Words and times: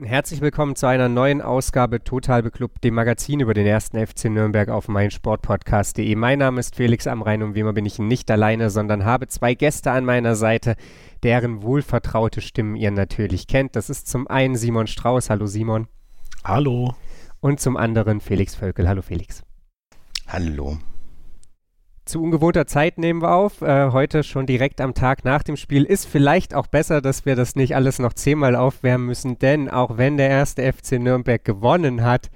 Herzlich 0.00 0.40
willkommen 0.40 0.76
zu 0.76 0.86
einer 0.86 1.08
neuen 1.08 1.42
Ausgabe 1.42 2.04
Total 2.04 2.40
Beklubbt, 2.40 2.84
dem 2.84 2.94
Magazin 2.94 3.40
über 3.40 3.52
den 3.52 3.66
ersten 3.66 3.98
FC 3.98 4.26
Nürnberg 4.26 4.68
auf 4.68 4.86
meinsportpodcast.de. 4.86 6.14
Mein 6.14 6.38
Name 6.38 6.60
ist 6.60 6.76
Felix 6.76 7.08
Amrein 7.08 7.42
und 7.42 7.56
wie 7.56 7.60
immer 7.60 7.72
bin 7.72 7.84
ich 7.84 7.98
nicht 7.98 8.30
alleine, 8.30 8.70
sondern 8.70 9.04
habe 9.04 9.26
zwei 9.26 9.54
Gäste 9.54 9.90
an 9.90 10.04
meiner 10.04 10.36
Seite, 10.36 10.76
deren 11.24 11.64
wohlvertraute 11.64 12.40
Stimmen 12.40 12.76
ihr 12.76 12.92
natürlich 12.92 13.48
kennt. 13.48 13.74
Das 13.74 13.90
ist 13.90 14.06
zum 14.06 14.28
einen 14.28 14.54
Simon 14.54 14.86
Strauß. 14.86 15.30
Hallo 15.30 15.46
Simon. 15.46 15.88
Hallo. 16.44 16.94
Und 17.40 17.58
zum 17.58 17.76
anderen 17.76 18.20
Felix 18.20 18.54
Völkel. 18.54 18.88
Hallo 18.88 19.02
Felix. 19.02 19.42
Hallo 20.28 20.78
zu 22.08 22.22
ungewohnter 22.22 22.66
Zeit 22.66 22.98
nehmen 22.98 23.22
wir 23.22 23.32
auf. 23.32 23.62
Äh, 23.62 23.90
heute 23.92 24.24
schon 24.24 24.46
direkt 24.46 24.80
am 24.80 24.94
Tag 24.94 25.24
nach 25.24 25.42
dem 25.42 25.56
Spiel. 25.56 25.84
Ist 25.84 26.06
vielleicht 26.06 26.54
auch 26.54 26.66
besser, 26.66 27.00
dass 27.00 27.26
wir 27.26 27.36
das 27.36 27.54
nicht 27.54 27.76
alles 27.76 27.98
noch 27.98 28.12
zehnmal 28.12 28.56
aufwärmen 28.56 29.06
müssen, 29.06 29.38
denn 29.38 29.68
auch 29.68 29.98
wenn 29.98 30.16
der 30.16 30.28
erste 30.28 30.72
FC 30.72 30.92
Nürnberg 30.92 31.44
gewonnen 31.44 32.02
hat, 32.02 32.30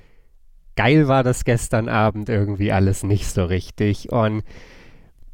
geil 0.76 1.08
war 1.08 1.22
das 1.22 1.44
gestern 1.44 1.88
Abend 1.88 2.28
irgendwie 2.28 2.72
alles 2.72 3.02
nicht 3.02 3.26
so 3.26 3.44
richtig. 3.44 4.12
Und 4.12 4.44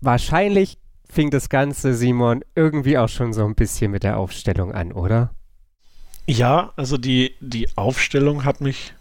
wahrscheinlich 0.01 0.79
fing 1.11 1.31
das 1.31 1.49
Ganze, 1.49 1.95
Simon, 1.95 2.45
irgendwie 2.55 2.99
auch 2.99 3.09
schon 3.09 3.33
so 3.33 3.45
ein 3.45 3.55
bisschen 3.55 3.91
mit 3.91 4.05
der 4.05 4.19
Aufstellung 4.19 4.73
an, 4.73 4.93
oder? 4.93 5.31
Ja, 6.27 6.73
also 6.77 6.99
die, 6.99 7.35
die 7.41 7.69
Aufstellung 7.77 8.45
hat 8.45 8.61
mich 8.61 8.95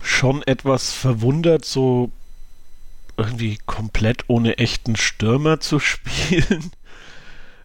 schon 0.00 0.42
etwas 0.42 0.92
verwundert, 0.92 1.64
so 1.64 2.10
irgendwie 3.16 3.58
komplett 3.66 4.24
ohne 4.28 4.58
echten 4.58 4.96
Stürmer 4.96 5.60
zu 5.60 5.78
spielen. 5.80 6.72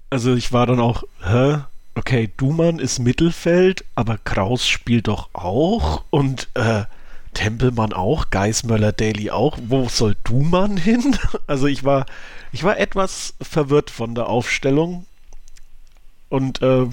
Also 0.09 0.35
ich 0.35 0.53
war 0.53 0.65
dann 0.65 0.79
auch, 0.79 1.03
hä? 1.23 1.59
Okay, 1.95 2.29
Dumann 2.37 2.77
ist 2.77 2.99
Mittelfeld, 2.99 3.83
aber 3.95 4.19
Kraus 4.19 4.67
spielt 4.67 5.07
doch 5.07 5.29
auch 5.33 6.03
und 6.11 6.47
äh, 6.53 6.83
Tempelmann 7.33 7.91
auch, 7.91 8.29
Geismöller 8.29 8.91
Daly 8.91 9.31
auch. 9.31 9.57
Wo 9.61 9.89
soll 9.89 10.15
Dumann 10.23 10.77
hin? 10.77 11.17
Also 11.47 11.67
ich 11.67 11.83
war, 11.83 12.05
ich 12.51 12.63
war 12.63 12.79
etwas 12.79 13.33
verwirrt 13.41 13.89
von 13.89 14.15
der 14.15 14.27
Aufstellung 14.27 15.05
und 16.29 16.61
äh, 16.61 16.85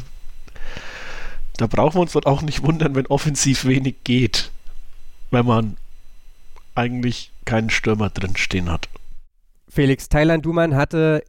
da 1.56 1.66
brauchen 1.66 1.96
wir 1.96 2.00
uns 2.00 2.12
dann 2.12 2.24
auch 2.24 2.42
nicht 2.42 2.62
wundern, 2.62 2.94
wenn 2.94 3.06
offensiv 3.06 3.64
wenig 3.64 3.96
geht, 4.04 4.50
wenn 5.30 5.46
man 5.46 5.76
eigentlich 6.74 7.32
keinen 7.44 7.70
Stürmer 7.70 8.10
drin 8.10 8.36
stehen 8.36 8.70
hat. 8.70 8.88
Felix 9.68 10.08
Thailand 10.08 10.44
Dumann 10.44 10.76
hatte 10.76 11.22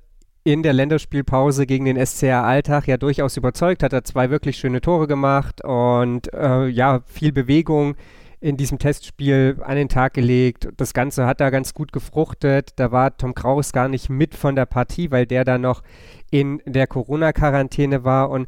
in 0.43 0.61
der 0.61 0.73
Länderspielpause 0.73 1.65
gegen 1.65 1.85
den 1.85 2.03
SCR 2.03 2.43
Alltag 2.43 2.87
ja 2.87 2.97
durchaus 2.97 3.35
überzeugt, 3.35 3.81
hat 3.81 3.93
er 3.93 4.03
zwei 4.03 4.29
wirklich 4.29 4.57
schöne 4.57 4.79
Tore 4.79 5.07
gemacht 5.07 5.63
und 5.63 6.31
äh, 6.33 6.67
ja, 6.67 7.01
viel 7.07 7.31
Bewegung 7.31 7.95
in 8.41 8.57
diesem 8.57 8.77
Testspiel 8.77 9.57
an 9.63 9.75
den 9.75 9.89
Tag 9.89 10.13
gelegt. 10.13 10.69
Das 10.77 10.93
Ganze 10.93 11.25
hat 11.25 11.41
da 11.41 11.49
ganz 11.49 11.73
gut 11.73 11.91
gefruchtet. 11.91 12.73
Da 12.75 12.91
war 12.91 13.17
Tom 13.17 13.33
Kraus 13.33 13.73
gar 13.73 13.87
nicht 13.87 14.09
mit 14.09 14.35
von 14.35 14.55
der 14.55 14.67
Partie, 14.67 15.09
weil 15.09 15.25
der 15.25 15.45
da 15.45 15.57
noch 15.57 15.81
in 16.29 16.61
der 16.65 16.85
Corona-Quarantäne 16.85 18.03
war 18.03 18.29
und 18.29 18.47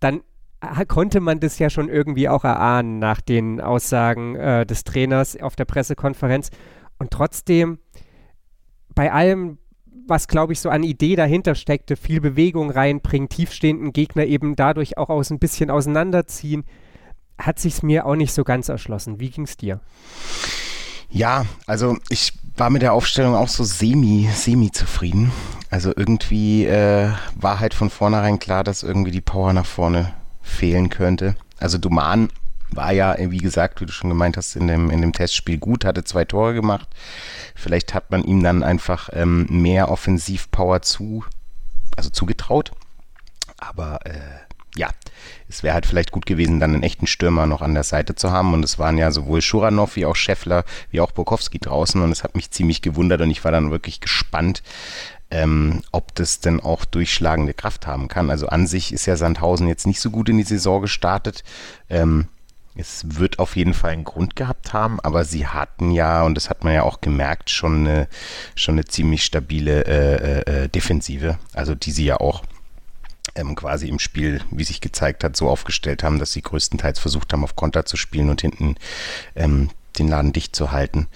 dann 0.00 0.22
konnte 0.88 1.20
man 1.20 1.40
das 1.40 1.58
ja 1.58 1.70
schon 1.70 1.88
irgendwie 1.88 2.28
auch 2.28 2.44
erahnen 2.44 2.98
nach 2.98 3.20
den 3.20 3.60
Aussagen 3.60 4.36
äh, 4.36 4.66
des 4.66 4.84
Trainers 4.84 5.40
auf 5.40 5.56
der 5.56 5.64
Pressekonferenz. 5.64 6.50
Und 6.98 7.10
trotzdem, 7.10 7.78
bei 8.94 9.12
allem, 9.12 9.58
was, 10.06 10.26
glaube 10.26 10.52
ich, 10.52 10.60
so 10.60 10.70
an 10.70 10.82
Idee 10.82 11.16
dahinter 11.16 11.54
steckte, 11.54 11.96
viel 11.96 12.20
Bewegung 12.20 12.70
reinbringen, 12.70 13.28
tiefstehenden 13.28 13.92
Gegner 13.92 14.24
eben 14.24 14.56
dadurch 14.56 14.98
auch 14.98 15.10
aus 15.10 15.30
ein 15.30 15.38
bisschen 15.38 15.70
auseinanderziehen, 15.70 16.64
hat 17.38 17.58
sich 17.60 17.74
es 17.74 17.82
mir 17.82 18.04
auch 18.06 18.16
nicht 18.16 18.32
so 18.32 18.42
ganz 18.42 18.68
erschlossen. 18.68 19.20
Wie 19.20 19.30
ging 19.30 19.44
es 19.44 19.56
dir? 19.56 19.80
Ja, 21.10 21.46
also 21.66 21.96
ich 22.10 22.32
war 22.56 22.70
mit 22.70 22.82
der 22.82 22.92
Aufstellung 22.92 23.34
auch 23.34 23.48
so 23.48 23.62
semi, 23.64 24.28
semi 24.34 24.72
zufrieden. 24.72 25.30
Also 25.70 25.92
irgendwie 25.94 26.66
äh, 26.66 27.10
war 27.36 27.60
halt 27.60 27.74
von 27.74 27.90
vornherein 27.90 28.38
klar, 28.38 28.64
dass 28.64 28.82
irgendwie 28.82 29.10
die 29.12 29.20
Power 29.20 29.52
nach 29.52 29.66
vorne 29.66 30.12
fehlen 30.48 30.88
könnte. 30.88 31.36
Also 31.58 31.78
Duman 31.78 32.28
war 32.70 32.92
ja, 32.92 33.16
wie 33.18 33.38
gesagt, 33.38 33.80
wie 33.80 33.86
du 33.86 33.92
schon 33.92 34.10
gemeint 34.10 34.36
hast, 34.36 34.56
in 34.56 34.68
dem, 34.68 34.90
in 34.90 35.00
dem 35.00 35.12
Testspiel 35.12 35.58
gut, 35.58 35.84
hatte 35.84 36.04
zwei 36.04 36.24
Tore 36.24 36.54
gemacht. 36.54 36.88
Vielleicht 37.54 37.94
hat 37.94 38.10
man 38.10 38.24
ihm 38.24 38.42
dann 38.42 38.62
einfach 38.62 39.08
ähm, 39.12 39.46
mehr 39.50 39.90
Offensivpower 39.90 40.82
zu, 40.82 41.24
also 41.96 42.10
zugetraut. 42.10 42.72
Aber 43.56 44.00
äh, 44.04 44.20
ja, 44.76 44.90
es 45.48 45.62
wäre 45.62 45.74
halt 45.74 45.86
vielleicht 45.86 46.12
gut 46.12 46.26
gewesen, 46.26 46.60
dann 46.60 46.74
einen 46.74 46.82
echten 46.82 47.06
Stürmer 47.06 47.46
noch 47.46 47.62
an 47.62 47.74
der 47.74 47.84
Seite 47.84 48.14
zu 48.14 48.30
haben. 48.30 48.52
Und 48.52 48.64
es 48.64 48.78
waren 48.78 48.98
ja 48.98 49.10
sowohl 49.10 49.40
Schuranov 49.40 49.96
wie 49.96 50.06
auch 50.06 50.16
Scheffler 50.16 50.64
wie 50.90 51.00
auch 51.00 51.12
Burkowski 51.12 51.58
draußen. 51.58 52.00
Und 52.02 52.12
es 52.12 52.22
hat 52.22 52.36
mich 52.36 52.50
ziemlich 52.50 52.82
gewundert 52.82 53.20
und 53.20 53.30
ich 53.30 53.44
war 53.44 53.52
dann 53.52 53.70
wirklich 53.70 54.00
gespannt, 54.00 54.62
ähm, 55.30 55.82
ob 55.92 56.14
das 56.14 56.40
denn 56.40 56.60
auch 56.60 56.84
durchschlagende 56.84 57.54
Kraft 57.54 57.86
haben 57.86 58.08
kann. 58.08 58.30
Also 58.30 58.48
an 58.48 58.66
sich 58.66 58.92
ist 58.92 59.06
ja 59.06 59.16
Sandhausen 59.16 59.68
jetzt 59.68 59.86
nicht 59.86 60.00
so 60.00 60.10
gut 60.10 60.28
in 60.28 60.38
die 60.38 60.44
Saison 60.44 60.82
gestartet. 60.82 61.44
Ähm, 61.88 62.28
es 62.74 63.18
wird 63.18 63.40
auf 63.40 63.56
jeden 63.56 63.74
Fall 63.74 63.90
einen 63.90 64.04
Grund 64.04 64.36
gehabt 64.36 64.72
haben, 64.72 65.00
aber 65.00 65.24
sie 65.24 65.48
hatten 65.48 65.90
ja, 65.90 66.22
und 66.22 66.36
das 66.36 66.48
hat 66.48 66.62
man 66.62 66.74
ja 66.74 66.84
auch 66.84 67.00
gemerkt, 67.00 67.50
schon 67.50 67.88
eine, 67.88 68.08
schon 68.54 68.76
eine 68.76 68.84
ziemlich 68.84 69.24
stabile 69.24 69.84
äh, 69.84 70.14
äh, 70.14 70.64
äh 70.64 70.68
Defensive, 70.68 71.38
also 71.54 71.74
die 71.74 71.90
sie 71.90 72.04
ja 72.04 72.18
auch 72.18 72.44
ähm, 73.34 73.54
quasi 73.54 73.88
im 73.88 73.98
Spiel, 73.98 74.40
wie 74.50 74.64
sich 74.64 74.80
gezeigt 74.80 75.24
hat, 75.24 75.36
so 75.36 75.48
aufgestellt 75.48 76.02
haben, 76.02 76.18
dass 76.18 76.32
sie 76.32 76.42
größtenteils 76.42 76.98
versucht 76.98 77.32
haben, 77.32 77.44
auf 77.44 77.56
Konter 77.56 77.84
zu 77.84 77.96
spielen 77.96 78.30
und 78.30 78.40
hinten 78.40 78.76
ähm, 79.36 79.70
den 79.98 80.08
Laden 80.08 80.32
dicht 80.32 80.54
zu 80.54 80.72
halten. 80.72 81.08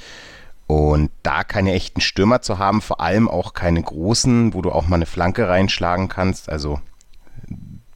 Und 0.66 1.10
da 1.22 1.44
keine 1.44 1.72
echten 1.72 2.00
Stürmer 2.00 2.40
zu 2.40 2.58
haben, 2.58 2.80
vor 2.80 3.00
allem 3.00 3.28
auch 3.28 3.52
keine 3.52 3.82
großen, 3.82 4.54
wo 4.54 4.62
du 4.62 4.72
auch 4.72 4.88
mal 4.88 4.96
eine 4.96 5.06
Flanke 5.06 5.48
reinschlagen 5.48 6.08
kannst. 6.08 6.48
Also 6.48 6.80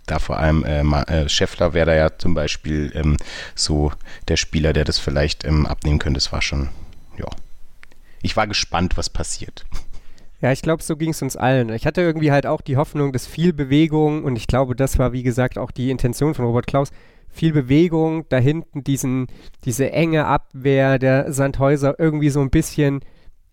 da 0.07 0.19
vor 0.19 0.39
allem 0.39 0.65
äh, 0.65 0.81
äh, 0.81 1.29
Scheffler 1.29 1.75
wäre 1.75 1.87
da 1.87 1.95
ja 1.95 2.19
zum 2.19 2.35
Beispiel 2.35 2.93
ähm, 2.95 3.17
so 3.55 3.93
der 4.29 4.37
Spieler, 4.37 4.73
der 4.73 4.85
das 4.85 4.99
vielleicht 4.99 5.45
ähm, 5.45 5.67
abnehmen 5.67 5.99
könnte. 5.99 6.19
Das 6.19 6.33
war 6.33 6.43
schon, 6.43 6.69
ja. 7.19 7.27
Ich 8.23 8.37
war 8.37 8.47
gespannt, 8.47 8.97
was 8.97 9.11
passiert. 9.11 9.65
Ja, 10.47 10.53
ich 10.53 10.63
glaube, 10.63 10.81
so 10.81 10.97
ging 10.97 11.11
es 11.11 11.23
uns 11.23 11.37
allen. 11.37 11.71
Ich 11.71 11.87
hatte 11.87 12.03
irgendwie 12.03 12.31
halt 12.31 12.47
auch 12.47 12.61
die 12.61 12.77
Hoffnung, 12.77 13.11
dass 13.13 13.27
viel 13.27 13.53
Bewegung 13.53 14.23
und 14.23 14.37
ich 14.37 14.47
glaube, 14.47 14.77
das 14.77 14.97
war 14.97 15.13
wie 15.13 15.25
gesagt 15.25 15.59
auch 15.59 15.73
die 15.73 15.91
Intention 15.91 16.35
von 16.35 16.45
Robert 16.45 16.69
Klaus, 16.69 16.91
viel 17.29 17.53
Bewegung, 17.53 18.29
da 18.29 18.37
hinten 18.37 18.85
diesen, 18.85 19.27
diese 19.65 19.91
enge 19.91 20.27
Abwehr 20.27 21.01
der 21.01 21.33
Sandhäuser 21.33 21.99
irgendwie 21.99 22.31
so 22.31 22.43
ein 22.43 22.51
bisschen 22.51 23.01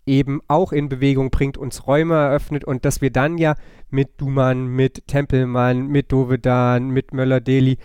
eben 0.06 0.40
auch 0.46 0.70
in 0.70 0.88
Bewegung 0.88 1.32
bringt, 1.32 1.58
uns 1.58 1.88
Räume 1.88 2.14
eröffnet 2.14 2.64
und 2.64 2.84
dass 2.84 3.00
wir 3.00 3.10
dann 3.10 3.38
ja 3.38 3.56
mit 3.90 4.20
Dumann, 4.20 4.68
mit 4.68 5.08
Tempelmann, 5.08 5.88
mit 5.88 6.12
Dovedan, 6.12 6.90
mit 6.90 7.12
Möller-Deli, 7.12 7.76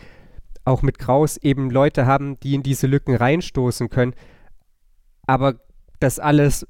auch 0.65 0.83
mit 0.83 0.99
Kraus 0.99 1.37
eben 1.37 1.71
Leute 1.71 2.05
haben, 2.05 2.39
die 2.41 2.53
in 2.53 2.61
diese 2.61 2.85
Lücken 2.85 3.15
reinstoßen 3.15 3.89
können. 3.89 4.13
Aber 5.25 5.55
das 5.99 6.19
alles, 6.19 6.67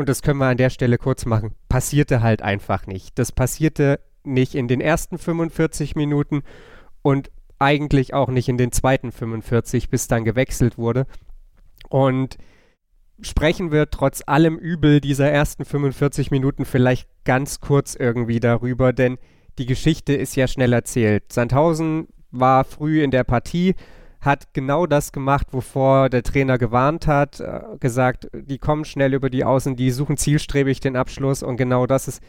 und 0.00 0.08
das 0.08 0.22
können 0.22 0.38
wir 0.38 0.46
an 0.46 0.56
der 0.56 0.70
Stelle 0.70 0.96
kurz 0.96 1.26
machen, 1.26 1.52
passierte 1.68 2.22
halt 2.22 2.40
einfach 2.40 2.86
nicht. 2.86 3.18
Das 3.18 3.32
passierte 3.32 4.00
nicht 4.24 4.54
in 4.54 4.66
den 4.66 4.80
ersten 4.80 5.18
45 5.18 5.94
Minuten 5.94 6.42
und 7.02 7.30
eigentlich 7.58 8.14
auch 8.14 8.30
nicht 8.30 8.48
in 8.48 8.56
den 8.56 8.72
zweiten 8.72 9.12
45, 9.12 9.90
bis 9.90 10.08
dann 10.08 10.24
gewechselt 10.24 10.78
wurde. 10.78 11.06
Und 11.90 12.38
sprechen 13.20 13.72
wir 13.72 13.90
trotz 13.90 14.22
allem 14.24 14.56
Übel 14.56 15.02
dieser 15.02 15.30
ersten 15.30 15.66
45 15.66 16.30
Minuten 16.30 16.64
vielleicht 16.64 17.06
ganz 17.24 17.60
kurz 17.60 17.94
irgendwie 17.94 18.40
darüber, 18.40 18.94
denn 18.94 19.18
die 19.58 19.66
Geschichte 19.66 20.14
ist 20.14 20.34
ja 20.34 20.48
schnell 20.48 20.72
erzählt. 20.72 21.30
Sandhausen 21.30 22.08
war 22.30 22.64
früh 22.64 23.02
in 23.02 23.10
der 23.10 23.24
Partie, 23.24 23.74
hat 24.20 24.52
genau 24.52 24.86
das 24.86 25.12
gemacht, 25.12 25.48
wovor 25.52 26.10
der 26.10 26.22
Trainer 26.22 26.58
gewarnt 26.58 27.06
hat, 27.06 27.40
äh, 27.40 27.60
gesagt, 27.78 28.28
die 28.34 28.58
kommen 28.58 28.84
schnell 28.84 29.14
über 29.14 29.30
die 29.30 29.44
Außen, 29.44 29.76
die 29.76 29.90
suchen 29.90 30.16
zielstrebig 30.16 30.80
den 30.80 30.96
Abschluss 30.96 31.42
und 31.42 31.56
genau 31.56 31.86
das 31.86 32.08
ist 32.08 32.22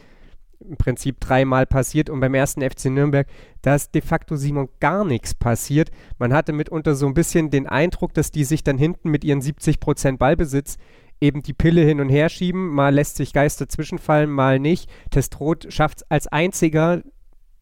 im 0.68 0.76
Prinzip 0.76 1.20
dreimal 1.20 1.66
passiert 1.66 2.08
und 2.08 2.20
beim 2.20 2.34
ersten 2.34 2.62
FC 2.62 2.86
Nürnberg, 2.86 3.26
da 3.62 3.74
ist 3.74 3.94
de 3.94 4.00
facto 4.00 4.36
Simon 4.36 4.68
gar 4.80 5.04
nichts 5.04 5.34
passiert. 5.34 5.90
Man 6.18 6.32
hatte 6.32 6.52
mitunter 6.52 6.94
so 6.94 7.06
ein 7.06 7.14
bisschen 7.14 7.50
den 7.50 7.66
Eindruck, 7.66 8.14
dass 8.14 8.30
die 8.30 8.44
sich 8.44 8.62
dann 8.62 8.78
hinten 8.78 9.10
mit 9.10 9.24
ihren 9.24 9.42
70 9.42 9.80
Prozent 9.80 10.18
Ballbesitz 10.18 10.78
eben 11.20 11.42
die 11.42 11.52
Pille 11.52 11.82
hin 11.82 12.00
und 12.00 12.08
her 12.08 12.28
schieben. 12.28 12.68
Mal 12.68 12.94
lässt 12.94 13.16
sich 13.16 13.32
Geister 13.32 13.68
zwischenfallen, 13.68 14.30
mal 14.30 14.58
nicht. 14.58 14.90
Testrot 15.10 15.72
schafft 15.72 15.98
es 15.98 16.10
als 16.10 16.26
einziger 16.26 17.02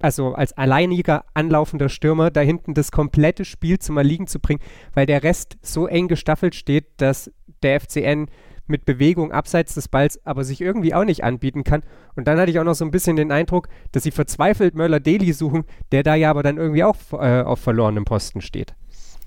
also 0.01 0.35
als 0.35 0.53
alleiniger 0.53 1.25
anlaufender 1.35 1.89
Stürmer 1.89 2.31
da 2.31 2.41
hinten 2.41 2.75
das 2.75 2.91
komplette 2.91 3.45
Spiel 3.45 3.79
zum 3.79 3.97
Erliegen 3.97 4.27
zu 4.27 4.41
bringen, 4.41 4.61
weil 4.95 5.07
der 5.07 5.23
Rest 5.23 5.59
so 5.63 5.87
eng 5.87 6.09
gestaffelt 6.09 6.55
steht, 6.55 6.87
dass 6.97 7.31
der 7.63 7.81
FCN 7.81 8.29
mit 8.67 8.85
Bewegung 8.85 9.33
abseits 9.33 9.75
des 9.75 9.89
Balls 9.89 10.25
aber 10.25 10.45
sich 10.45 10.61
irgendwie 10.61 10.95
auch 10.95 11.05
nicht 11.05 11.25
anbieten 11.25 11.65
kann. 11.65 11.83
Und 12.15 12.27
dann 12.29 12.39
hatte 12.39 12.51
ich 12.51 12.59
auch 12.59 12.65
noch 12.65 12.75
so 12.75 12.85
ein 12.85 12.91
bisschen 12.91 13.17
den 13.17 13.33
Eindruck, 13.33 13.69
dass 13.93 14.05
sie 14.05 14.13
verzweifelt 14.13 14.75
Möller-Deli 14.75 15.33
suchen, 15.33 15.65
der 15.93 16.03
da 16.03 16.15
ja 16.15 16.31
aber 16.31 16.43
dann 16.43 16.57
irgendwie 16.57 16.85
auch 16.85 16.97
äh, 17.13 17.43
auf 17.43 17.61
verlorenem 17.61 18.05
Posten 18.05 18.41
steht. 18.41 18.75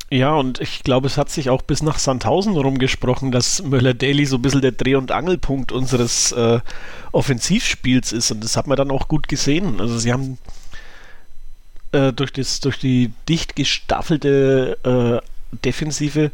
Ja, 0.10 0.36
und 0.36 0.62
ich 0.62 0.84
glaube, 0.84 1.08
es 1.08 1.18
hat 1.18 1.30
sich 1.30 1.50
auch 1.50 1.64
bis 1.64 1.82
nach 1.82 1.98
Sandhausen 1.98 2.56
rumgesprochen, 2.56 3.32
dass 3.32 3.64
Möller-Daly 3.64 4.26
so 4.26 4.36
ein 4.36 4.42
bisschen 4.42 4.62
der 4.62 4.72
Dreh- 4.72 4.96
und 4.96 5.12
Angelpunkt 5.12 5.72
unseres 5.72 6.32
äh, 6.34 6.60
Offensivspiels 7.12 8.12
ist. 8.12 8.32
Und 8.32 8.44
das 8.44 8.56
hat 8.56 8.68
man 8.68 8.78
dann 8.78 8.92
auch 8.92 9.08
gut 9.08 9.28
gesehen. 9.28 9.80
Also 9.80 9.98
sie 9.98 10.14
haben 10.14 10.38
äh, 11.94 12.12
durch, 12.12 12.34
das, 12.34 12.60
durch 12.60 12.80
die 12.80 13.14
dicht 13.30 13.56
gestaffelte 13.56 14.78
äh, 14.84 15.58
Defensive 15.64 16.32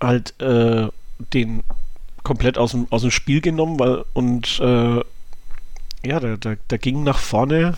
halt 0.00 0.38
äh, 0.40 0.88
den 1.34 1.64
komplett 2.22 2.58
aus 2.58 2.72
dem, 2.72 2.86
aus 2.90 3.02
dem 3.02 3.10
Spiel 3.10 3.40
genommen, 3.40 3.78
weil 3.78 4.04
und 4.12 4.60
äh, 4.60 5.00
ja, 6.04 6.20
da, 6.20 6.36
da, 6.36 6.54
da 6.68 6.76
ging 6.76 7.02
nach 7.02 7.18
vorne 7.18 7.76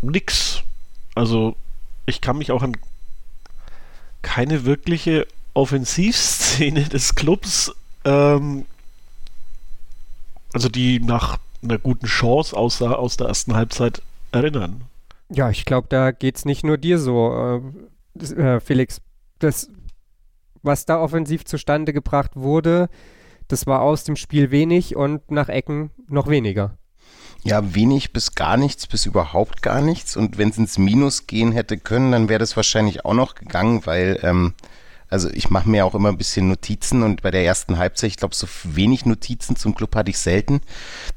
nix. 0.00 0.62
Also 1.14 1.56
ich 2.06 2.20
kann 2.20 2.38
mich 2.38 2.50
auch 2.50 2.62
an 2.62 2.76
keine 4.22 4.64
wirkliche 4.64 5.26
Offensivszene 5.52 6.84
des 6.88 7.14
Clubs, 7.14 7.72
ähm, 8.04 8.64
also 10.52 10.68
die 10.68 11.00
nach 11.00 11.38
einer 11.62 11.78
guten 11.78 12.06
Chance 12.06 12.56
aussah 12.56 12.92
aus 12.92 13.16
der 13.16 13.28
ersten 13.28 13.54
Halbzeit 13.54 14.02
erinnern. 14.32 14.84
Ja, 15.34 15.50
ich 15.50 15.64
glaube, 15.64 15.88
da 15.88 16.12
geht 16.12 16.36
es 16.36 16.44
nicht 16.44 16.64
nur 16.64 16.78
dir 16.78 16.98
so, 16.98 17.62
äh, 18.18 18.24
äh, 18.24 18.60
Felix. 18.60 19.00
Das, 19.40 19.68
was 20.62 20.86
da 20.86 21.00
offensiv 21.00 21.44
zustande 21.44 21.92
gebracht 21.92 22.36
wurde, 22.36 22.88
das 23.48 23.66
war 23.66 23.82
aus 23.82 24.04
dem 24.04 24.16
Spiel 24.16 24.50
wenig 24.50 24.96
und 24.96 25.30
nach 25.30 25.48
Ecken 25.48 25.90
noch 26.08 26.28
weniger. 26.28 26.78
Ja, 27.42 27.74
wenig 27.74 28.12
bis 28.12 28.34
gar 28.34 28.56
nichts, 28.56 28.86
bis 28.86 29.04
überhaupt 29.04 29.60
gar 29.60 29.82
nichts. 29.82 30.16
Und 30.16 30.38
wenn 30.38 30.48
es 30.48 30.56
ins 30.56 30.78
Minus 30.78 31.26
gehen 31.26 31.52
hätte 31.52 31.76
können, 31.76 32.12
dann 32.12 32.28
wäre 32.28 32.38
das 32.38 32.56
wahrscheinlich 32.56 33.04
auch 33.04 33.12
noch 33.12 33.34
gegangen, 33.34 33.84
weil, 33.84 34.18
ähm, 34.22 34.54
also 35.14 35.30
ich 35.30 35.48
mache 35.48 35.68
mir 35.68 35.86
auch 35.86 35.94
immer 35.94 36.08
ein 36.08 36.18
bisschen 36.18 36.48
Notizen 36.48 37.04
und 37.04 37.22
bei 37.22 37.30
der 37.30 37.44
ersten 37.44 37.78
Halbzeit, 37.78 38.10
ich 38.10 38.16
glaube, 38.16 38.34
so 38.34 38.48
wenig 38.64 39.06
Notizen 39.06 39.54
zum 39.54 39.76
Club 39.76 39.94
hatte 39.94 40.10
ich 40.10 40.18
selten. 40.18 40.60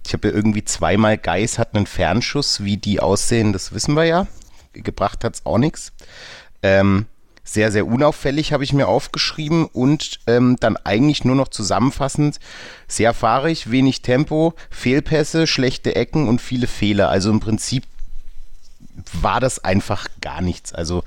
Ich 0.06 0.14
habe 0.14 0.28
ja 0.28 0.36
irgendwie 0.36 0.64
zweimal 0.64 1.18
Geis 1.18 1.58
hat 1.58 1.74
einen 1.74 1.88
Fernschuss, 1.88 2.64
wie 2.64 2.78
die 2.78 3.00
aussehen, 3.00 3.54
das 3.54 3.74
wissen 3.74 3.96
wir 3.96 4.04
ja. 4.04 4.28
Gebracht 4.74 5.24
hat 5.24 5.34
es 5.34 5.46
auch 5.48 5.58
nichts. 5.58 5.94
Ähm, 6.62 7.08
sehr, 7.44 7.72
sehr 7.72 7.88
unauffällig, 7.88 8.54
habe 8.54 8.64
ich 8.64 8.72
mir 8.72 8.88
aufgeschrieben 8.88 9.66
und 9.66 10.20
ähm, 10.28 10.58
dann 10.60 10.78
eigentlich 10.78 11.26
nur 11.26 11.36
noch 11.36 11.48
zusammenfassend 11.48 12.40
sehr 12.88 13.16
fahrig, 13.16 13.72
wenig 13.72 14.04
Tempo, 14.04 14.54
Fehlpässe, 14.70 15.48
schlechte 15.48 15.96
Ecken 15.96 16.28
und 16.28 16.40
viele 16.40 16.68
Fehler. 16.68 17.10
Also 17.10 17.32
im 17.32 17.40
Prinzip 17.40 17.84
war 19.14 19.40
das 19.40 19.64
einfach 19.64 20.08
gar 20.22 20.42
nichts. 20.42 20.72
Also 20.72 21.04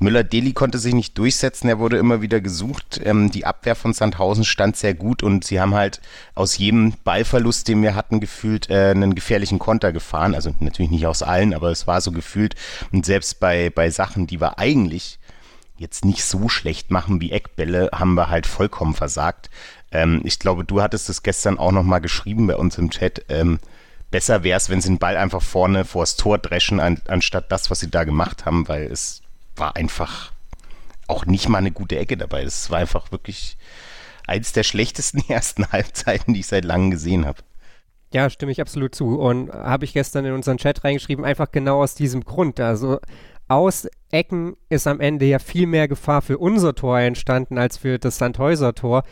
Müller-Deli 0.00 0.52
konnte 0.52 0.78
sich 0.78 0.92
nicht 0.92 1.16
durchsetzen, 1.16 1.68
er 1.68 1.78
wurde 1.78 1.98
immer 1.98 2.20
wieder 2.20 2.40
gesucht. 2.40 3.00
Ähm, 3.04 3.30
die 3.30 3.46
Abwehr 3.46 3.76
von 3.76 3.92
Sandhausen 3.92 4.44
stand 4.44 4.76
sehr 4.76 4.94
gut 4.94 5.22
und 5.22 5.44
sie 5.44 5.60
haben 5.60 5.74
halt 5.74 6.00
aus 6.34 6.58
jedem 6.58 6.94
Ballverlust, 7.04 7.68
den 7.68 7.82
wir 7.82 7.94
hatten, 7.94 8.20
gefühlt 8.20 8.70
äh, 8.70 8.90
einen 8.90 9.14
gefährlichen 9.14 9.58
Konter 9.58 9.92
gefahren. 9.92 10.34
Also 10.34 10.52
natürlich 10.58 10.90
nicht 10.90 11.06
aus 11.06 11.22
allen, 11.22 11.54
aber 11.54 11.70
es 11.70 11.86
war 11.86 12.00
so 12.00 12.10
gefühlt. 12.10 12.54
Und 12.92 13.06
selbst 13.06 13.38
bei, 13.38 13.70
bei 13.70 13.90
Sachen, 13.90 14.26
die 14.26 14.40
wir 14.40 14.58
eigentlich 14.58 15.18
jetzt 15.76 16.04
nicht 16.04 16.24
so 16.24 16.48
schlecht 16.48 16.90
machen 16.90 17.20
wie 17.20 17.32
Eckbälle, 17.32 17.90
haben 17.92 18.14
wir 18.14 18.28
halt 18.28 18.46
vollkommen 18.46 18.94
versagt. 18.94 19.48
Ähm, 19.92 20.20
ich 20.24 20.38
glaube, 20.40 20.64
du 20.64 20.82
hattest 20.82 21.08
es 21.08 21.22
gestern 21.22 21.58
auch 21.58 21.72
nochmal 21.72 22.00
geschrieben 22.00 22.48
bei 22.48 22.56
uns 22.56 22.78
im 22.78 22.90
Chat. 22.90 23.24
Ähm, 23.28 23.60
besser 24.10 24.42
wäre 24.42 24.56
es, 24.56 24.70
wenn 24.70 24.80
sie 24.80 24.88
den 24.88 24.98
Ball 24.98 25.16
einfach 25.16 25.42
vorne 25.42 25.84
vors 25.84 26.16
Tor 26.16 26.38
dreschen, 26.38 26.80
an, 26.80 27.00
anstatt 27.08 27.50
das, 27.50 27.70
was 27.70 27.80
sie 27.80 27.90
da 27.90 28.04
gemacht 28.04 28.44
haben, 28.44 28.68
weil 28.68 28.84
es 28.84 29.23
war 29.56 29.76
einfach 29.76 30.32
auch 31.06 31.26
nicht 31.26 31.48
mal 31.48 31.58
eine 31.58 31.70
gute 31.70 31.98
Ecke 31.98 32.16
dabei. 32.16 32.42
Es 32.42 32.70
war 32.70 32.78
einfach 32.78 33.12
wirklich 33.12 33.56
eins 34.26 34.52
der 34.52 34.62
schlechtesten 34.62 35.22
ersten 35.28 35.70
Halbzeiten, 35.70 36.34
die 36.34 36.40
ich 36.40 36.46
seit 36.46 36.64
langem 36.64 36.90
gesehen 36.90 37.26
habe. 37.26 37.38
Ja, 38.12 38.30
stimme 38.30 38.52
ich 38.52 38.60
absolut 38.60 38.94
zu. 38.94 39.18
Und 39.18 39.52
habe 39.52 39.84
ich 39.84 39.92
gestern 39.92 40.24
in 40.24 40.34
unseren 40.34 40.58
Chat 40.58 40.84
reingeschrieben, 40.84 41.24
einfach 41.24 41.50
genau 41.50 41.82
aus 41.82 41.94
diesem 41.94 42.24
Grund. 42.24 42.60
Also 42.60 43.00
aus 43.48 43.88
Ecken 44.10 44.56
ist 44.68 44.86
am 44.86 45.00
Ende 45.00 45.26
ja 45.26 45.38
viel 45.38 45.66
mehr 45.66 45.88
Gefahr 45.88 46.22
für 46.22 46.38
unser 46.38 46.74
Tor 46.74 46.98
entstanden 47.00 47.58
als 47.58 47.76
für 47.76 47.98
das 47.98 48.18
Sandhäuser 48.18 48.74
Tor. 48.74 49.02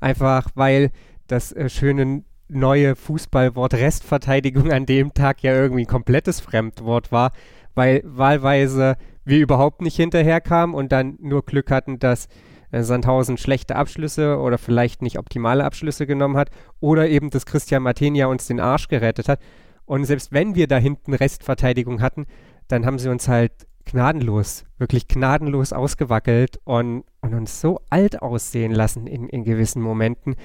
Einfach 0.00 0.48
weil 0.54 0.90
das 1.26 1.52
äh, 1.52 1.68
schöne 1.68 2.24
neue 2.48 2.96
Fußballwort 2.96 3.74
Restverteidigung 3.74 4.70
an 4.72 4.86
dem 4.86 5.14
Tag 5.14 5.42
ja 5.42 5.54
irgendwie 5.54 5.82
ein 5.82 5.88
komplettes 5.88 6.40
Fremdwort 6.40 7.10
war, 7.10 7.32
weil 7.74 8.02
wahlweise 8.04 8.96
wir 9.24 9.38
überhaupt 9.38 9.82
nicht 9.82 9.96
hinterherkamen 9.96 10.74
und 10.74 10.92
dann 10.92 11.16
nur 11.20 11.44
Glück 11.44 11.70
hatten, 11.70 11.98
dass 11.98 12.28
äh, 12.70 12.82
Sandhausen 12.82 13.36
schlechte 13.36 13.76
Abschlüsse 13.76 14.38
oder 14.38 14.58
vielleicht 14.58 15.02
nicht 15.02 15.18
optimale 15.18 15.64
Abschlüsse 15.64 16.06
genommen 16.06 16.36
hat 16.36 16.50
oder 16.80 17.08
eben, 17.08 17.30
dass 17.30 17.46
Christian 17.46 17.82
Martenia 17.82 18.26
uns 18.26 18.46
den 18.46 18.60
Arsch 18.60 18.88
gerettet 18.88 19.28
hat. 19.28 19.40
Und 19.84 20.04
selbst 20.04 20.32
wenn 20.32 20.54
wir 20.54 20.66
da 20.66 20.78
hinten 20.78 21.14
Restverteidigung 21.14 22.00
hatten, 22.00 22.26
dann 22.68 22.86
haben 22.86 22.98
sie 22.98 23.10
uns 23.10 23.28
halt 23.28 23.52
gnadenlos, 23.84 24.64
wirklich 24.78 25.08
gnadenlos 25.08 25.72
ausgewackelt 25.72 26.60
und, 26.64 27.04
und 27.20 27.34
uns 27.34 27.60
so 27.60 27.80
alt 27.90 28.22
aussehen 28.22 28.72
lassen 28.72 29.06
in, 29.06 29.28
in 29.28 29.44
gewissen 29.44 29.82
Momenten. 29.82 30.36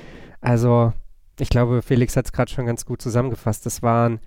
Also, 0.42 0.94
ich 1.40 1.50
glaube, 1.50 1.82
Felix 1.82 2.18
hat 2.18 2.26
es 2.26 2.32
gerade 2.32 2.52
schon 2.52 2.66
ganz 2.66 2.86
gut 2.86 3.02
zusammengefasst. 3.02 3.66
Das 3.66 3.84
waren 3.84 4.20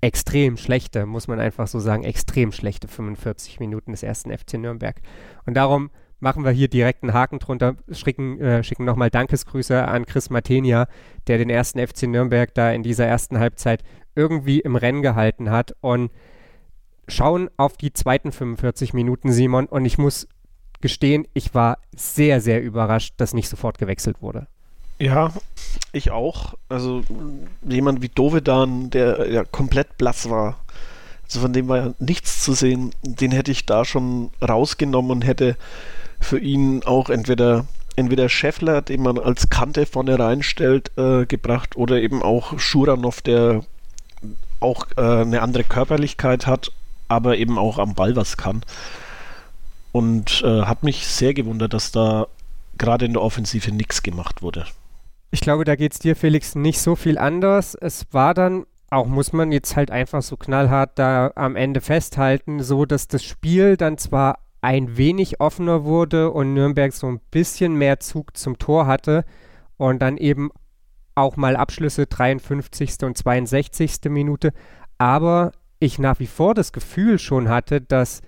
extrem 0.00 0.56
schlechte, 0.56 1.06
muss 1.06 1.28
man 1.28 1.40
einfach 1.40 1.66
so 1.66 1.78
sagen, 1.78 2.04
extrem 2.04 2.52
schlechte 2.52 2.88
45 2.88 3.60
Minuten 3.60 3.92
des 3.92 4.02
ersten 4.02 4.36
FC 4.36 4.54
Nürnberg. 4.54 5.00
Und 5.46 5.54
darum 5.54 5.90
machen 6.20 6.44
wir 6.44 6.50
hier 6.50 6.68
direkt 6.68 7.02
einen 7.02 7.14
Haken 7.14 7.38
drunter, 7.38 7.76
schicken, 7.90 8.40
äh, 8.40 8.62
schicken 8.62 8.84
nochmal 8.84 9.10
Dankesgrüße 9.10 9.86
an 9.86 10.06
Chris 10.06 10.30
Matenia, 10.30 10.86
der 11.26 11.38
den 11.38 11.50
ersten 11.50 11.78
FC 11.84 12.04
Nürnberg 12.04 12.54
da 12.54 12.70
in 12.70 12.82
dieser 12.82 13.06
ersten 13.06 13.38
Halbzeit 13.38 13.82
irgendwie 14.14 14.60
im 14.60 14.76
Rennen 14.76 15.02
gehalten 15.02 15.50
hat 15.50 15.74
und 15.80 16.10
schauen 17.08 17.50
auf 17.56 17.76
die 17.76 17.92
zweiten 17.92 18.32
45 18.32 18.94
Minuten, 18.94 19.32
Simon, 19.32 19.66
und 19.66 19.84
ich 19.84 19.98
muss 19.98 20.28
gestehen, 20.80 21.26
ich 21.34 21.54
war 21.54 21.78
sehr, 21.94 22.40
sehr 22.40 22.62
überrascht, 22.62 23.14
dass 23.18 23.34
nicht 23.34 23.48
sofort 23.48 23.78
gewechselt 23.78 24.22
wurde. 24.22 24.46
Ja, 25.00 25.32
ich 25.92 26.10
auch. 26.10 26.54
Also 26.68 27.02
jemand 27.66 28.02
wie 28.02 28.08
Dovedan, 28.08 28.90
der 28.90 29.30
ja 29.30 29.44
komplett 29.44 29.98
blass 29.98 30.28
war, 30.28 30.58
also 31.24 31.40
von 31.40 31.52
dem 31.52 31.68
war 31.68 31.76
ja 31.78 31.94
nichts 31.98 32.42
zu 32.42 32.52
sehen, 32.52 32.92
den 33.02 33.32
hätte 33.32 33.50
ich 33.50 33.66
da 33.66 33.84
schon 33.84 34.30
rausgenommen 34.46 35.10
und 35.10 35.26
hätte 35.26 35.56
für 36.20 36.38
ihn 36.38 36.82
auch 36.84 37.08
entweder 37.08 37.66
entweder 37.96 38.28
Scheffler, 38.28 38.82
den 38.82 39.02
man 39.02 39.18
als 39.18 39.50
Kante 39.50 39.84
vorne 39.84 40.18
reinstellt, 40.18 40.96
äh, 40.96 41.26
gebracht 41.26 41.76
oder 41.76 42.00
eben 42.00 42.22
auch 42.22 42.58
Schuranov, 42.58 43.20
der 43.20 43.64
auch 44.60 44.86
äh, 44.96 45.00
eine 45.00 45.42
andere 45.42 45.64
Körperlichkeit 45.64 46.46
hat 46.46 46.70
aber 47.10 47.36
eben 47.36 47.58
auch 47.58 47.78
am 47.78 47.94
Ball 47.94 48.14
was 48.16 48.36
kann. 48.36 48.62
Und 49.92 50.42
äh, 50.44 50.62
hat 50.62 50.84
mich 50.84 51.06
sehr 51.08 51.34
gewundert, 51.34 51.74
dass 51.74 51.90
da 51.90 52.28
gerade 52.78 53.04
in 53.04 53.12
der 53.12 53.22
Offensive 53.22 53.72
nichts 53.72 54.02
gemacht 54.02 54.40
wurde. 54.42 54.64
Ich 55.30 55.40
glaube, 55.40 55.64
da 55.64 55.76
geht 55.76 55.92
es 55.92 55.98
dir, 55.98 56.16
Felix, 56.16 56.54
nicht 56.54 56.80
so 56.80 56.96
viel 56.96 57.16
anders. 57.16 57.74
Es 57.74 58.06
war 58.12 58.34
dann, 58.34 58.66
auch 58.90 59.06
muss 59.06 59.32
man 59.32 59.52
jetzt 59.52 59.76
halt 59.76 59.90
einfach 59.90 60.22
so 60.22 60.36
knallhart 60.36 60.98
da 60.98 61.32
am 61.36 61.54
Ende 61.54 61.80
festhalten, 61.80 62.62
so 62.62 62.84
dass 62.84 63.06
das 63.06 63.22
Spiel 63.22 63.76
dann 63.76 63.96
zwar 63.96 64.38
ein 64.60 64.96
wenig 64.96 65.40
offener 65.40 65.84
wurde 65.84 66.30
und 66.32 66.52
Nürnberg 66.52 66.92
so 66.92 67.06
ein 67.06 67.20
bisschen 67.30 67.74
mehr 67.74 68.00
Zug 68.00 68.36
zum 68.36 68.58
Tor 68.58 68.86
hatte 68.86 69.24
und 69.76 70.02
dann 70.02 70.16
eben 70.16 70.50
auch 71.14 71.36
mal 71.36 71.56
Abschlüsse 71.56 72.06
53. 72.06 72.98
und 73.02 73.16
62. 73.16 74.00
Minute, 74.08 74.52
aber 74.98 75.52
ich 75.78 75.98
nach 75.98 76.18
wie 76.18 76.26
vor 76.26 76.54
das 76.54 76.72
Gefühl 76.72 77.18
schon 77.18 77.48
hatte, 77.48 77.80
dass 77.80 78.20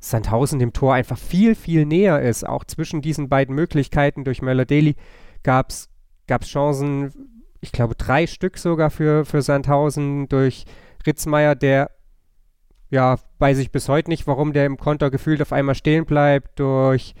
Sandhausen 0.00 0.58
dem 0.58 0.72
Tor 0.72 0.94
einfach 0.94 1.18
viel, 1.18 1.54
viel 1.54 1.86
näher 1.86 2.20
ist. 2.22 2.46
Auch 2.46 2.64
zwischen 2.64 3.02
diesen 3.02 3.28
beiden 3.28 3.54
Möglichkeiten 3.54 4.24
durch 4.24 4.42
Möller-Daly 4.42 4.96
gab 5.42 5.70
es 5.70 5.88
Chancen, 6.38 7.12
ich 7.60 7.72
glaube 7.72 7.94
drei 7.94 8.26
Stück 8.26 8.58
sogar 8.58 8.90
für, 8.90 9.24
für 9.24 9.42
Sandhausen 9.42 10.28
durch 10.28 10.64
Ritzmeier, 11.06 11.54
der 11.54 11.90
ja, 12.90 13.18
weiß 13.38 13.58
ich 13.58 13.70
bis 13.70 13.88
heute 13.88 14.10
nicht, 14.10 14.26
warum 14.26 14.52
der 14.52 14.66
im 14.66 14.76
Konter 14.76 15.10
gefühlt 15.10 15.40
auf 15.40 15.52
einmal 15.52 15.76
stehen 15.76 16.06
bleibt. 16.06 16.58
Durch 16.58 17.14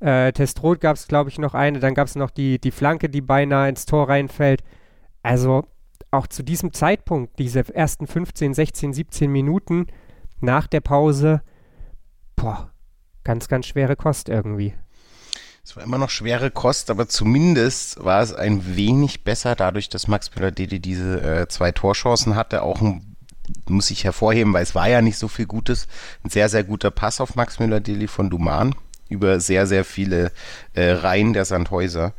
äh, 0.00 0.32
Testrot 0.32 0.80
gab 0.80 0.96
es, 0.96 1.06
glaube 1.06 1.30
ich, 1.30 1.38
noch 1.38 1.54
eine. 1.54 1.78
Dann 1.78 1.94
gab 1.94 2.08
es 2.08 2.16
noch 2.16 2.30
die, 2.30 2.60
die 2.60 2.72
Flanke, 2.72 3.08
die 3.08 3.20
beinahe 3.20 3.68
ins 3.68 3.86
Tor 3.86 4.08
reinfällt. 4.08 4.62
Also 5.22 5.64
auch 6.10 6.26
zu 6.26 6.42
diesem 6.42 6.72
Zeitpunkt, 6.72 7.38
diese 7.38 7.72
ersten 7.74 8.06
15, 8.06 8.54
16, 8.54 8.92
17 8.92 9.30
Minuten 9.30 9.86
nach 10.40 10.66
der 10.66 10.80
Pause, 10.80 11.42
boah, 12.34 12.70
ganz, 13.24 13.48
ganz 13.48 13.66
schwere 13.66 13.94
Kost 13.96 14.28
irgendwie. 14.28 14.74
Es 15.68 15.76
war 15.76 15.82
immer 15.82 15.98
noch 15.98 16.08
schwere 16.08 16.50
Kost, 16.50 16.88
aber 16.88 17.10
zumindest 17.10 18.02
war 18.02 18.22
es 18.22 18.32
ein 18.32 18.74
wenig 18.74 19.22
besser, 19.22 19.54
dadurch, 19.54 19.90
dass 19.90 20.08
Max 20.08 20.34
Müller-Dede 20.34 20.80
diese 20.80 21.20
äh, 21.20 21.48
zwei 21.48 21.72
Torchancen 21.72 22.36
hatte. 22.36 22.62
Auch 22.62 22.80
ein, 22.80 23.14
muss 23.68 23.90
ich 23.90 24.04
hervorheben, 24.04 24.54
weil 24.54 24.62
es 24.62 24.74
war 24.74 24.88
ja 24.88 25.02
nicht 25.02 25.18
so 25.18 25.28
viel 25.28 25.44
Gutes. 25.44 25.86
Ein 26.24 26.30
sehr, 26.30 26.48
sehr 26.48 26.64
guter 26.64 26.90
Pass 26.90 27.20
auf 27.20 27.34
Max 27.34 27.58
Müller-Deli 27.58 28.08
von 28.08 28.30
Duman 28.30 28.74
über 29.10 29.40
sehr, 29.40 29.66
sehr 29.66 29.84
viele 29.84 30.32
äh, 30.72 30.88
Reihen 30.88 31.34
der 31.34 31.44
Sandhäuser. 31.44 32.14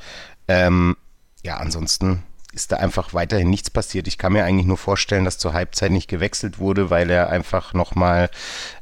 Ähm, 0.48 0.96
ja, 1.44 1.58
ansonsten 1.58 2.22
ist 2.60 2.74
da 2.74 2.78
einfach 2.78 3.13
weiterhin 3.13 3.50
nichts 3.50 3.70
passiert. 3.70 4.08
Ich 4.08 4.18
kann 4.18 4.34
mir 4.34 4.44
eigentlich 4.44 4.68
nur 4.68 4.78
vorstellen, 4.78 5.24
dass 5.24 5.38
zur 5.38 5.54
Halbzeit 5.54 5.92
nicht 5.92 6.10
gewechselt 6.10 6.60
wurde, 6.60 6.89
weil 6.89 7.10
er 7.10 7.30
einfach 7.30 7.74
nochmal 7.74 8.30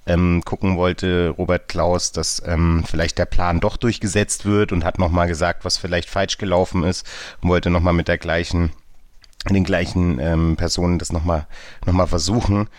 ähm, 0.08 0.42
gucken 0.44 0.78
wollte, 0.78 1.30
Robert 1.30 1.68
Klaus, 1.68 2.12
dass 2.12 2.42
ähm, 2.46 2.84
vielleicht 2.88 3.20
der 3.20 3.26
Plan 3.26 3.60
doch 3.60 3.78
durchgesetzt 3.78 4.46
wird 4.46 4.72
und 4.72 4.84
hat 4.84 4.98
nochmal 4.98 5.28
gesagt, 5.28 5.64
was 5.64 5.78
vielleicht 5.78 6.10
falsch 6.10 6.40
gelaufen 6.40 6.84
ist 6.84 7.06
und 7.42 7.50
wollte 7.50 7.70
nochmal 7.70 7.94
mit 7.94 8.08
der 8.08 8.18
gleichen, 8.18 8.72
den 9.48 9.64
gleichen 9.64 10.20
ähm, 10.20 10.56
Personen 10.56 10.98
das 10.98 11.12
nochmal 11.12 11.46
noch 11.86 11.94
mal 11.94 12.08
versuchen. 12.08 12.70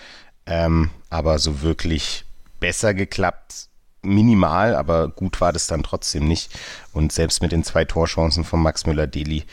Ähm, 0.46 0.90
aber 1.10 1.38
so 1.38 1.62
wirklich 1.62 2.24
besser 2.58 2.92
geklappt 2.92 3.68
minimal, 4.02 4.74
aber 4.74 5.08
gut 5.08 5.40
war 5.40 5.52
das 5.52 5.68
dann 5.68 5.84
trotzdem 5.84 6.26
nicht. 6.26 6.50
Und 6.92 7.12
selbst 7.12 7.40
mit 7.40 7.52
den 7.52 7.62
zwei 7.62 7.84
Torchancen 7.84 8.42
von 8.44 8.60
Max 8.60 8.84
Müller-Deli 8.84 9.44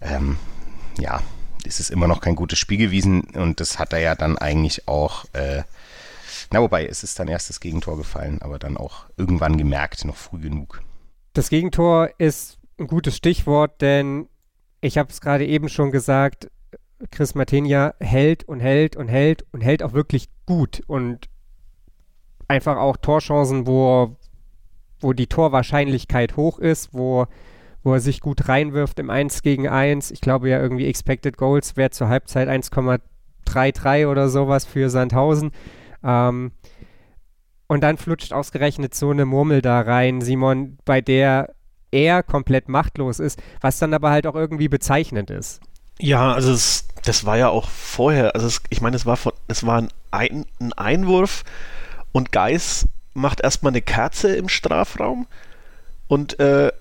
ähm, 0.00 0.38
ja, 1.00 1.20
es 1.66 1.80
ist 1.80 1.90
immer 1.90 2.06
noch 2.06 2.20
kein 2.20 2.36
gutes 2.36 2.58
Spiel 2.58 2.78
gewesen 2.78 3.22
und 3.34 3.60
das 3.60 3.78
hat 3.78 3.92
er 3.92 4.00
ja 4.00 4.14
dann 4.14 4.38
eigentlich 4.38 4.88
auch, 4.88 5.24
äh, 5.32 5.62
na 6.52 6.60
wobei, 6.60 6.86
es 6.86 7.02
ist 7.02 7.18
dann 7.18 7.28
erst 7.28 7.48
das 7.48 7.60
Gegentor 7.60 7.96
gefallen, 7.96 8.40
aber 8.42 8.58
dann 8.58 8.76
auch 8.76 9.04
irgendwann 9.16 9.56
gemerkt, 9.56 10.04
noch 10.04 10.16
früh 10.16 10.40
genug. 10.40 10.82
Das 11.32 11.48
Gegentor 11.48 12.10
ist 12.18 12.58
ein 12.78 12.86
gutes 12.86 13.16
Stichwort, 13.16 13.80
denn 13.80 14.28
ich 14.80 14.98
habe 14.98 15.10
es 15.10 15.20
gerade 15.20 15.46
eben 15.46 15.68
schon 15.68 15.90
gesagt, 15.90 16.50
Chris 17.10 17.34
Martinia 17.34 17.94
hält 18.00 18.44
und 18.44 18.60
hält 18.60 18.96
und 18.96 19.08
hält 19.08 19.44
und 19.52 19.60
hält 19.60 19.82
auch 19.82 19.92
wirklich 19.92 20.28
gut 20.46 20.82
und 20.86 21.28
einfach 22.48 22.76
auch 22.76 22.96
Torchancen, 22.96 23.66
wo, 23.66 24.16
wo 25.00 25.12
die 25.12 25.28
Torwahrscheinlichkeit 25.28 26.36
hoch 26.36 26.58
ist, 26.58 26.92
wo 26.92 27.26
wo 27.82 27.94
er 27.94 28.00
sich 28.00 28.20
gut 28.20 28.48
reinwirft 28.48 28.98
im 28.98 29.10
1 29.10 29.42
gegen 29.42 29.68
1. 29.68 30.10
Ich 30.10 30.20
glaube 30.20 30.48
ja 30.48 30.60
irgendwie 30.60 30.86
Expected 30.86 31.36
Goals 31.36 31.76
wäre 31.76 31.90
zur 31.90 32.08
Halbzeit 32.08 32.48
1,33 32.48 34.06
oder 34.06 34.28
sowas 34.28 34.64
für 34.64 34.90
Sandhausen. 34.90 35.52
Ähm, 36.02 36.52
und 37.66 37.82
dann 37.82 37.98
flutscht 37.98 38.32
ausgerechnet 38.32 38.94
so 38.94 39.10
eine 39.10 39.24
Murmel 39.24 39.62
da 39.62 39.80
rein, 39.80 40.20
Simon, 40.20 40.78
bei 40.84 41.00
der 41.00 41.54
er 41.92 42.22
komplett 42.22 42.68
machtlos 42.68 43.18
ist, 43.20 43.40
was 43.60 43.78
dann 43.78 43.94
aber 43.94 44.10
halt 44.10 44.26
auch 44.26 44.34
irgendwie 44.34 44.68
bezeichnend 44.68 45.30
ist. 45.30 45.60
Ja, 45.98 46.32
also 46.32 46.52
es, 46.52 46.88
das 47.04 47.26
war 47.26 47.36
ja 47.36 47.48
auch 47.48 47.68
vorher, 47.68 48.34
also 48.34 48.46
es, 48.46 48.62
ich 48.70 48.80
meine, 48.80 48.96
es 48.96 49.06
war 49.06 49.16
von, 49.16 49.32
es 49.48 49.66
war 49.66 49.86
ein, 50.10 50.46
ein 50.58 50.72
Einwurf 50.72 51.44
und 52.12 52.32
Geis 52.32 52.88
macht 53.14 53.40
erstmal 53.40 53.72
eine 53.72 53.82
Kerze 53.82 54.34
im 54.34 54.48
Strafraum 54.48 55.26
und 56.08 56.40
äh, 56.40 56.72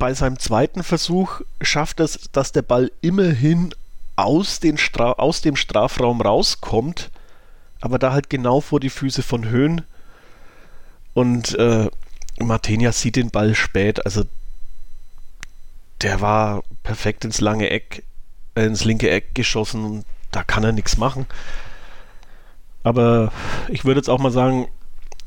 bei 0.00 0.14
seinem 0.14 0.38
zweiten 0.38 0.82
Versuch 0.82 1.42
schafft 1.60 2.00
es, 2.00 2.30
dass 2.32 2.50
der 2.50 2.62
Ball 2.62 2.90
immerhin 3.02 3.72
aus, 4.16 4.58
Stra 4.76 5.12
aus 5.12 5.42
dem 5.42 5.56
Strafraum 5.56 6.20
rauskommt, 6.20 7.10
aber 7.80 7.98
da 7.98 8.12
halt 8.12 8.30
genau 8.30 8.60
vor 8.60 8.80
die 8.80 8.90
Füße 8.90 9.22
von 9.22 9.48
Höhen. 9.48 9.82
Und 11.14 11.54
äh, 11.58 11.88
Martenia 12.40 12.92
sieht 12.92 13.16
den 13.16 13.30
Ball 13.30 13.54
spät, 13.54 14.04
also 14.04 14.24
der 16.00 16.22
war 16.22 16.62
perfekt 16.82 17.26
ins 17.26 17.42
lange 17.42 17.68
Eck, 17.68 18.02
äh, 18.54 18.64
ins 18.64 18.84
linke 18.84 19.10
Eck 19.10 19.34
geschossen 19.34 19.84
und 19.84 20.06
da 20.30 20.42
kann 20.42 20.64
er 20.64 20.72
nichts 20.72 20.96
machen. 20.96 21.26
Aber 22.82 23.32
ich 23.68 23.84
würde 23.84 24.00
jetzt 24.00 24.08
auch 24.08 24.18
mal 24.18 24.32
sagen, 24.32 24.68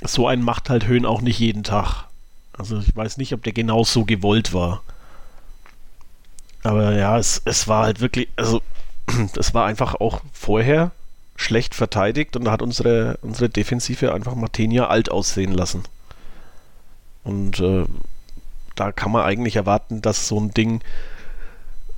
so 0.02 0.28
einen 0.28 0.42
macht 0.42 0.72
halt 0.72 0.88
Höhen 0.88 1.06
auch 1.06 1.22
nicht 1.22 1.38
jeden 1.38 1.64
Tag. 1.64 2.08
Also 2.58 2.80
ich 2.80 2.96
weiß 2.96 3.18
nicht, 3.18 3.34
ob 3.34 3.44
der 3.44 3.54
genau 3.54 3.84
so 3.84 4.06
gewollt 4.06 4.54
war. 4.54 4.84
Aber 6.64 6.94
ja, 6.94 7.18
es, 7.18 7.42
es 7.46 7.68
war 7.68 7.84
halt 7.84 8.00
wirklich, 8.00 8.30
also 8.36 8.62
das 9.34 9.54
war 9.54 9.66
einfach 9.66 9.96
auch 9.96 10.22
vorher 10.32 10.92
schlecht 11.36 11.76
verteidigt 11.76 12.36
und 12.36 12.46
da 12.46 12.52
hat 12.52 12.62
unsere, 12.62 13.18
unsere 13.22 13.50
Defensive 13.50 14.14
einfach 14.14 14.36
Martenia 14.36 14.88
alt 14.88 15.12
aussehen 15.12 15.52
lassen. 15.52 15.84
Und 17.24 17.60
äh, 17.60 17.86
da 18.76 18.92
kann 18.92 19.12
man 19.12 19.24
eigentlich 19.24 19.56
erwarten, 19.56 20.02
dass 20.02 20.28
so 20.28 20.40
ein 20.40 20.52
Ding, 20.52 20.82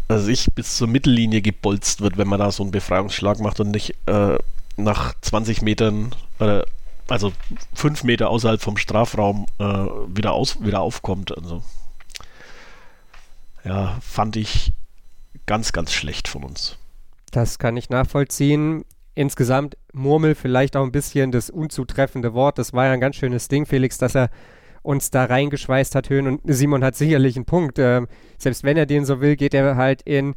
also 0.08 0.30
ich 0.30 0.48
bis 0.54 0.78
zur 0.78 0.88
Mittellinie 0.88 1.42
gebolzt 1.42 2.02
wird, 2.02 2.18
wenn 2.18 2.28
man 2.28 2.40
da 2.40 2.52
so 2.52 2.64
einen 2.64 2.72
Befreiungsschlag 2.72 3.40
macht 3.40 3.60
und 3.60 3.72
nicht 3.72 3.96
äh, 4.08 4.38
nach 4.78 5.14
20 5.22 5.62
Metern 5.62 6.14
äh, 6.40 6.62
also 7.08 7.32
fünf 7.74 8.04
Meter 8.04 8.30
außerhalb 8.30 8.62
vom 8.62 8.78
Strafraum 8.78 9.46
äh, 9.60 9.64
wieder, 9.64 10.34
aus, 10.34 10.64
wieder 10.64 10.82
aufkommt. 10.82 11.36
Also 11.36 11.64
ja, 13.64 13.98
fand 14.02 14.36
ich 14.36 14.74
ganz, 15.46 15.72
ganz 15.74 15.92
schlecht 15.92 16.28
von 16.28 16.44
uns. 16.44 16.78
Das 17.32 17.60
kann 17.60 17.78
ich 17.78 17.90
nachvollziehen. 17.90 18.86
Insgesamt 19.14 19.78
Murmel 19.94 20.36
vielleicht 20.36 20.76
auch 20.76 20.84
ein 20.84 20.92
bisschen 20.92 21.32
das 21.32 21.50
unzutreffende 21.50 22.34
Wort. 22.34 22.58
Das 22.58 22.74
war 22.74 22.86
ja 22.86 22.94
ein 22.94 23.00
ganz 23.00 23.16
schönes 23.16 23.48
Ding, 23.48 23.66
Felix, 23.66 23.98
dass 23.98 24.16
er 24.16 24.30
uns 24.84 25.10
da 25.10 25.26
reingeschweißt 25.26 25.96
hat, 25.96 26.10
Höhen. 26.10 26.28
Und 26.28 26.42
Simon 26.46 26.84
hat 26.84 26.96
sicherlich 26.96 27.36
einen 27.36 27.46
Punkt. 27.46 27.80
Ähm, 27.80 28.08
selbst 28.38 28.64
wenn 28.64 28.78
er 28.78 28.86
den 28.86 29.06
so 29.06 29.20
will, 29.20 29.36
geht 29.36 29.54
er 29.54 29.76
halt 29.76 30.02
in 30.04 30.36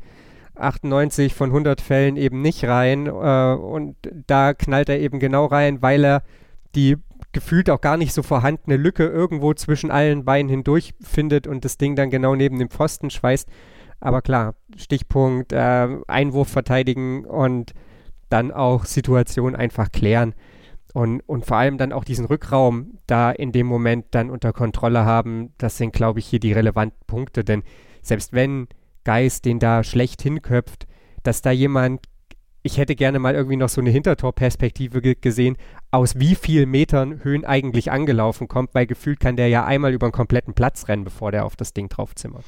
98 0.55 1.35
von 1.35 1.51
100 1.51 1.81
Fällen 1.81 2.17
eben 2.17 2.41
nicht 2.41 2.65
rein. 2.65 3.07
Äh, 3.07 3.11
und 3.11 3.97
da 4.27 4.55
knallt 4.55 4.89
er 4.89 5.01
eben 5.01 5.21
genau 5.21 5.47
rein, 5.47 5.83
weil 5.83 6.05
er 6.05 6.23
die 6.75 6.97
gefühlt 7.33 7.71
auch 7.71 7.81
gar 7.81 7.97
nicht 7.97 8.13
so 8.13 8.23
vorhandene 8.23 8.77
Lücke 8.77 9.07
irgendwo 9.07 9.53
zwischen 9.55 9.91
allen 9.91 10.25
Beinen 10.25 10.49
hindurch 10.49 10.95
findet 11.01 11.47
und 11.47 11.65
das 11.65 11.79
Ding 11.79 11.97
dann 11.97 12.11
genau 12.11 12.35
neben 12.35 12.59
dem 12.59 12.71
Pfosten 12.71 13.11
schweißt. 13.11 13.49
Aber 14.01 14.23
klar, 14.23 14.55
Stichpunkt, 14.77 15.53
äh, 15.53 15.89
Einwurf 16.07 16.49
verteidigen 16.49 17.25
und 17.25 17.75
dann 18.29 18.53
auch 18.53 18.85
Situation 18.85 19.57
einfach 19.57 19.91
klären. 19.91 20.35
Und, 20.95 21.21
und 21.27 21.45
vor 21.45 21.59
allem 21.59 21.79
dann 21.79 21.93
auch 21.93 22.05
diesen 22.05 22.25
Rückraum 22.25 22.99
da 23.07 23.31
in 23.31 23.53
dem 23.53 23.67
Moment 23.67 24.07
dann 24.13 24.31
unter 24.31 24.53
Kontrolle 24.53 25.05
haben, 25.05 25.53
das 25.59 25.77
sind, 25.77 25.93
glaube 25.93 26.21
ich, 26.21 26.27
hier 26.27 26.41
die 26.41 26.53
relevanten 26.53 27.01
Punkte. 27.07 27.45
Denn 27.45 27.63
selbst 28.03 28.33
wenn 28.33 28.69
Geist 29.05 29.45
den 29.45 29.59
da 29.59 29.85
schlecht 29.85 30.23
hinköpft, 30.23 30.87
dass 31.23 31.43
da 31.43 31.51
jemand 31.51 32.07
ich 32.62 32.77
hätte 32.77 32.97
gerne 32.97 33.19
mal 33.19 33.35
irgendwie 33.35 33.57
noch 33.57 33.69
so 33.69 33.81
eine 33.81 33.91
Hintertorperspektive 33.91 35.00
gesehen, 35.17 35.57
aus 35.91 36.19
wie 36.19 36.35
vielen 36.35 36.71
Metern 36.71 37.23
Höhen 37.25 37.45
eigentlich 37.45 37.91
angelaufen 37.91 38.49
kommt, 38.49 38.75
weil 38.75 38.87
gefühlt 38.87 39.21
kann 39.21 39.37
der 39.37 39.49
ja 39.49 39.65
einmal 39.65 39.93
über 39.93 40.07
einen 40.07 40.12
kompletten 40.12 40.55
Platz 40.55 40.88
rennen, 40.88 41.05
bevor 41.05 41.33
der 41.33 41.45
auf 41.45 41.57
das 41.57 41.73
Ding 41.73 41.88
draufzimmert. 41.88 42.45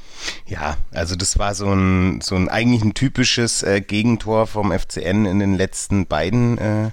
Ja, 0.47 0.76
also 0.93 1.17
das 1.17 1.38
war 1.38 1.55
so 1.55 1.73
ein, 1.73 2.21
so 2.21 2.35
ein 2.35 2.49
eigentlich 2.49 2.83
ein 2.83 2.95
typisches 2.95 3.62
äh, 3.62 3.81
Gegentor 3.81 4.47
vom 4.47 4.73
FCN 4.73 5.25
in 5.25 5.38
den 5.38 5.55
letzten 5.55 6.07
beiden 6.07 6.59
äh, 6.59 6.90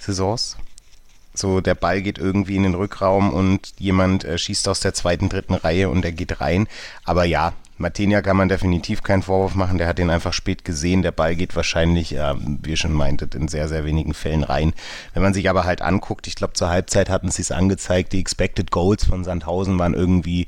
Saisons. 0.00 0.56
So, 1.34 1.60
der 1.60 1.74
Ball 1.74 2.00
geht 2.00 2.18
irgendwie 2.18 2.56
in 2.56 2.62
den 2.62 2.74
Rückraum 2.74 3.32
und 3.32 3.74
jemand 3.78 4.24
äh, 4.24 4.38
schießt 4.38 4.68
aus 4.68 4.80
der 4.80 4.94
zweiten, 4.94 5.28
dritten 5.28 5.54
Reihe 5.54 5.90
und 5.90 6.04
er 6.04 6.12
geht 6.12 6.40
rein. 6.40 6.68
Aber 7.04 7.24
ja, 7.24 7.54
Martinia 7.76 8.22
kann 8.22 8.36
man 8.36 8.48
definitiv 8.48 9.02
keinen 9.02 9.22
Vorwurf 9.22 9.56
machen, 9.56 9.78
der 9.78 9.88
hat 9.88 9.98
den 9.98 10.10
einfach 10.10 10.32
spät 10.32 10.64
gesehen. 10.64 11.02
Der 11.02 11.10
Ball 11.10 11.34
geht 11.34 11.56
wahrscheinlich, 11.56 12.14
äh, 12.14 12.34
wie 12.38 12.70
ihr 12.70 12.76
schon 12.76 12.92
meintet, 12.92 13.34
in 13.34 13.48
sehr, 13.48 13.68
sehr 13.68 13.84
wenigen 13.84 14.14
Fällen 14.14 14.44
rein. 14.44 14.72
Wenn 15.12 15.24
man 15.24 15.34
sich 15.34 15.50
aber 15.50 15.64
halt 15.64 15.82
anguckt, 15.82 16.28
ich 16.28 16.36
glaube 16.36 16.52
zur 16.52 16.68
Halbzeit 16.68 17.10
hatten 17.10 17.30
sie 17.30 17.42
es 17.42 17.50
angezeigt, 17.50 18.12
die 18.12 18.20
Expected 18.20 18.70
Goals 18.70 19.04
von 19.04 19.24
Sandhausen 19.24 19.76
waren 19.76 19.94
irgendwie 19.94 20.46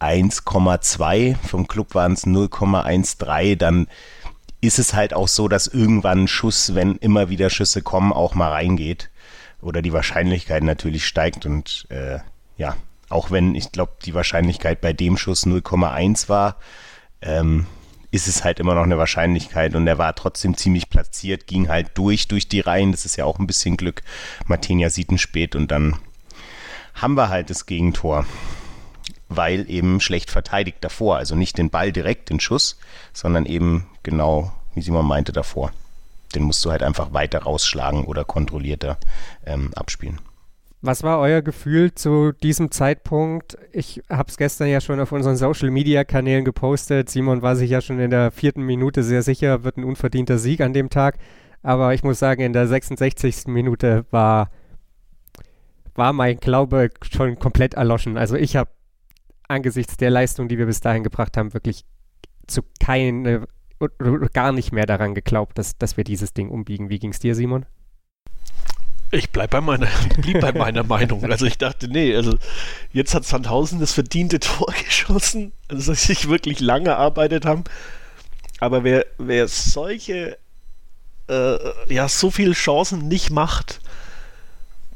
1,2, 0.00 1.36
vom 1.46 1.68
Club 1.68 1.94
waren 1.94 2.12
es 2.12 2.26
0,13, 2.26 3.56
dann 3.56 3.86
ist 4.62 4.78
es 4.78 4.94
halt 4.94 5.12
auch 5.12 5.28
so, 5.28 5.48
dass 5.48 5.66
irgendwann 5.66 6.24
ein 6.24 6.28
Schuss, 6.28 6.74
wenn 6.74 6.96
immer 6.96 7.28
wieder 7.28 7.50
Schüsse 7.50 7.82
kommen, 7.82 8.12
auch 8.12 8.34
mal 8.34 8.50
reingeht. 8.50 9.10
Oder 9.64 9.82
die 9.82 9.92
Wahrscheinlichkeit 9.92 10.62
natürlich 10.62 11.06
steigt 11.06 11.46
und 11.46 11.86
äh, 11.88 12.18
ja, 12.56 12.76
auch 13.08 13.30
wenn 13.30 13.54
ich 13.54 13.72
glaube, 13.72 13.92
die 14.04 14.14
Wahrscheinlichkeit 14.14 14.80
bei 14.80 14.92
dem 14.92 15.16
Schuss 15.16 15.46
0,1 15.46 16.28
war, 16.28 16.56
ähm, 17.22 17.66
ist 18.10 18.28
es 18.28 18.44
halt 18.44 18.60
immer 18.60 18.74
noch 18.74 18.84
eine 18.84 18.98
Wahrscheinlichkeit 18.98 19.74
und 19.74 19.86
er 19.86 19.98
war 19.98 20.14
trotzdem 20.14 20.56
ziemlich 20.56 20.88
platziert, 20.88 21.46
ging 21.46 21.68
halt 21.68 21.90
durch, 21.94 22.28
durch 22.28 22.48
die 22.48 22.60
Reihen. 22.60 22.92
Das 22.92 23.04
ist 23.04 23.16
ja 23.16 23.24
auch 23.24 23.40
ein 23.40 23.46
bisschen 23.46 23.76
Glück. 23.76 24.02
Martinia 24.46 24.88
sieht 24.90 25.10
ihn 25.10 25.18
spät 25.18 25.56
und 25.56 25.70
dann 25.70 25.98
haben 26.94 27.16
wir 27.16 27.28
halt 27.28 27.50
das 27.50 27.66
Gegentor, 27.66 28.24
weil 29.28 29.68
eben 29.68 30.00
schlecht 30.00 30.30
verteidigt 30.30 30.78
davor. 30.82 31.16
Also 31.16 31.34
nicht 31.34 31.58
den 31.58 31.70
Ball 31.70 31.90
direkt, 31.90 32.30
den 32.30 32.38
Schuss, 32.38 32.78
sondern 33.12 33.46
eben 33.46 33.86
genau 34.04 34.52
wie 34.74 34.82
Simon 34.82 35.06
meinte 35.06 35.32
davor. 35.32 35.72
Den 36.34 36.42
musst 36.42 36.64
du 36.64 36.70
halt 36.70 36.82
einfach 36.82 37.12
weiter 37.12 37.40
rausschlagen 37.40 38.04
oder 38.04 38.24
kontrollierter 38.24 38.98
ähm, 39.46 39.70
abspielen. 39.74 40.20
Was 40.86 41.02
war 41.02 41.18
euer 41.18 41.40
Gefühl 41.40 41.94
zu 41.94 42.32
diesem 42.32 42.70
Zeitpunkt? 42.70 43.56
Ich 43.72 44.02
habe 44.10 44.28
es 44.28 44.36
gestern 44.36 44.68
ja 44.68 44.82
schon 44.82 45.00
auf 45.00 45.12
unseren 45.12 45.36
Social-Media-Kanälen 45.36 46.44
gepostet. 46.44 47.08
Simon 47.08 47.40
war 47.40 47.56
sich 47.56 47.70
ja 47.70 47.80
schon 47.80 47.98
in 48.00 48.10
der 48.10 48.30
vierten 48.30 48.60
Minute 48.60 49.02
sehr 49.02 49.22
sicher, 49.22 49.64
wird 49.64 49.78
ein 49.78 49.84
unverdienter 49.84 50.36
Sieg 50.36 50.60
an 50.60 50.74
dem 50.74 50.90
Tag. 50.90 51.16
Aber 51.62 51.94
ich 51.94 52.02
muss 52.02 52.18
sagen, 52.18 52.42
in 52.42 52.52
der 52.52 52.66
66. 52.66 53.46
Minute 53.46 54.04
war, 54.10 54.50
war 55.94 56.12
mein 56.12 56.36
Glaube 56.36 56.90
schon 57.10 57.38
komplett 57.38 57.72
erloschen. 57.72 58.18
Also 58.18 58.36
ich 58.36 58.54
habe 58.54 58.70
angesichts 59.48 59.96
der 59.96 60.10
Leistung, 60.10 60.48
die 60.48 60.58
wir 60.58 60.66
bis 60.66 60.82
dahin 60.82 61.02
gebracht 61.02 61.38
haben, 61.38 61.54
wirklich 61.54 61.86
zu 62.46 62.60
keine 62.78 63.46
gar 64.32 64.52
nicht 64.52 64.72
mehr 64.72 64.86
daran 64.86 65.14
geglaubt, 65.14 65.58
dass, 65.58 65.76
dass 65.78 65.96
wir 65.96 66.04
dieses 66.04 66.32
Ding 66.32 66.48
umbiegen. 66.48 66.90
Wie 66.90 66.98
ging 66.98 67.10
es 67.10 67.18
dir, 67.18 67.34
Simon? 67.34 67.66
Ich 69.10 69.30
bleib 69.30 69.50
bei 69.50 69.60
meiner, 69.60 69.86
blieb 70.18 70.40
bei 70.40 70.52
meiner 70.58 70.82
Meinung. 70.82 71.24
Also 71.30 71.46
ich 71.46 71.58
dachte, 71.58 71.88
nee, 71.88 72.14
also 72.14 72.36
jetzt 72.92 73.14
hat 73.14 73.24
Sandhausen 73.24 73.80
das 73.80 73.92
verdiente 73.92 74.40
Tor 74.40 74.72
geschossen, 74.84 75.52
also 75.68 75.92
dass 75.92 76.02
sie 76.02 76.14
sich 76.14 76.28
wirklich 76.28 76.60
lange 76.60 76.90
erarbeitet 76.90 77.46
haben. 77.46 77.64
Aber 78.60 78.84
wer, 78.84 79.06
wer 79.18 79.46
solche, 79.48 80.38
äh, 81.28 81.58
ja, 81.92 82.08
so 82.08 82.30
viele 82.30 82.52
Chancen 82.52 83.08
nicht 83.08 83.30
macht, 83.30 83.80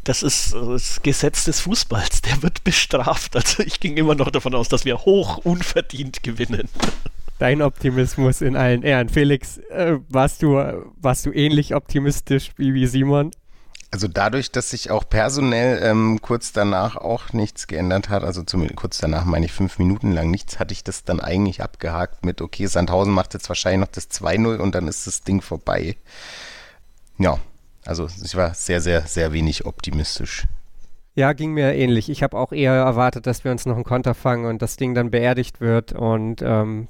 das 0.04 0.22
ist 0.22 0.54
das 0.54 1.02
Gesetz 1.02 1.44
des 1.44 1.60
Fußballs, 1.60 2.22
der 2.22 2.42
wird 2.42 2.64
bestraft. 2.64 3.36
Also 3.36 3.62
ich 3.62 3.78
ging 3.78 3.96
immer 3.96 4.14
noch 4.14 4.30
davon 4.30 4.54
aus, 4.54 4.68
dass 4.68 4.84
wir 4.84 4.98
hoch 5.04 5.38
unverdient 5.38 6.22
gewinnen. 6.22 6.68
Dein 7.38 7.62
Optimismus 7.62 8.40
in 8.40 8.56
allen 8.56 8.82
Ehren. 8.82 9.08
Felix, 9.08 9.58
äh, 9.70 9.98
warst, 10.08 10.42
du, 10.42 10.56
warst 10.96 11.24
du 11.24 11.32
ähnlich 11.32 11.74
optimistisch 11.74 12.52
wie, 12.56 12.74
wie 12.74 12.86
Simon? 12.86 13.30
Also 13.90 14.06
dadurch, 14.06 14.52
dass 14.52 14.70
sich 14.70 14.90
auch 14.90 15.08
personell 15.08 15.80
ähm, 15.82 16.18
kurz 16.20 16.52
danach 16.52 16.96
auch 16.96 17.32
nichts 17.32 17.66
geändert 17.68 18.10
hat, 18.10 18.22
also 18.22 18.42
zumindest 18.42 18.76
kurz 18.76 18.98
danach 18.98 19.24
meine 19.24 19.46
ich 19.46 19.52
fünf 19.52 19.78
Minuten 19.78 20.12
lang 20.12 20.30
nichts, 20.30 20.58
hatte 20.58 20.72
ich 20.72 20.84
das 20.84 21.04
dann 21.04 21.20
eigentlich 21.20 21.62
abgehakt 21.62 22.24
mit, 22.24 22.42
okay, 22.42 22.66
Sandhausen 22.66 23.14
macht 23.14 23.32
jetzt 23.32 23.48
wahrscheinlich 23.48 23.80
noch 23.80 23.92
das 23.92 24.10
2-0 24.10 24.58
und 24.58 24.74
dann 24.74 24.88
ist 24.88 25.06
das 25.06 25.22
Ding 25.22 25.40
vorbei. 25.40 25.96
Ja, 27.16 27.38
also 27.86 28.08
ich 28.22 28.36
war 28.36 28.52
sehr, 28.52 28.82
sehr, 28.82 29.06
sehr 29.06 29.32
wenig 29.32 29.64
optimistisch. 29.64 30.46
Ja, 31.14 31.32
ging 31.32 31.52
mir 31.52 31.74
ähnlich. 31.74 32.10
Ich 32.10 32.22
habe 32.22 32.36
auch 32.36 32.52
eher 32.52 32.74
erwartet, 32.74 33.26
dass 33.26 33.42
wir 33.42 33.50
uns 33.50 33.64
noch 33.64 33.74
einen 33.74 33.84
Konter 33.84 34.14
fangen 34.14 34.44
und 34.44 34.60
das 34.60 34.76
Ding 34.76 34.94
dann 34.94 35.10
beerdigt 35.10 35.60
wird 35.60 35.92
und 35.92 36.42
ähm, 36.42 36.88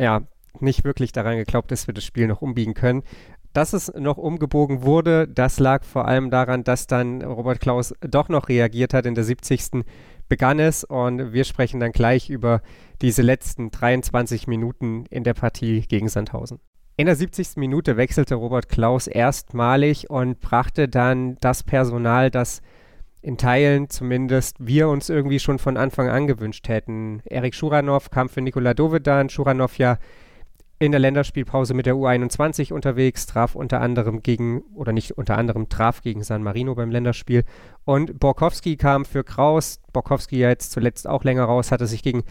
ja, 0.00 0.22
nicht 0.58 0.84
wirklich 0.84 1.12
daran 1.12 1.36
geglaubt, 1.36 1.70
dass 1.70 1.86
wir 1.86 1.94
das 1.94 2.04
Spiel 2.04 2.26
noch 2.26 2.42
umbiegen 2.42 2.74
können. 2.74 3.02
Dass 3.52 3.72
es 3.72 3.92
noch 3.94 4.16
umgebogen 4.16 4.82
wurde, 4.82 5.26
das 5.26 5.58
lag 5.58 5.84
vor 5.84 6.06
allem 6.06 6.30
daran, 6.30 6.62
dass 6.64 6.86
dann 6.86 7.22
Robert 7.22 7.60
Klaus 7.60 7.92
doch 8.00 8.28
noch 8.28 8.48
reagiert 8.48 8.94
hat. 8.94 9.06
In 9.06 9.14
der 9.14 9.24
70. 9.24 9.84
begann 10.28 10.60
es 10.60 10.84
und 10.84 11.32
wir 11.32 11.44
sprechen 11.44 11.80
dann 11.80 11.92
gleich 11.92 12.30
über 12.30 12.62
diese 13.02 13.22
letzten 13.22 13.70
23 13.70 14.46
Minuten 14.46 15.04
in 15.10 15.24
der 15.24 15.34
Partie 15.34 15.82
gegen 15.82 16.08
Sandhausen. 16.08 16.60
In 16.96 17.06
der 17.06 17.16
70. 17.16 17.56
Minute 17.56 17.96
wechselte 17.96 18.36
Robert 18.36 18.68
Klaus 18.68 19.06
erstmalig 19.06 20.10
und 20.10 20.40
brachte 20.40 20.88
dann 20.88 21.36
das 21.40 21.62
Personal, 21.62 22.30
das 22.30 22.62
in 23.22 23.36
Teilen 23.36 23.90
zumindest 23.90 24.56
wir 24.58 24.88
uns 24.88 25.08
irgendwie 25.08 25.38
schon 25.38 25.58
von 25.58 25.76
Anfang 25.76 26.08
an 26.08 26.26
gewünscht 26.26 26.68
hätten. 26.68 27.20
Erik 27.24 27.54
Schuranov 27.54 28.10
kam 28.10 28.28
für 28.28 28.40
Nikola 28.40 28.74
Dovedan. 28.74 29.28
Schuranov 29.28 29.76
ja 29.78 29.98
in 30.78 30.92
der 30.92 31.00
Länderspielpause 31.00 31.74
mit 31.74 31.84
der 31.84 31.94
U21 31.94 32.72
unterwegs, 32.72 33.26
traf 33.26 33.54
unter 33.54 33.82
anderem 33.82 34.22
gegen, 34.22 34.62
oder 34.74 34.92
nicht 34.92 35.18
unter 35.18 35.36
anderem, 35.36 35.68
traf 35.68 36.00
gegen 36.00 36.22
San 36.24 36.42
Marino 36.42 36.74
beim 36.74 36.90
Länderspiel. 36.90 37.44
Und 37.84 38.18
Borkowski 38.18 38.76
kam 38.76 39.04
für 39.04 39.22
Kraus. 39.22 39.80
Borkowski 39.92 40.38
ja 40.38 40.48
jetzt 40.48 40.72
zuletzt 40.72 41.06
auch 41.06 41.22
länger 41.22 41.44
raus, 41.44 41.70
hatte 41.70 41.86
sich 41.86 42.02
gegen 42.02 42.24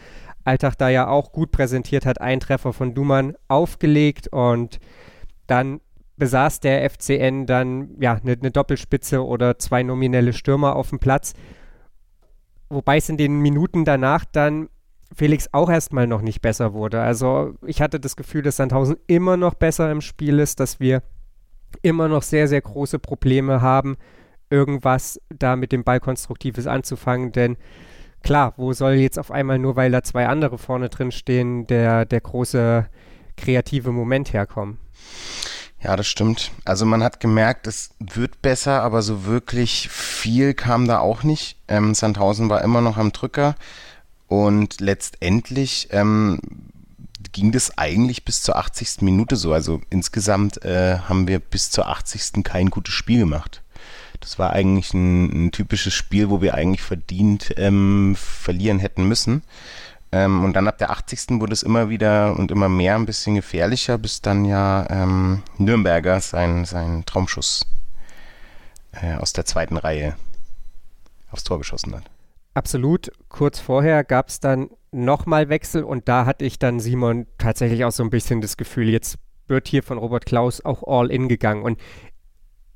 Alltag 0.45 0.75
da 0.79 0.89
ja 0.89 1.07
auch 1.07 1.31
gut 1.31 1.51
präsentiert, 1.51 2.07
hat 2.07 2.21
einen 2.21 2.39
Treffer 2.39 2.73
von 2.73 2.95
Duman 2.95 3.35
aufgelegt 3.47 4.29
und 4.29 4.79
dann 5.45 5.79
besaß 6.19 6.59
der 6.59 6.87
FCN 6.89 7.45
dann 7.45 7.95
ja 7.99 8.13
eine 8.13 8.37
ne 8.37 8.51
Doppelspitze 8.51 9.25
oder 9.25 9.57
zwei 9.57 9.83
nominelle 9.83 10.33
Stürmer 10.33 10.75
auf 10.75 10.89
dem 10.89 10.99
Platz. 10.99 11.33
Wobei 12.69 12.97
es 12.97 13.09
in 13.09 13.17
den 13.17 13.39
Minuten 13.39 13.85
danach 13.85 14.25
dann 14.25 14.69
Felix 15.15 15.49
auch 15.51 15.69
erstmal 15.69 16.05
noch 16.05 16.21
nicht 16.21 16.41
besser 16.41 16.73
wurde. 16.73 17.01
Also 17.01 17.55
ich 17.65 17.81
hatte 17.81 17.99
das 17.99 18.15
Gefühl, 18.15 18.43
dass 18.43 18.57
Sandhausen 18.57 18.97
immer 19.07 19.37
noch 19.37 19.55
besser 19.55 19.91
im 19.91 20.01
Spiel 20.01 20.37
ist, 20.37 20.59
dass 20.59 20.79
wir 20.79 21.01
immer 21.81 22.07
noch 22.07 22.21
sehr, 22.21 22.47
sehr 22.47 22.61
große 22.61 22.99
Probleme 22.99 23.61
haben, 23.61 23.97
irgendwas 24.49 25.19
da 25.29 25.55
mit 25.55 25.71
dem 25.71 25.83
Ball 25.83 25.99
Konstruktives 25.99 26.67
anzufangen, 26.67 27.31
denn 27.31 27.57
klar, 28.23 28.53
wo 28.57 28.73
soll 28.73 28.93
jetzt 28.93 29.19
auf 29.19 29.31
einmal 29.31 29.59
nur, 29.59 29.75
weil 29.75 29.91
da 29.91 30.03
zwei 30.03 30.27
andere 30.27 30.57
vorne 30.57 30.89
drin 30.89 31.11
stehen, 31.11 31.67
der, 31.67 32.05
der 32.05 32.21
große 32.21 32.87
kreative 33.37 33.91
Moment 33.91 34.33
herkommen? 34.33 34.79
Ja, 35.81 35.95
das 35.95 36.07
stimmt. 36.07 36.51
Also 36.65 36.85
man 36.85 37.03
hat 37.03 37.19
gemerkt, 37.19 37.65
es 37.65 37.91
wird 37.99 38.41
besser, 38.41 38.81
aber 38.83 39.01
so 39.01 39.25
wirklich 39.25 39.87
viel 39.89 40.53
kam 40.53 40.87
da 40.87 40.99
auch 40.99 41.23
nicht. 41.23 41.57
Ähm, 41.69 41.93
Sandhausen 41.93 42.49
war 42.49 42.61
immer 42.63 42.81
noch 42.81 42.97
am 42.97 43.13
Drücker. 43.13 43.55
Und 44.27 44.81
letztendlich 44.81 45.87
ähm, 45.91 46.39
ging 47.31 47.51
das 47.51 47.77
eigentlich 47.77 48.25
bis 48.25 48.41
zur 48.43 48.57
80. 48.57 49.01
Minute 49.01 49.37
so. 49.37 49.53
Also 49.53 49.81
insgesamt 49.89 50.63
äh, 50.65 50.99
haben 50.99 51.27
wir 51.27 51.39
bis 51.39 51.71
zur 51.71 51.87
80. 51.87 52.43
kein 52.43 52.69
gutes 52.69 52.93
Spiel 52.93 53.19
gemacht. 53.19 53.61
Das 54.19 54.37
war 54.37 54.51
eigentlich 54.51 54.93
ein, 54.93 55.47
ein 55.47 55.51
typisches 55.51 55.93
Spiel, 55.93 56.29
wo 56.29 56.41
wir 56.41 56.53
eigentlich 56.53 56.81
verdient 56.81 57.53
ähm, 57.55 58.15
verlieren 58.17 58.79
hätten 58.79 59.05
müssen. 59.05 59.43
Ähm, 60.11 60.43
und 60.43 60.53
dann 60.53 60.67
ab 60.67 60.77
der 60.77 60.89
80. 60.89 61.39
wurde 61.39 61.53
es 61.53 61.63
immer 61.63 61.89
wieder 61.89 62.35
und 62.37 62.51
immer 62.51 62.67
mehr 62.67 62.95
ein 62.95 63.05
bisschen 63.05 63.35
gefährlicher, 63.35 63.97
bis 63.97 64.21
dann 64.21 64.43
ja 64.45 64.87
ähm, 64.89 65.43
Nürnberger 65.57 66.19
seinen 66.19 66.65
sein 66.65 67.03
Traumschuss 67.05 67.67
äh, 68.91 69.15
aus 69.15 69.33
der 69.33 69.45
zweiten 69.45 69.77
Reihe 69.77 70.15
aufs 71.31 71.43
Tor 71.43 71.59
geschossen 71.59 71.95
hat. 71.95 72.03
Absolut. 72.55 73.11
Kurz 73.29 73.59
vorher 73.59 74.03
gab 74.03 74.29
es 74.29 74.39
dann 74.39 74.69
nochmal 74.91 75.49
Wechsel 75.49 75.83
und 75.83 76.07
da 76.09 76.25
hatte 76.25 76.45
ich 76.45 76.57
dann 76.57 76.79
Simon 76.79 77.27
tatsächlich 77.37 77.85
auch 77.85 77.91
so 77.91 78.03
ein 78.03 78.09
bisschen 78.09 78.41
das 78.41 78.57
Gefühl, 78.57 78.89
jetzt 78.89 79.17
wird 79.47 79.67
hier 79.67 79.83
von 79.83 79.99
Robert 79.99 80.25
Klaus 80.25 80.63
auch 80.65 80.83
all 80.87 81.11
in 81.11 81.27
gegangen 81.27 81.63
und 81.63 81.79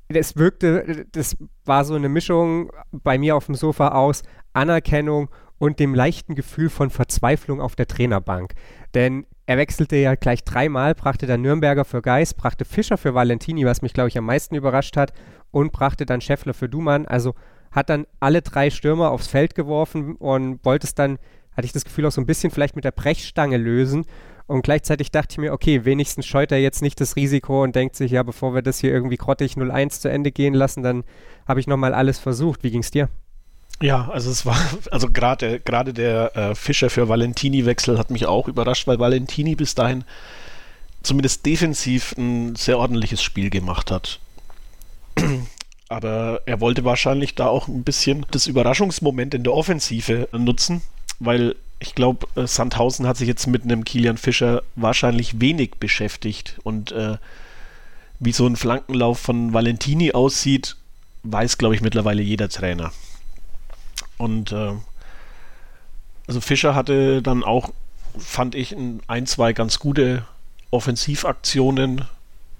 es 0.08 0.36
wirkte, 0.36 1.06
das 1.12 1.36
war 1.64 1.84
so 1.84 1.94
eine 1.94 2.08
Mischung 2.08 2.70
bei 2.92 3.18
mir 3.18 3.36
auf 3.36 3.46
dem 3.46 3.54
Sofa 3.54 3.88
aus 3.88 4.22
Anerkennung 4.52 5.28
und 5.58 5.78
dem 5.78 5.94
leichten 5.94 6.34
Gefühl 6.34 6.68
von 6.68 6.90
Verzweiflung 6.90 7.60
auf 7.60 7.76
der 7.76 7.86
Trainerbank. 7.86 8.54
Denn 8.94 9.26
er 9.46 9.58
wechselte 9.58 9.96
ja 9.96 10.14
gleich 10.14 10.44
dreimal, 10.44 10.94
brachte 10.94 11.26
dann 11.26 11.42
Nürnberger 11.42 11.84
für 11.84 12.02
Geis, 12.02 12.34
brachte 12.34 12.64
Fischer 12.64 12.96
für 12.96 13.14
Valentini, 13.14 13.64
was 13.66 13.82
mich, 13.82 13.92
glaube 13.92 14.08
ich, 14.08 14.18
am 14.18 14.26
meisten 14.26 14.54
überrascht 14.54 14.96
hat, 14.96 15.12
und 15.50 15.72
brachte 15.72 16.06
dann 16.06 16.20
Scheffler 16.20 16.54
für 16.54 16.68
Dumann. 16.68 17.06
Also 17.06 17.34
hat 17.70 17.90
dann 17.90 18.06
alle 18.20 18.42
drei 18.42 18.70
Stürmer 18.70 19.10
aufs 19.10 19.26
Feld 19.26 19.54
geworfen 19.54 20.16
und 20.16 20.64
wollte 20.64 20.86
es 20.86 20.94
dann, 20.94 21.18
hatte 21.56 21.66
ich 21.66 21.72
das 21.72 21.84
Gefühl, 21.84 22.06
auch 22.06 22.12
so 22.12 22.20
ein 22.20 22.26
bisschen 22.26 22.50
vielleicht 22.50 22.76
mit 22.76 22.84
der 22.84 22.92
Brechstange 22.92 23.56
lösen. 23.56 24.04
Und 24.46 24.62
gleichzeitig 24.62 25.10
dachte 25.10 25.32
ich 25.32 25.38
mir, 25.38 25.52
okay, 25.52 25.84
wenigstens 25.84 26.26
scheut 26.26 26.52
er 26.52 26.58
jetzt 26.58 26.82
nicht 26.82 27.00
das 27.00 27.16
Risiko 27.16 27.62
und 27.62 27.74
denkt 27.74 27.96
sich, 27.96 28.10
ja, 28.10 28.22
bevor 28.22 28.54
wir 28.54 28.62
das 28.62 28.78
hier 28.78 28.92
irgendwie 28.92 29.16
grottig 29.16 29.54
0-1 29.54 30.00
zu 30.00 30.10
Ende 30.10 30.32
gehen 30.32 30.54
lassen, 30.54 30.82
dann 30.82 31.04
habe 31.46 31.60
ich 31.60 31.66
nochmal 31.66 31.94
alles 31.94 32.18
versucht. 32.18 32.62
Wie 32.62 32.70
ging 32.70 32.80
es 32.80 32.90
dir? 32.90 33.08
Ja, 33.82 34.08
also 34.10 34.30
es 34.30 34.46
war, 34.46 34.58
also 34.90 35.10
gerade 35.10 35.60
gerade 35.60 35.92
der 35.92 36.36
äh, 36.36 36.54
Fischer 36.54 36.90
für 36.90 37.08
Valentini-Wechsel 37.08 37.98
hat 37.98 38.10
mich 38.10 38.26
auch 38.26 38.48
überrascht, 38.48 38.86
weil 38.86 38.98
Valentini 38.98 39.54
bis 39.54 39.74
dahin 39.74 40.04
zumindest 41.02 41.44
defensiv 41.44 42.14
ein 42.16 42.56
sehr 42.56 42.78
ordentliches 42.78 43.22
Spiel 43.22 43.50
gemacht 43.50 43.90
hat. 43.90 44.20
Aber 45.88 46.40
er 46.46 46.60
wollte 46.60 46.84
wahrscheinlich 46.84 47.34
da 47.34 47.46
auch 47.46 47.68
ein 47.68 47.84
bisschen 47.84 48.24
das 48.30 48.46
Überraschungsmoment 48.46 49.34
in 49.34 49.44
der 49.44 49.52
Offensive 49.52 50.28
nutzen, 50.32 50.82
weil 51.20 51.54
ich 51.78 51.94
glaube, 51.94 52.26
äh, 52.36 52.46
Sandhausen 52.46 53.06
hat 53.06 53.18
sich 53.18 53.28
jetzt 53.28 53.46
mit 53.46 53.64
einem 53.64 53.84
Kilian 53.84 54.16
Fischer 54.16 54.62
wahrscheinlich 54.76 55.40
wenig 55.40 55.72
beschäftigt. 55.78 56.58
Und 56.62 56.92
äh, 56.92 57.18
wie 58.18 58.32
so 58.32 58.46
ein 58.46 58.56
Flankenlauf 58.56 59.18
von 59.18 59.52
Valentini 59.52 60.12
aussieht, 60.12 60.76
weiß, 61.24 61.58
glaube 61.58 61.74
ich, 61.74 61.82
mittlerweile 61.82 62.22
jeder 62.22 62.48
Trainer. 62.48 62.92
Und 64.24 64.52
äh, 64.52 64.72
also 66.26 66.40
Fischer 66.40 66.74
hatte 66.74 67.20
dann 67.20 67.44
auch, 67.44 67.70
fand 68.18 68.54
ich, 68.54 68.74
ein, 69.06 69.26
zwei 69.26 69.52
ganz 69.52 69.78
gute 69.78 70.24
Offensivaktionen, 70.70 72.06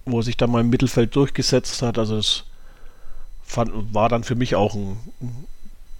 wo 0.04 0.18
er 0.18 0.22
sich 0.22 0.36
da 0.36 0.46
mal 0.46 0.60
im 0.60 0.68
Mittelfeld 0.68 1.16
durchgesetzt 1.16 1.80
hat. 1.80 1.98
Also 1.98 2.18
es 2.18 2.44
fand, 3.42 3.94
war 3.94 4.10
dann 4.10 4.24
für 4.24 4.34
mich 4.34 4.54
auch 4.54 4.74
ein, 4.74 4.98
ein 5.22 5.46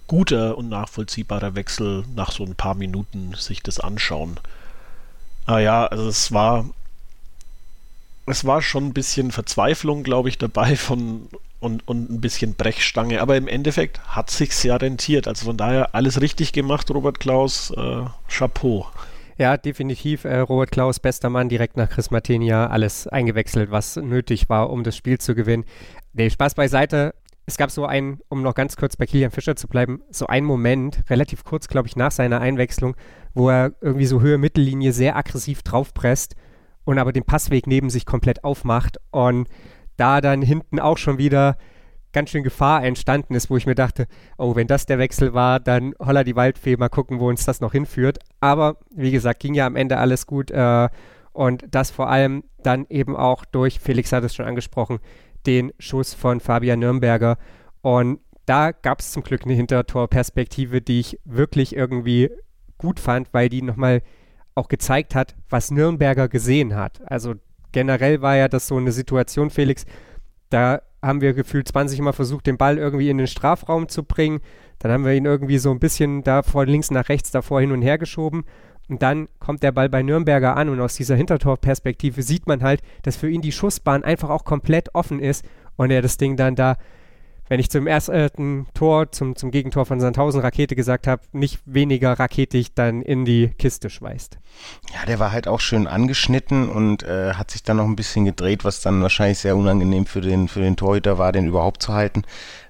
guter 0.05 0.55
und 0.55 0.69
nachvollziehbarer 0.69 1.55
Wechsel 1.55 2.05
nach 2.15 2.31
so 2.31 2.43
ein 2.43 2.53
paar 2.53 2.75
Minuten 2.75 3.33
sich 3.33 3.63
das 3.63 3.79
anschauen. 3.79 4.39
Ah 5.47 5.57
ja, 5.57 5.87
also 5.87 6.07
es 6.07 6.31
war 6.31 6.65
es 8.25 8.45
war 8.45 8.61
schon 8.61 8.85
ein 8.87 8.93
bisschen 8.93 9.31
Verzweiflung, 9.31 10.03
glaube 10.03 10.29
ich, 10.29 10.37
dabei 10.37 10.75
von 10.75 11.29
und, 11.59 11.87
und 11.87 12.11
ein 12.11 12.21
bisschen 12.21 12.53
Brechstange. 12.55 13.21
Aber 13.21 13.37
im 13.37 13.47
Endeffekt 13.47 13.99
hat 14.07 14.29
sich's 14.29 14.61
ja 14.63 14.75
rentiert. 14.75 15.27
Also 15.27 15.45
von 15.45 15.57
daher 15.57 15.95
alles 15.95 16.21
richtig 16.21 16.53
gemacht, 16.53 16.89
Robert 16.91 17.19
Klaus. 17.19 17.71
Äh, 17.71 18.03
Chapeau. 18.27 18.87
Ja, 19.37 19.57
definitiv. 19.57 20.23
Äh, 20.23 20.39
Robert 20.39 20.71
Klaus, 20.71 20.99
bester 20.99 21.29
Mann, 21.29 21.49
direkt 21.49 21.75
nach 21.75 21.89
Chris 21.89 22.11
Martinia, 22.11 22.67
alles 22.67 23.07
eingewechselt, 23.07 23.71
was 23.71 23.95
nötig 23.95 24.47
war, 24.49 24.69
um 24.69 24.83
das 24.83 24.95
Spiel 24.95 25.17
zu 25.17 25.35
gewinnen. 25.35 25.65
Nee, 26.13 26.29
Spaß 26.29 26.55
beiseite. 26.55 27.13
Es 27.47 27.57
gab 27.57 27.69
so 27.69 27.85
einen, 27.85 28.21
um 28.29 28.41
noch 28.41 28.55
ganz 28.55 28.75
kurz 28.75 28.95
bei 28.95 29.05
Kilian 29.05 29.29
Fischer 29.29 29.55
zu 29.55 29.67
bleiben, 29.67 30.01
so 30.09 30.25
einen 30.25 30.47
Moment, 30.47 31.03
relativ 31.11 31.43
kurz, 31.43 31.67
glaube 31.67 31.87
ich, 31.87 31.95
nach 31.95 32.11
seiner 32.11 32.41
Einwechslung, 32.41 32.95
wo 33.35 33.49
er 33.49 33.73
irgendwie 33.81 34.07
so 34.07 34.21
Höhe 34.21 34.39
Mittellinie 34.39 34.93
sehr 34.93 35.15
aggressiv 35.15 35.61
draufpresst 35.61 36.35
und 36.85 36.97
aber 36.97 37.11
den 37.11 37.25
Passweg 37.25 37.67
neben 37.67 37.89
sich 37.89 38.05
komplett 38.05 38.43
aufmacht 38.43 38.97
und 39.11 39.49
da 39.97 40.21
dann 40.21 40.41
hinten 40.41 40.79
auch 40.79 40.97
schon 40.97 41.17
wieder 41.17 41.57
ganz 42.13 42.29
schön 42.29 42.43
Gefahr 42.43 42.83
entstanden 42.83 43.35
ist, 43.35 43.49
wo 43.49 43.57
ich 43.57 43.65
mir 43.65 43.75
dachte, 43.75 44.07
oh, 44.37 44.55
wenn 44.55 44.67
das 44.67 44.85
der 44.85 44.99
Wechsel 44.99 45.33
war, 45.33 45.59
dann 45.59 45.93
holla 45.99 46.23
die 46.23 46.37
Waldfee, 46.37 46.77
mal 46.77 46.87
gucken, 46.87 47.19
wo 47.19 47.27
uns 47.27 47.43
das 47.43 47.59
noch 47.59 47.73
hinführt. 47.73 48.19
Aber 48.39 48.77
wie 48.89 49.11
gesagt, 49.11 49.41
ging 49.41 49.53
ja 49.53 49.67
am 49.67 49.75
Ende 49.75 49.97
alles 49.97 50.25
gut 50.25 50.49
äh, 50.49 50.87
und 51.33 51.65
das 51.69 51.91
vor 51.91 52.09
allem 52.09 52.45
dann 52.63 52.85
eben 52.89 53.17
auch 53.17 53.43
durch, 53.43 53.81
Felix 53.81 54.13
hat 54.13 54.23
es 54.23 54.33
schon 54.33 54.45
angesprochen, 54.45 54.99
den 55.45 55.73
Schuss 55.77 56.13
von 56.13 56.39
Fabian 56.39 56.79
Nürnberger. 56.79 57.37
Und 57.81 58.19
da 58.45 58.71
gab 58.71 59.01
es 59.01 59.11
zum 59.11 59.23
Glück 59.23 59.43
eine 59.43 59.53
Hintertorperspektive, 59.53 60.81
die 60.81 61.01
ich 61.01 61.19
wirklich 61.25 61.75
irgendwie 61.75 62.29
gut 62.77 63.01
fand, 63.01 63.33
weil 63.33 63.49
die 63.49 63.61
nochmal 63.61 64.01
auch 64.55 64.67
gezeigt 64.69 65.15
hat, 65.15 65.35
was 65.49 65.71
Nürnberger 65.71 66.29
gesehen 66.29 66.75
hat. 66.75 67.01
Also 67.05 67.35
generell 67.71 68.21
war 68.21 68.35
ja 68.37 68.47
das 68.47 68.67
so 68.67 68.77
eine 68.77 68.91
Situation, 68.91 69.49
Felix, 69.49 69.85
da 70.49 70.81
haben 71.01 71.21
wir 71.21 71.33
gefühlt 71.33 71.67
20 71.67 71.99
Mal 72.01 72.13
versucht, 72.13 72.47
den 72.47 72.57
Ball 72.57 72.77
irgendwie 72.77 73.09
in 73.09 73.17
den 73.17 73.27
Strafraum 73.27 73.89
zu 73.89 74.03
bringen. 74.03 74.39
Dann 74.79 74.91
haben 74.91 75.05
wir 75.05 75.13
ihn 75.13 75.25
irgendwie 75.25 75.57
so 75.57 75.71
ein 75.71 75.79
bisschen 75.79 76.23
da 76.23 76.41
von 76.41 76.67
links 76.67 76.89
nach 76.89 77.09
rechts 77.09 77.31
davor 77.31 77.61
hin 77.61 77.71
und 77.71 77.81
her 77.81 77.97
geschoben. 77.97 78.45
Und 78.87 79.01
dann 79.01 79.27
kommt 79.39 79.63
der 79.63 79.71
Ball 79.71 79.89
bei 79.89 80.03
Nürnberger 80.03 80.55
an 80.55 80.69
und 80.69 80.79
aus 80.79 80.95
dieser 80.95 81.15
Hintertorperspektive 81.15 82.21
sieht 82.21 82.47
man 82.47 82.61
halt, 82.63 82.81
dass 83.01 83.15
für 83.17 83.29
ihn 83.29 83.41
die 83.41 83.51
Schussbahn 83.51 84.03
einfach 84.03 84.29
auch 84.29 84.45
komplett 84.45 84.93
offen 84.93 85.19
ist 85.19 85.43
und 85.75 85.91
er 85.91 86.01
das 86.01 86.17
Ding 86.17 86.37
dann 86.37 86.55
da 86.55 86.77
wenn 87.47 87.59
ich 87.59 87.69
zum 87.69 87.87
ersten 87.87 88.67
Tor, 88.73 89.11
zum, 89.11 89.35
zum 89.35 89.51
Gegentor 89.51 89.85
von 89.85 89.99
Sandhausen 89.99 90.41
Rakete 90.41 90.75
gesagt 90.75 91.07
habe, 91.07 91.21
nicht 91.31 91.59
weniger 91.65 92.13
raketig 92.13 92.73
dann 92.73 93.01
in 93.01 93.25
die 93.25 93.49
Kiste 93.59 93.89
schweißt. 93.89 94.37
Ja, 94.93 95.05
der 95.05 95.19
war 95.19 95.31
halt 95.31 95.47
auch 95.47 95.59
schön 95.59 95.87
angeschnitten 95.87 96.69
und 96.69 97.03
äh, 97.03 97.33
hat 97.33 97.51
sich 97.51 97.63
dann 97.63 97.77
noch 97.77 97.85
ein 97.85 97.95
bisschen 97.95 98.25
gedreht, 98.25 98.63
was 98.63 98.81
dann 98.81 99.01
wahrscheinlich 99.01 99.39
sehr 99.39 99.55
unangenehm 99.55 100.05
für 100.05 100.21
den, 100.21 100.47
für 100.47 100.61
den 100.61 100.75
Torhüter 100.75 101.17
war, 101.17 101.31
den 101.31 101.47
überhaupt 101.47 101.83
zu 101.83 101.93
halten. 101.93 102.23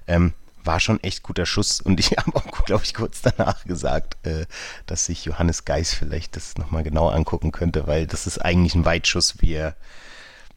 Ähm, 0.06 0.34
war 0.66 0.80
schon 0.80 1.02
echt 1.02 1.22
guter 1.22 1.46
Schuss 1.46 1.80
und 1.80 1.98
ich 2.00 2.10
habe 2.16 2.36
auch, 2.36 2.64
glaube 2.64 2.84
ich, 2.84 2.92
kurz 2.92 3.22
danach 3.22 3.64
gesagt, 3.64 4.16
äh, 4.26 4.46
dass 4.84 5.06
sich 5.06 5.24
Johannes 5.24 5.64
Geis 5.64 5.94
vielleicht 5.94 6.36
das 6.36 6.58
nochmal 6.58 6.82
genau 6.82 7.08
angucken 7.08 7.52
könnte, 7.52 7.86
weil 7.86 8.06
das 8.06 8.26
ist 8.26 8.38
eigentlich 8.38 8.74
ein 8.74 8.84
Weitschuss, 8.84 9.36
wie 9.40 9.54
er, 9.54 9.76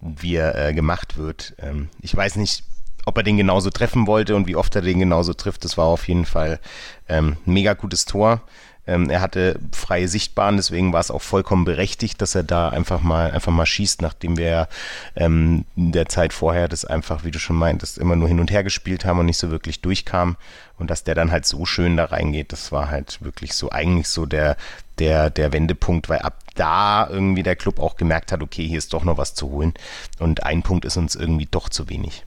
wie 0.01 0.35
er 0.35 0.55
äh, 0.55 0.73
gemacht 0.73 1.17
wird. 1.17 1.55
Ähm, 1.59 1.89
ich 2.01 2.15
weiß 2.15 2.35
nicht, 2.35 2.63
ob 3.05 3.17
er 3.17 3.23
den 3.23 3.37
genauso 3.37 3.69
treffen 3.69 4.07
wollte 4.07 4.35
und 4.35 4.47
wie 4.47 4.55
oft 4.55 4.75
er 4.75 4.81
den 4.81 4.99
genauso 4.99 5.33
trifft, 5.33 5.65
das 5.65 5.77
war 5.77 5.85
auf 5.85 6.07
jeden 6.07 6.25
Fall 6.25 6.59
ähm, 7.07 7.37
ein 7.45 7.53
mega 7.53 7.73
gutes 7.73 8.05
Tor. 8.05 8.41
Ähm, 8.89 9.11
er 9.11 9.21
hatte 9.21 9.59
freie 9.71 10.07
Sichtbahn, 10.07 10.57
deswegen 10.57 10.93
war 10.93 10.99
es 10.99 11.11
auch 11.11 11.21
vollkommen 11.21 11.63
berechtigt, 11.63 12.19
dass 12.23 12.33
er 12.33 12.41
da 12.41 12.69
einfach 12.69 13.03
mal 13.03 13.29
einfach 13.29 13.51
mal 13.51 13.67
schießt, 13.67 14.01
nachdem 14.01 14.35
wir 14.35 14.67
ähm, 15.15 15.65
in 15.75 15.91
der 15.91 16.07
Zeit 16.07 16.33
vorher 16.33 16.67
das 16.67 16.85
einfach, 16.85 17.23
wie 17.23 17.29
du 17.29 17.37
schon 17.37 17.55
meintest, 17.55 17.99
immer 17.99 18.15
nur 18.15 18.27
hin 18.27 18.39
und 18.39 18.49
her 18.49 18.63
gespielt 18.63 19.05
haben 19.05 19.19
und 19.19 19.27
nicht 19.27 19.37
so 19.37 19.51
wirklich 19.51 19.81
durchkam. 19.81 20.37
Und 20.79 20.89
dass 20.89 21.03
der 21.03 21.13
dann 21.13 21.29
halt 21.29 21.45
so 21.45 21.67
schön 21.67 21.97
da 21.97 22.05
reingeht, 22.05 22.51
das 22.51 22.71
war 22.71 22.89
halt 22.89 23.21
wirklich 23.21 23.53
so 23.53 23.69
eigentlich 23.69 24.07
so 24.07 24.25
der, 24.25 24.57
der, 24.97 25.29
der 25.29 25.53
Wendepunkt, 25.53 26.09
weil 26.09 26.19
ab 26.19 26.39
da 26.55 27.07
irgendwie 27.07 27.43
der 27.43 27.55
Club 27.55 27.79
auch 27.79 27.95
gemerkt 27.95 28.31
hat, 28.31 28.41
okay, 28.41 28.67
hier 28.67 28.79
ist 28.79 28.93
doch 28.93 29.03
noch 29.03 29.17
was 29.17 29.35
zu 29.35 29.51
holen. 29.51 29.75
Und 30.17 30.43
ein 30.43 30.63
Punkt 30.63 30.85
ist 30.85 30.97
uns 30.97 31.13
irgendwie 31.13 31.47
doch 31.51 31.69
zu 31.69 31.89
wenig. 31.89 32.25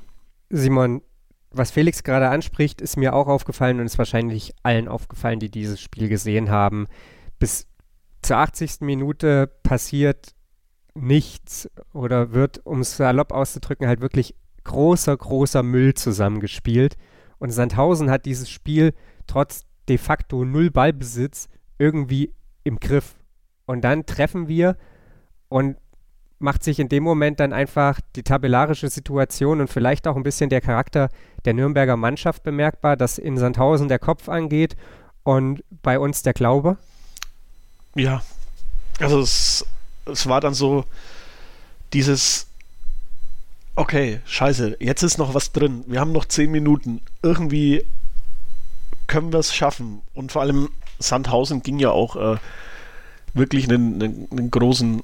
Simon, 0.52 1.00
was 1.50 1.70
Felix 1.70 2.02
gerade 2.02 2.28
anspricht, 2.28 2.80
ist 2.82 2.96
mir 2.96 3.14
auch 3.14 3.26
aufgefallen 3.26 3.80
und 3.80 3.86
ist 3.86 3.98
wahrscheinlich 3.98 4.54
allen 4.62 4.86
aufgefallen, 4.86 5.40
die 5.40 5.50
dieses 5.50 5.80
Spiel 5.80 6.08
gesehen 6.08 6.50
haben. 6.50 6.86
Bis 7.38 7.66
zur 8.20 8.36
80. 8.36 8.82
Minute 8.82 9.50
passiert 9.62 10.34
nichts 10.94 11.70
oder 11.94 12.32
wird, 12.32 12.64
um 12.66 12.80
es 12.80 12.98
salopp 12.98 13.32
auszudrücken, 13.32 13.88
halt 13.88 14.02
wirklich 14.02 14.36
großer, 14.64 15.16
großer 15.16 15.62
Müll 15.62 15.94
zusammengespielt. 15.94 16.96
Und 17.38 17.50
Sandhausen 17.50 18.10
hat 18.10 18.26
dieses 18.26 18.50
Spiel 18.50 18.92
trotz 19.26 19.64
de 19.88 19.96
facto 19.96 20.44
null 20.44 20.70
Ballbesitz 20.70 21.48
irgendwie 21.78 22.34
im 22.62 22.78
Griff. 22.78 23.16
Und 23.64 23.82
dann 23.82 24.04
treffen 24.04 24.48
wir 24.48 24.76
und 25.48 25.76
macht 26.42 26.64
sich 26.64 26.78
in 26.78 26.88
dem 26.88 27.02
Moment 27.02 27.40
dann 27.40 27.52
einfach 27.52 28.00
die 28.16 28.22
tabellarische 28.22 28.88
Situation 28.88 29.60
und 29.60 29.68
vielleicht 29.68 30.06
auch 30.06 30.16
ein 30.16 30.22
bisschen 30.22 30.50
der 30.50 30.60
Charakter 30.60 31.08
der 31.44 31.54
Nürnberger 31.54 31.96
Mannschaft 31.96 32.42
bemerkbar, 32.42 32.96
dass 32.96 33.18
in 33.18 33.36
Sandhausen 33.36 33.88
der 33.88 33.98
Kopf 33.98 34.28
angeht 34.28 34.76
und 35.22 35.62
bei 35.82 35.98
uns 35.98 36.22
der 36.22 36.32
Glaube? 36.32 36.76
Ja, 37.94 38.22
also 38.98 39.20
es, 39.20 39.66
es 40.06 40.28
war 40.28 40.40
dann 40.40 40.54
so 40.54 40.84
dieses, 41.92 42.46
okay, 43.76 44.20
scheiße, 44.24 44.76
jetzt 44.80 45.02
ist 45.02 45.18
noch 45.18 45.34
was 45.34 45.52
drin, 45.52 45.84
wir 45.86 46.00
haben 46.00 46.12
noch 46.12 46.24
zehn 46.24 46.50
Minuten, 46.50 47.00
irgendwie 47.22 47.84
können 49.06 49.32
wir 49.32 49.40
es 49.40 49.54
schaffen. 49.54 50.02
Und 50.14 50.32
vor 50.32 50.42
allem 50.42 50.70
Sandhausen 50.98 51.62
ging 51.62 51.78
ja 51.78 51.90
auch 51.90 52.16
äh, 52.16 52.38
wirklich 53.34 53.68
einen, 53.68 54.02
einen, 54.02 54.28
einen 54.30 54.50
großen 54.50 55.02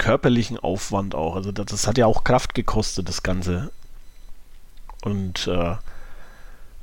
körperlichen 0.00 0.58
Aufwand 0.58 1.14
auch. 1.14 1.36
Also 1.36 1.52
das, 1.52 1.66
das, 1.66 1.86
hat 1.86 1.98
ja 1.98 2.06
auch 2.06 2.24
Kraft 2.24 2.54
gekostet, 2.54 3.08
das 3.08 3.22
Ganze. 3.22 3.70
Und 5.02 5.46
äh, 5.46 5.76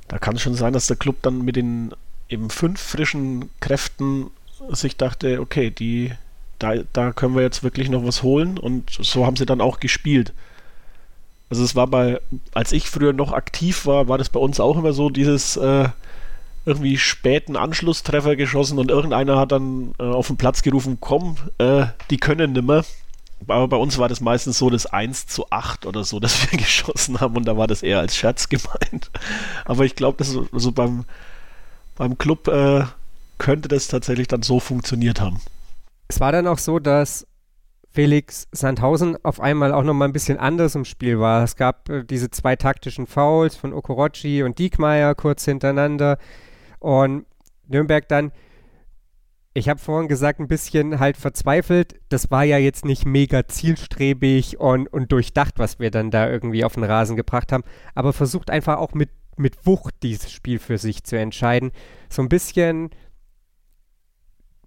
da 0.06 0.18
kann 0.18 0.36
es 0.36 0.42
schon 0.42 0.54
sein, 0.54 0.72
dass 0.72 0.86
der 0.86 0.96
Club 0.96 1.16
dann 1.22 1.44
mit 1.44 1.56
den 1.56 1.92
eben 2.28 2.48
fünf 2.48 2.80
frischen 2.80 3.50
Kräften 3.60 4.30
sich 4.70 4.96
dachte, 4.96 5.40
okay, 5.40 5.70
die, 5.70 6.12
da, 6.60 6.74
da 6.92 7.12
können 7.12 7.34
wir 7.34 7.42
jetzt 7.42 7.64
wirklich 7.64 7.88
noch 7.90 8.04
was 8.04 8.22
holen. 8.22 8.56
Und 8.56 8.90
so 9.02 9.26
haben 9.26 9.36
sie 9.36 9.46
dann 9.46 9.60
auch 9.60 9.80
gespielt. 9.80 10.32
Also 11.50 11.64
es 11.64 11.74
war 11.74 11.88
bei, 11.88 12.20
als 12.54 12.72
ich 12.72 12.88
früher 12.88 13.12
noch 13.12 13.32
aktiv 13.32 13.84
war, 13.86 14.06
war 14.06 14.18
das 14.18 14.28
bei 14.28 14.38
uns 14.38 14.60
auch 14.60 14.76
immer 14.78 14.92
so, 14.92 15.10
dieses 15.10 15.56
äh, 15.56 15.88
irgendwie 16.66 16.98
späten 16.98 17.56
Anschlusstreffer 17.56 18.36
geschossen 18.36 18.78
und 18.78 18.90
irgendeiner 18.90 19.38
hat 19.38 19.52
dann 19.52 19.94
äh, 19.98 20.04
auf 20.04 20.26
den 20.28 20.36
Platz 20.36 20.62
gerufen, 20.62 20.98
komm, 21.00 21.36
äh, 21.56 21.86
die 22.10 22.18
können 22.18 22.52
nimmer 22.52 22.84
aber 23.46 23.68
bei 23.68 23.76
uns 23.76 23.98
war 23.98 24.08
das 24.08 24.20
meistens 24.20 24.58
so 24.58 24.70
das 24.70 24.86
1 24.86 25.26
zu 25.26 25.50
8 25.50 25.86
oder 25.86 26.04
so, 26.04 26.20
dass 26.20 26.50
wir 26.50 26.58
geschossen 26.58 27.20
haben 27.20 27.36
und 27.36 27.46
da 27.46 27.56
war 27.56 27.66
das 27.66 27.82
eher 27.82 28.00
als 28.00 28.16
Scherz 28.16 28.48
gemeint. 28.48 29.10
Aber 29.64 29.84
ich 29.84 29.94
glaube, 29.94 30.18
dass 30.18 30.28
so 30.28 30.46
also 30.52 30.72
beim, 30.72 31.04
beim 31.96 32.18
Club 32.18 32.48
äh, 32.48 32.84
könnte 33.38 33.68
das 33.68 33.88
tatsächlich 33.88 34.28
dann 34.28 34.42
so 34.42 34.60
funktioniert 34.60 35.20
haben. 35.20 35.40
Es 36.08 36.20
war 36.20 36.32
dann 36.32 36.46
auch 36.46 36.58
so, 36.58 36.78
dass 36.78 37.26
Felix 37.90 38.48
Sandhausen 38.52 39.16
auf 39.24 39.40
einmal 39.40 39.72
auch 39.72 39.82
nochmal 39.82 40.08
ein 40.08 40.12
bisschen 40.12 40.38
anders 40.38 40.74
im 40.74 40.84
Spiel 40.84 41.18
war. 41.18 41.42
Es 41.42 41.56
gab 41.56 41.88
äh, 41.88 42.04
diese 42.04 42.30
zwei 42.30 42.56
taktischen 42.56 43.06
Fouls 43.06 43.56
von 43.56 43.72
Okorochi 43.72 44.42
und 44.42 44.58
Diekmeyer 44.58 45.14
kurz 45.14 45.44
hintereinander 45.44 46.18
und 46.80 47.26
Nürnberg 47.66 48.06
dann 48.08 48.32
ich 49.58 49.68
habe 49.68 49.80
vorhin 49.80 50.08
gesagt, 50.08 50.40
ein 50.40 50.48
bisschen 50.48 51.00
halt 51.00 51.16
verzweifelt. 51.16 52.00
Das 52.08 52.30
war 52.30 52.44
ja 52.44 52.58
jetzt 52.58 52.84
nicht 52.84 53.04
mega 53.04 53.46
zielstrebig 53.48 54.58
und, 54.60 54.86
und 54.86 55.12
durchdacht, 55.12 55.58
was 55.58 55.78
wir 55.78 55.90
dann 55.90 56.10
da 56.10 56.30
irgendwie 56.30 56.64
auf 56.64 56.74
den 56.74 56.84
Rasen 56.84 57.16
gebracht 57.16 57.52
haben, 57.52 57.64
aber 57.94 58.12
versucht 58.12 58.50
einfach 58.50 58.78
auch 58.78 58.94
mit, 58.94 59.10
mit 59.36 59.66
Wucht 59.66 59.94
dieses 60.02 60.30
Spiel 60.30 60.58
für 60.58 60.78
sich 60.78 61.02
zu 61.04 61.18
entscheiden. 61.18 61.72
So 62.08 62.22
ein 62.22 62.28
bisschen, 62.28 62.90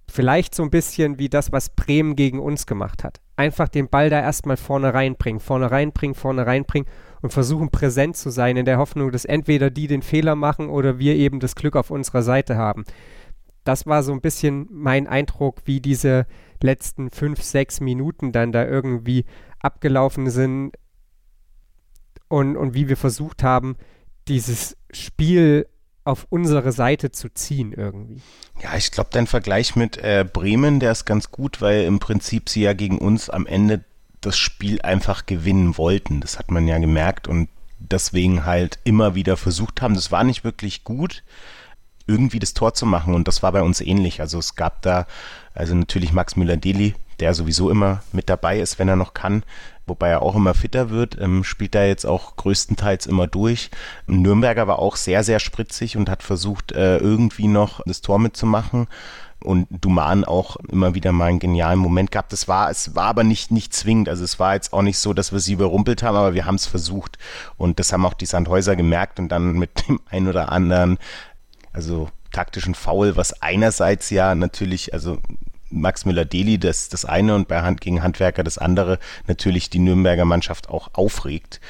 vielleicht 0.10 0.54
so 0.54 0.63
ein 0.63 0.69
bisschen 0.69 1.19
wie 1.19 1.30
das, 1.30 1.51
was 1.51 1.69
Bremen 1.69 2.15
gegen 2.15 2.39
uns 2.39 2.65
gemacht 2.65 3.04
hat. 3.04 3.21
Einfach 3.38 3.69
den 3.69 3.89
Ball 3.89 4.10
da 4.10 4.19
erstmal 4.19 4.58
vorne 4.58 4.93
reinbringen, 4.93 5.39
vorne 5.39 5.71
reinbringen, 5.71 6.15
vorne 6.15 6.45
reinbringen 6.45 6.89
und 7.21 7.32
versuchen 7.32 7.71
präsent 7.71 8.17
zu 8.17 8.30
sein 8.30 8.58
in 8.58 8.65
der 8.65 8.77
Hoffnung, 8.77 9.12
dass 9.12 9.25
entweder 9.25 9.69
die 9.69 9.88
den 9.88 10.01
Fehler 10.01 10.36
machen 10.36 10.69
oder 10.69 10.99
wir 10.99 11.15
eben 11.15 11.39
das 11.39 11.56
Glück 11.56 11.75
auf 11.75 11.91
unserer 11.91 12.23
Seite 12.23 12.58
haben 12.58 12.84
das 13.63 13.86
war 13.86 14.04
so 14.04 14.12
ein 14.12 14.21
bisschen 14.21 14.67
mein 14.71 15.08
Eindruck, 15.08 15.62
wie 15.65 15.82
diese 15.82 16.26
letzten 16.62 17.10
fünf, 17.10 17.41
sechs 17.43 17.80
Minuten 17.80 18.32
dann 18.32 18.52
da 18.52 18.65
irgendwie 18.65 19.26
abgelaufen 19.60 20.30
sind 20.30 20.74
und, 22.28 22.58
und 22.58 22.74
wie 22.74 22.88
wir 22.88 22.97
versucht 22.97 23.43
haben, 23.43 23.76
dieses 24.28 24.78
Spiel 24.91 25.67
auf 26.04 26.26
unsere 26.30 26.71
Seite 26.71 27.12
zu 27.12 27.30
ziehen 27.30 27.74
irgendwie. 27.74 28.21
Ja, 28.62 28.76
ich 28.76 28.91
glaube, 28.91 29.10
dein 29.12 29.28
Vergleich 29.28 29.76
mit 29.76 29.97
äh, 29.97 30.26
Bremen, 30.32 30.80
der 30.80 30.91
ist 30.91 31.06
ganz 31.06 31.32
gut, 31.32 31.62
weil 31.62 31.84
im 31.84 32.00
Prinzip 32.00 32.50
sie 32.50 32.62
ja 32.62 32.74
gegen 32.74 32.97
uns 32.97 33.30
am 33.30 33.45
Ende 33.45 33.84
das 34.19 34.38
Spiel 34.38 34.82
einfach 34.82 35.26
gewinnen 35.26 35.78
wollten. 35.78 36.21
Das 36.21 36.39
hat 36.39 36.50
man 36.50 36.67
ja 36.67 36.78
gemerkt 36.80 37.28
und 37.28 37.50
deswegen 37.80 38.45
halt 38.45 38.80
immer 38.84 39.15
wieder 39.15 39.38
versucht 39.38 39.82
haben. 39.82 39.95
Das 39.95 40.12
war 40.12 40.24
nicht 40.24 40.43
wirklich 40.43 40.84
gut, 40.84 41.24
irgendwie 42.07 42.39
das 42.39 42.53
Tor 42.53 42.73
zu 42.73 42.85
machen 42.85 43.13
und 43.13 43.27
das 43.27 43.43
war 43.43 43.51
bei 43.51 43.61
uns 43.61 43.81
ähnlich. 43.81 44.21
Also 44.21 44.39
es 44.39 44.55
gab 44.55 44.81
da, 44.81 45.05
also 45.53 45.75
natürlich 45.75 46.13
Max 46.13 46.35
Müller-Deli, 46.35 46.95
der 47.19 47.33
sowieso 47.33 47.69
immer 47.69 48.01
mit 48.11 48.29
dabei 48.29 48.59
ist, 48.59 48.79
wenn 48.79 48.89
er 48.89 48.95
noch 48.95 49.13
kann, 49.13 49.43
wobei 49.85 50.09
er 50.09 50.21
auch 50.21 50.35
immer 50.35 50.53
fitter 50.53 50.89
wird, 50.89 51.17
ähm, 51.19 51.43
spielt 51.43 51.75
er 51.75 51.87
jetzt 51.87 52.05
auch 52.05 52.35
größtenteils 52.35 53.05
immer 53.05 53.27
durch. 53.27 53.69
Nürnberger 54.07 54.67
war 54.67 54.79
auch 54.79 54.95
sehr, 54.95 55.23
sehr 55.23 55.39
spritzig 55.39 55.97
und 55.97 56.09
hat 56.09 56.23
versucht, 56.23 56.71
äh, 56.71 56.97
irgendwie 56.97 57.47
noch 57.47 57.81
das 57.85 58.01
Tor 58.01 58.19
mitzumachen 58.19 58.87
und 59.43 59.67
Duman 59.69 60.23
auch 60.23 60.55
immer 60.71 60.93
wieder 60.93 61.11
mal 61.11 61.25
einen 61.25 61.39
genialen 61.39 61.79
Moment 61.79 62.11
gehabt. 62.11 62.31
Das 62.31 62.47
war, 62.47 62.69
es 62.69 62.95
war 62.95 63.05
aber 63.05 63.23
nicht, 63.23 63.51
nicht 63.51 63.73
zwingend. 63.73 64.09
Also 64.09 64.23
es 64.23 64.39
war 64.39 64.53
jetzt 64.53 64.73
auch 64.73 64.81
nicht 64.81 64.97
so, 64.97 65.13
dass 65.13 65.31
wir 65.31 65.39
sie 65.39 65.53
überrumpelt 65.53 66.03
haben, 66.03 66.15
aber 66.15 66.33
wir 66.33 66.45
haben 66.45 66.55
es 66.55 66.65
versucht. 66.65 67.17
Und 67.57 67.79
das 67.79 67.91
haben 67.91 68.05
auch 68.05 68.13
die 68.13 68.25
Sandhäuser 68.25 68.75
gemerkt 68.75 69.19
und 69.19 69.29
dann 69.29 69.53
mit 69.53 69.71
dem 69.87 69.99
ein 70.09 70.27
oder 70.27 70.51
anderen, 70.51 70.97
also 71.73 72.10
taktischen 72.31 72.75
Foul, 72.75 73.15
was 73.15 73.41
einerseits 73.41 74.10
ja 74.10 74.36
natürlich, 74.36 74.93
also 74.93 75.19
Max 75.69 76.05
Müller-Deli 76.05 76.60
das, 76.60 76.89
das 76.89 77.05
eine 77.05 77.36
und 77.36 77.47
bei 77.47 77.62
Hand 77.62 77.81
gegen 77.81 78.03
Handwerker 78.03 78.43
das 78.43 78.57
andere 78.57 78.99
natürlich 79.27 79.69
die 79.69 79.79
Nürnberger 79.79 80.25
Mannschaft 80.25 80.69
auch 80.69 80.89
aufregt 80.93 81.62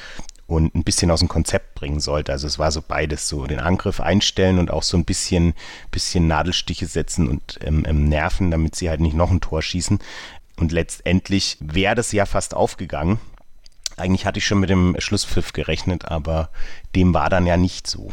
und 0.46 0.74
ein 0.74 0.84
bisschen 0.84 1.10
aus 1.10 1.20
dem 1.20 1.28
Konzept 1.28 1.74
bringen 1.74 2.00
sollte. 2.00 2.32
Also 2.32 2.46
es 2.46 2.58
war 2.58 2.70
so 2.70 2.82
beides, 2.82 3.28
so 3.28 3.46
den 3.46 3.60
Angriff 3.60 4.00
einstellen 4.00 4.58
und 4.58 4.70
auch 4.70 4.82
so 4.82 4.96
ein 4.96 5.04
bisschen, 5.04 5.54
bisschen 5.90 6.26
Nadelstiche 6.26 6.86
setzen 6.86 7.28
und 7.28 7.58
ähm, 7.62 7.84
ähm, 7.86 8.08
nerven, 8.08 8.50
damit 8.50 8.74
sie 8.74 8.90
halt 8.90 9.00
nicht 9.00 9.14
noch 9.14 9.30
ein 9.30 9.40
Tor 9.40 9.62
schießen. 9.62 9.98
Und 10.56 10.72
letztendlich 10.72 11.56
wäre 11.60 11.94
das 11.94 12.12
ja 12.12 12.26
fast 12.26 12.54
aufgegangen. 12.54 13.18
Eigentlich 13.96 14.26
hatte 14.26 14.38
ich 14.38 14.46
schon 14.46 14.60
mit 14.60 14.70
dem 14.70 14.96
Schlusspfiff 14.98 15.52
gerechnet, 15.52 16.06
aber 16.06 16.50
dem 16.94 17.14
war 17.14 17.30
dann 17.30 17.46
ja 17.46 17.56
nicht 17.56 17.86
so. 17.86 18.12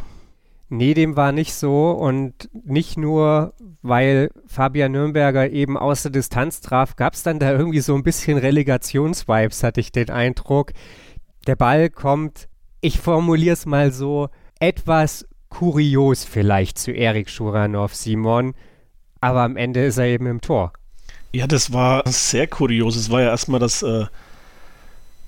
Nee, 0.70 0.94
dem 0.94 1.16
war 1.16 1.32
nicht 1.32 1.56
so 1.56 1.92
und 1.92 2.50
nicht 2.54 2.96
nur, 2.96 3.54
weil 3.82 4.30
Fabian 4.46 4.92
Nürnberger 4.92 5.50
eben 5.50 5.78
aus 5.78 6.04
der 6.04 6.12
Distanz 6.12 6.62
traf, 6.62 6.96
gab 6.96 7.16
es 7.16 7.24
dann 7.24 7.40
da 7.40 7.52
irgendwie 7.52 7.80
so 7.80 7.96
ein 7.96 8.04
bisschen 8.04 8.38
Relegationsvibes, 8.38 9.64
hatte 9.64 9.80
ich 9.80 9.92
den 9.92 10.12
Eindruck. 10.12 10.74
Der 11.48 11.56
Ball 11.56 11.90
kommt, 11.90 12.48
ich 12.82 13.00
formuliere 13.00 13.54
es 13.54 13.66
mal 13.66 13.92
so, 13.92 14.30
etwas 14.60 15.26
kurios 15.50 16.24
vielleicht 16.24 16.78
zu 16.78 16.92
Erik 16.92 17.32
Schuranov, 17.32 17.96
Simon, 17.96 18.54
aber 19.22 19.42
am 19.42 19.58
Ende 19.58 19.84
ist 19.84 19.98
er 19.98 20.06
eben 20.06 20.28
im 20.28 20.42
Tor. 20.42 20.74
Ja, 21.32 21.48
das 21.48 21.74
war 21.74 22.04
sehr 22.08 22.48
kurios. 22.48 22.96
Es 22.96 23.10
war 23.10 23.22
ja 23.22 23.30
erstmal, 23.30 23.60
dass 23.60 23.82
äh, 23.82 24.06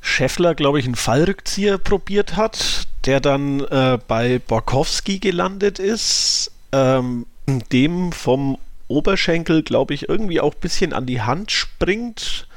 Scheffler, 0.02 0.54
glaube 0.54 0.80
ich, 0.80 0.86
einen 0.86 0.96
Fallrückzieher 0.96 1.78
probiert 1.78 2.36
hat, 2.36 2.88
der 3.06 3.20
dann 3.20 3.62
äh, 3.62 3.98
bei 4.08 4.40
Borkowski 4.40 5.20
gelandet 5.20 5.80
ist, 5.80 6.52
ähm, 6.72 7.26
dem 7.72 8.12
vom 8.12 8.58
Oberschenkel, 8.88 9.64
glaube 9.64 9.94
ich, 9.94 10.10
irgendwie 10.10 10.42
auch 10.42 10.54
ein 10.54 10.60
bisschen 10.60 10.94
an 10.94 11.06
die 11.06 11.22
Hand 11.22 11.52
springt 11.52 12.48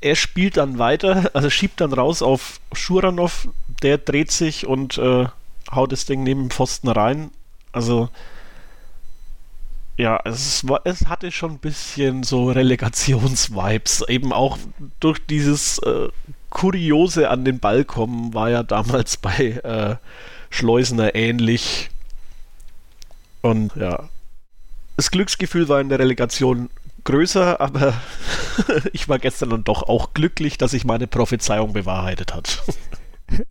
er 0.00 0.16
spielt 0.16 0.56
dann 0.56 0.78
weiter, 0.78 1.30
also 1.34 1.50
schiebt 1.50 1.80
dann 1.80 1.92
raus 1.92 2.22
auf 2.22 2.60
Schuranov, 2.72 3.48
der 3.82 3.98
dreht 3.98 4.30
sich 4.30 4.66
und 4.66 4.98
äh, 4.98 5.26
haut 5.70 5.92
das 5.92 6.06
Ding 6.06 6.22
neben 6.22 6.44
den 6.44 6.50
Pfosten 6.50 6.88
rein. 6.88 7.30
Also 7.72 8.08
ja, 9.96 10.20
es, 10.24 10.66
war, 10.68 10.82
es 10.84 11.06
hatte 11.06 11.32
schon 11.32 11.52
ein 11.52 11.58
bisschen 11.58 12.22
so 12.22 12.50
Relegationsvibes. 12.50 14.04
Eben 14.08 14.32
auch 14.32 14.56
durch 15.00 15.18
dieses 15.26 15.78
äh, 15.80 16.08
Kuriose 16.50 17.30
an 17.30 17.44
den 17.44 17.58
Ball 17.60 17.84
kommen, 17.84 18.34
war 18.34 18.50
ja 18.50 18.62
damals 18.62 19.16
bei 19.16 19.60
äh, 19.62 19.96
Schleusener 20.50 21.14
ähnlich. 21.14 21.90
Und 23.42 23.76
ja, 23.76 24.08
das 24.96 25.10
Glücksgefühl 25.10 25.68
war 25.68 25.80
in 25.80 25.88
der 25.88 25.98
Relegation 25.98 26.70
größer, 27.04 27.60
aber 27.60 27.94
ich 28.92 29.08
war 29.08 29.18
gestern 29.18 29.50
dann 29.50 29.64
doch 29.64 29.84
auch 29.84 30.12
glücklich, 30.14 30.58
dass 30.58 30.72
sich 30.72 30.84
meine 30.84 31.06
Prophezeiung 31.06 31.72
bewahrheitet 31.72 32.34
hat. 32.34 32.62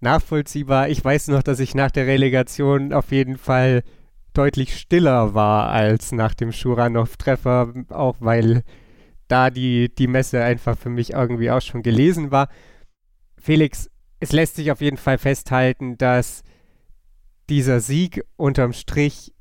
Nachvollziehbar. 0.00 0.88
Ich 0.88 1.04
weiß 1.04 1.28
noch, 1.28 1.42
dass 1.42 1.60
ich 1.60 1.74
nach 1.74 1.90
der 1.90 2.06
Relegation 2.06 2.92
auf 2.92 3.10
jeden 3.10 3.38
Fall 3.38 3.82
deutlich 4.34 4.78
stiller 4.78 5.34
war 5.34 5.70
als 5.70 6.12
nach 6.12 6.34
dem 6.34 6.52
Schuranov-Treffer, 6.52 7.72
auch 7.88 8.16
weil 8.20 8.62
da 9.28 9.50
die, 9.50 9.94
die 9.94 10.06
Messe 10.06 10.42
einfach 10.42 10.78
für 10.78 10.88
mich 10.88 11.12
irgendwie 11.12 11.50
auch 11.50 11.60
schon 11.60 11.82
gelesen 11.82 12.30
war. 12.30 12.48
Felix, 13.38 13.90
es 14.20 14.32
lässt 14.32 14.56
sich 14.56 14.70
auf 14.70 14.80
jeden 14.80 14.96
Fall 14.96 15.18
festhalten, 15.18 15.98
dass 15.98 16.42
dieser 17.48 17.80
Sieg 17.80 18.24
unterm 18.36 18.72
Strich 18.72 19.32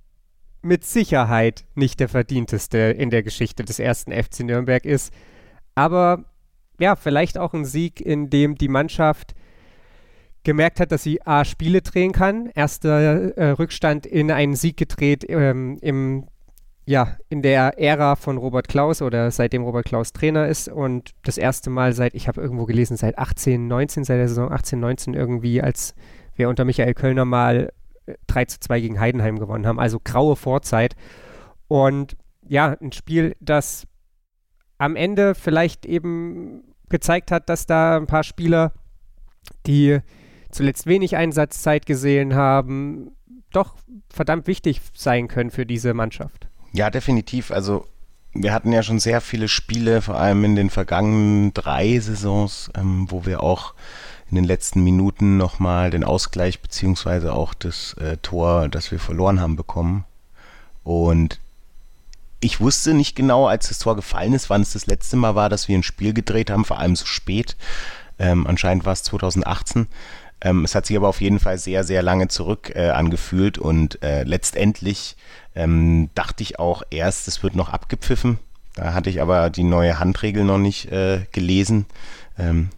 mit 0.61 0.83
Sicherheit 0.83 1.65
nicht 1.75 1.99
der 1.99 2.09
verdienteste 2.09 2.77
in 2.77 3.09
der 3.09 3.23
Geschichte 3.23 3.63
des 3.63 3.79
ersten 3.79 4.11
FC 4.11 4.41
Nürnberg 4.41 4.83
ist. 4.85 5.13
Aber 5.75 6.25
ja, 6.79 6.95
vielleicht 6.95 7.37
auch 7.37 7.53
ein 7.53 7.65
Sieg, 7.65 8.01
in 8.01 8.29
dem 8.29 8.55
die 8.55 8.67
Mannschaft 8.67 9.35
gemerkt 10.43 10.79
hat, 10.79 10.91
dass 10.91 11.03
sie 11.03 11.21
A, 11.25 11.45
Spiele 11.45 11.81
drehen 11.81 12.11
kann. 12.11 12.49
Erster 12.53 13.35
äh, 13.37 13.49
Rückstand 13.51 14.05
in 14.05 14.31
einen 14.31 14.55
Sieg 14.55 14.77
gedreht 14.77 15.25
ähm, 15.27 15.77
im, 15.81 16.27
ja, 16.85 17.17
in 17.29 17.41
der 17.41 17.79
Ära 17.79 18.15
von 18.15 18.37
Robert 18.37 18.67
Klaus 18.67 19.01
oder 19.01 19.31
seitdem 19.31 19.63
Robert 19.63 19.85
Klaus 19.85 20.13
Trainer 20.13 20.47
ist 20.47 20.67
und 20.67 21.11
das 21.23 21.37
erste 21.37 21.69
Mal 21.69 21.93
seit, 21.93 22.13
ich 22.13 22.27
habe 22.27 22.41
irgendwo 22.41 22.65
gelesen, 22.65 22.95
seit 22.95 23.17
18, 23.17 23.67
19, 23.67 24.03
seit 24.03 24.19
der 24.19 24.27
Saison 24.27 24.51
18, 24.51 24.79
19 24.79 25.13
irgendwie, 25.15 25.61
als 25.61 25.95
wir 26.35 26.47
unter 26.47 26.63
Michael 26.63 26.93
Kölner 26.93 27.25
mal 27.25 27.71
3 28.27 28.45
zu 28.45 28.59
2 28.59 28.81
gegen 28.81 28.99
Heidenheim 28.99 29.39
gewonnen 29.39 29.65
haben. 29.65 29.79
Also 29.79 29.99
graue 30.03 30.35
Vorzeit. 30.35 30.95
Und 31.67 32.15
ja, 32.47 32.77
ein 32.79 32.91
Spiel, 32.91 33.35
das 33.39 33.87
am 34.77 34.95
Ende 34.95 35.33
vielleicht 35.33 35.85
eben 35.87 36.75
gezeigt 36.89 37.31
hat, 37.31 37.49
dass 37.49 37.65
da 37.65 37.97
ein 37.97 38.05
paar 38.05 38.23
Spieler, 38.23 38.73
die 39.65 39.99
zuletzt 40.51 40.85
wenig 40.85 41.15
Einsatzzeit 41.15 41.87
gesehen 41.87 42.35
haben, 42.35 43.15
doch 43.51 43.75
verdammt 44.09 44.45
wichtig 44.45 44.81
sein 44.93 45.27
können 45.27 45.49
für 45.49 45.65
diese 45.65 45.93
Mannschaft. 45.95 46.47
Ja, 46.75 46.89
definitiv. 46.89 47.51
Also 47.51 47.87
wir 48.33 48.51
hatten 48.51 48.73
ja 48.73 48.83
schon 48.83 48.99
sehr 48.99 49.21
viele 49.21 49.47
Spiele, 49.47 50.01
vor 50.01 50.15
allem 50.15 50.43
in 50.43 50.57
den 50.57 50.69
vergangenen 50.69 51.53
drei 51.53 51.97
Saisons, 51.99 52.69
ähm, 52.75 53.09
wo 53.09 53.25
wir 53.25 53.41
auch 53.41 53.73
in 54.29 54.35
den 54.35 54.43
letzten 54.43 54.83
Minuten 54.83 55.37
nochmal 55.37 55.89
den 55.89 56.03
Ausgleich 56.03 56.59
beziehungsweise 56.59 57.31
auch 57.31 57.53
das 57.53 57.93
äh, 57.93 58.17
Tor, 58.17 58.67
das 58.67 58.91
wir 58.91 58.99
verloren 58.99 59.39
haben, 59.39 59.55
bekommen. 59.55 60.03
Und 60.83 61.39
ich 62.41 62.59
wusste 62.59 62.93
nicht 62.93 63.15
genau, 63.15 63.47
als 63.47 63.69
das 63.69 63.79
Tor 63.79 63.95
gefallen 63.95 64.33
ist, 64.33 64.49
wann 64.49 64.61
es 64.61 64.73
das 64.73 64.85
letzte 64.85 65.15
Mal 65.15 65.33
war, 65.33 65.47
dass 65.47 65.69
wir 65.69 65.77
ein 65.77 65.83
Spiel 65.83 66.11
gedreht 66.11 66.49
haben, 66.49 66.65
vor 66.65 66.79
allem 66.79 66.97
so 66.97 67.05
spät. 67.05 67.55
Ähm, 68.19 68.47
anscheinend 68.47 68.83
war 68.83 68.91
es 68.91 69.03
2018. 69.03 69.87
Ähm, 70.41 70.65
es 70.65 70.75
hat 70.75 70.87
sich 70.87 70.97
aber 70.97 71.07
auf 71.07 71.21
jeden 71.21 71.39
Fall 71.39 71.57
sehr, 71.57 71.85
sehr 71.85 72.03
lange 72.03 72.27
zurück 72.27 72.73
äh, 72.75 72.89
angefühlt 72.89 73.57
und 73.57 74.03
äh, 74.03 74.23
letztendlich 74.23 75.15
ähm, 75.55 76.09
dachte 76.15 76.43
ich 76.43 76.59
auch 76.59 76.83
erst, 76.89 77.27
es 77.27 77.43
wird 77.43 77.55
noch 77.55 77.69
abgepfiffen. 77.69 78.39
Da 78.75 78.93
hatte 78.93 79.09
ich 79.09 79.21
aber 79.21 79.49
die 79.49 79.63
neue 79.63 79.99
Handregel 79.99 80.43
noch 80.43 80.57
nicht 80.57 80.91
äh, 80.91 81.25
gelesen. 81.31 81.85
Ähm, 82.37 82.69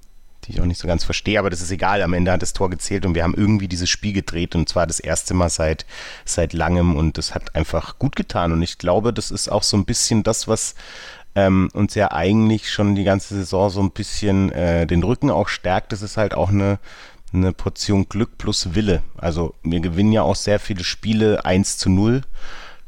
die 0.48 0.54
ich 0.54 0.62
auch 0.62 0.66
nicht 0.66 0.80
so 0.80 0.88
ganz 0.88 1.04
verstehe, 1.04 1.40
aber 1.40 1.50
das 1.50 1.62
ist 1.62 1.72
egal. 1.72 2.02
Am 2.02 2.14
Ende 2.14 2.32
hat 2.32 2.42
das 2.42 2.54
Tor 2.54 2.70
gezählt 2.70 3.06
und 3.06 3.16
wir 3.16 3.24
haben 3.24 3.34
irgendwie 3.36 3.68
dieses 3.68 3.90
Spiel 3.90 4.14
gedreht 4.14 4.56
und 4.56 4.70
zwar 4.70 4.88
das 4.88 5.00
erste 5.00 5.34
Mal 5.34 5.50
seit, 5.50 5.86
seit 6.26 6.54
langem 6.54 6.96
und 6.96 7.18
das 7.18 7.36
hat 7.36 7.56
einfach 7.56 8.00
gut 8.00 8.16
getan 8.16 8.54
und 8.54 8.62
ich 8.62 8.78
glaube, 8.78 9.14
das 9.14 9.30
ist 9.32 9.52
auch 9.52 9.64
so 9.64 9.76
ein 9.78 9.86
bisschen 9.86 10.24
das, 10.24 10.48
was 10.48 10.76
ähm, 11.36 11.70
uns 11.74 11.96
ja 11.96 12.12
eigentlich 12.12 12.72
schon 12.72 12.96
die 12.96 13.04
ganze 13.04 13.36
Saison 13.36 13.70
so 13.70 13.82
ein 13.82 13.92
bisschen 13.92 14.52
äh, 14.54 14.88
den 14.88 15.04
Rücken 15.04 15.30
auch 15.30 15.50
stärkt. 15.50 15.92
Das 15.92 16.02
ist 16.02 16.18
halt 16.18 16.34
auch 16.34 16.50
eine, 16.50 16.80
eine 17.34 17.54
Portion 17.54 18.10
Glück 18.10 18.38
plus 18.38 18.74
Wille. 18.74 19.04
Also 19.18 19.54
wir 19.64 19.82
gewinnen 19.82 20.14
ja 20.14 20.24
auch 20.24 20.36
sehr 20.36 20.60
viele 20.60 20.84
Spiele 20.84 21.46
1 21.46 21.78
zu 21.78 21.90
0 21.90 22.22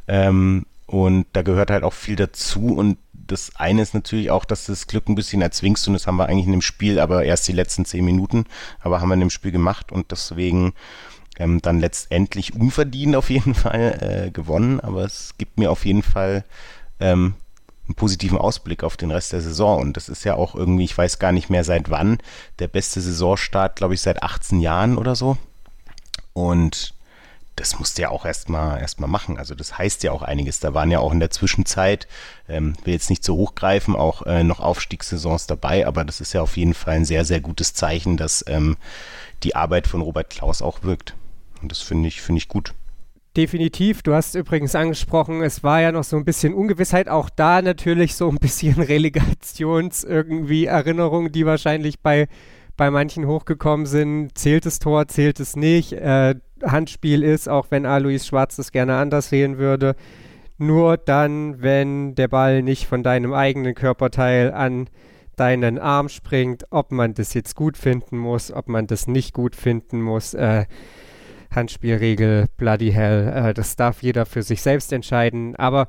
ähm, 0.10 0.66
und 0.88 1.28
da 1.34 1.44
gehört 1.44 1.70
halt 1.70 1.84
auch 1.84 1.94
viel 1.94 2.16
dazu. 2.16 2.74
Und 2.76 2.98
das 3.14 3.56
eine 3.56 3.84
ist 3.84 3.94
natürlich 3.94 4.32
auch, 4.32 4.44
dass 4.44 4.66
das 4.66 4.88
Glück 4.88 5.08
ein 5.08 5.16
bisschen 5.16 5.42
erzwingst. 5.42 5.88
Und 5.88 5.94
das 5.94 6.08
haben 6.08 6.18
wir 6.18 6.28
eigentlich 6.28 6.48
in 6.48 6.52
dem 6.52 6.64
Spiel, 6.64 7.00
aber 7.00 7.24
erst 7.24 7.48
die 7.48 7.54
letzten 7.54 7.86
zehn 7.86 8.04
Minuten, 8.04 8.46
aber 8.82 9.00
haben 9.00 9.10
wir 9.10 9.14
in 9.14 9.20
dem 9.20 9.30
Spiel 9.30 9.52
gemacht 9.52 9.92
und 9.92 10.12
deswegen 10.12 10.74
ähm, 11.38 11.62
dann 11.62 11.80
letztendlich 11.80 12.56
unverdient 12.56 13.16
auf 13.16 13.30
jeden 13.30 13.54
Fall 13.56 14.26
äh, 14.28 14.32
gewonnen, 14.32 14.80
aber 14.80 15.04
es 15.04 15.36
gibt 15.38 15.60
mir 15.60 15.70
auf 15.70 15.86
jeden 15.86 16.02
Fall 16.02 16.44
ähm, 17.00 17.36
einen 17.88 17.96
positiven 17.96 18.40
Ausblick 18.40 18.84
auf 18.84 18.98
den 18.98 19.12
Rest 19.12 19.32
der 19.32 19.42
Saison. 19.42 19.80
Und 19.80 19.96
das 19.96 20.10
ist 20.10 20.24
ja 20.24 20.34
auch 20.34 20.56
irgendwie, 20.56 20.86
ich 20.86 20.98
weiß 20.98 21.20
gar 21.20 21.32
nicht 21.32 21.52
mehr 21.52 21.64
seit 21.64 21.92
wann, 21.92 22.18
der 22.58 22.68
beste 22.68 23.00
Saisonstart, 23.00 23.76
glaube 23.76 23.94
ich, 23.94 24.02
seit 24.02 24.24
18 24.24 24.60
Jahren 24.60 24.98
oder 24.98 25.16
so. 25.16 25.38
Und 26.34 26.96
das 27.60 27.78
musste 27.78 28.04
ja 28.04 28.10
auch 28.10 28.26
erstmal 28.26 28.80
erst 28.80 29.00
mal 29.00 29.08
machen. 29.08 29.38
Also 29.38 29.54
das 29.54 29.78
heißt 29.78 30.04
ja 30.04 30.12
auch 30.12 30.22
einiges. 30.22 30.60
Da 30.60 30.74
waren 30.74 30.92
ja 30.92 31.00
auch 31.00 31.12
in 31.12 31.20
der 31.20 31.30
Zwischenzeit, 31.30 32.08
ähm, 32.48 32.74
will 32.86 32.94
jetzt 32.94 33.10
nicht 33.10 33.24
so 33.24 33.36
hochgreifen, 33.36 33.96
auch 33.96 34.26
äh, 34.26 34.44
noch 34.44 34.62
Aufstiegssaisons 34.62 35.46
dabei, 35.48 35.86
aber 35.86 36.06
das 36.06 36.22
ist 36.22 36.34
ja 36.34 36.42
auf 36.42 36.56
jeden 36.56 36.74
Fall 36.74 36.96
ein 36.96 37.06
sehr, 37.06 37.26
sehr 37.26 37.42
gutes 37.42 37.74
Zeichen, 37.74 38.16
dass 38.16 38.46
ähm, 38.48 38.78
die 39.44 39.56
Arbeit 39.56 39.88
von 39.88 40.02
Robert 40.02 40.30
Klaus 40.30 40.62
auch 40.62 40.84
wirkt. 40.84 41.16
Und 41.62 41.72
das 41.72 41.82
finde 41.82 42.08
ich, 42.08 42.22
finde 42.22 42.40
ich 42.40 42.48
gut. 42.48 42.74
Definitiv. 43.36 44.02
Du 44.04 44.14
hast 44.14 44.36
übrigens 44.36 44.74
angesprochen, 44.74 45.44
es 45.44 45.62
war 45.62 45.82
ja 45.82 45.92
noch 45.92 46.04
so 46.04 46.18
ein 46.18 46.26
bisschen 46.26 46.54
Ungewissheit. 46.54 47.10
Auch 47.10 47.30
da 47.30 47.62
natürlich 47.62 48.16
so 48.16 48.30
ein 48.30 48.38
bisschen 48.38 48.76
Relegations 48.82 50.04
irgendwie 50.04 50.66
Erinnerungen, 50.66 51.32
die 51.32 51.46
wahrscheinlich 51.46 52.00
bei, 52.00 52.28
bei 52.78 52.90
manchen 52.90 53.28
hochgekommen 53.28 53.86
sind. 53.86 54.38
Zählt 54.38 54.66
das 54.66 54.80
Tor, 54.80 55.08
zählt 55.10 55.40
es 55.40 55.56
nicht? 55.56 55.94
Äh, 55.94 56.36
Handspiel 56.64 57.24
ist, 57.24 57.48
auch 57.48 57.68
wenn 57.70 57.86
Alois 57.86 58.26
Schwarz 58.26 58.56
das 58.56 58.72
gerne 58.72 58.96
anders 58.96 59.30
sehen 59.30 59.58
würde. 59.58 59.96
Nur 60.58 60.98
dann, 60.98 61.62
wenn 61.62 62.16
der 62.16 62.28
Ball 62.28 62.62
nicht 62.62 62.86
von 62.86 63.04
deinem 63.04 63.34
eigenen 63.34 63.76
Körperteil 63.76 64.52
an 64.52 64.90
deinen 65.38 65.80
Arm 65.80 66.10
springt, 66.10 66.66
ob 66.70 66.92
man 66.92 67.14
das 67.14 67.34
jetzt 67.34 67.56
gut 67.56 67.78
finden 67.78 68.18
muss, 68.18 68.52
ob 68.52 68.68
man 68.68 68.88
das 68.88 69.08
nicht 69.08 69.34
gut 69.34 69.56
finden 69.56 70.02
muss. 70.02 70.34
Äh, 70.34 70.66
Handspielregel, 71.52 72.46
bloody 72.58 72.92
hell, 72.92 73.28
äh, 73.34 73.54
das 73.54 73.76
darf 73.76 74.04
jeder 74.04 74.26
für 74.26 74.44
sich 74.44 74.62
selbst 74.62 74.92
entscheiden. 74.92 75.56
Aber 75.56 75.88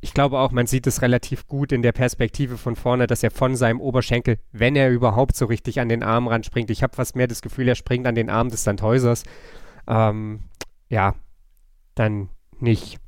ich 0.00 0.14
glaube 0.14 0.38
auch, 0.38 0.52
man 0.52 0.66
sieht 0.66 0.86
es 0.86 1.02
relativ 1.02 1.48
gut 1.48 1.72
in 1.72 1.82
der 1.82 1.92
Perspektive 1.92 2.56
von 2.56 2.76
vorne, 2.76 3.06
dass 3.06 3.22
er 3.22 3.30
von 3.30 3.56
seinem 3.56 3.80
Oberschenkel, 3.80 4.38
wenn 4.52 4.76
er 4.76 4.90
überhaupt 4.90 5.36
so 5.36 5.46
richtig 5.46 5.80
an 5.80 5.88
den 5.88 6.02
Arm 6.02 6.28
ranspringt, 6.28 6.70
ich 6.70 6.82
habe 6.82 6.94
fast 6.94 7.16
mehr 7.16 7.26
das 7.26 7.42
Gefühl, 7.42 7.68
er 7.68 7.74
springt 7.74 8.06
an 8.06 8.14
den 8.14 8.30
Arm 8.30 8.48
des 8.48 8.64
Sandhäusers, 8.64 9.24
ähm, 9.88 10.40
ja, 10.88 11.14
dann 11.94 12.28
nicht, 12.60 12.98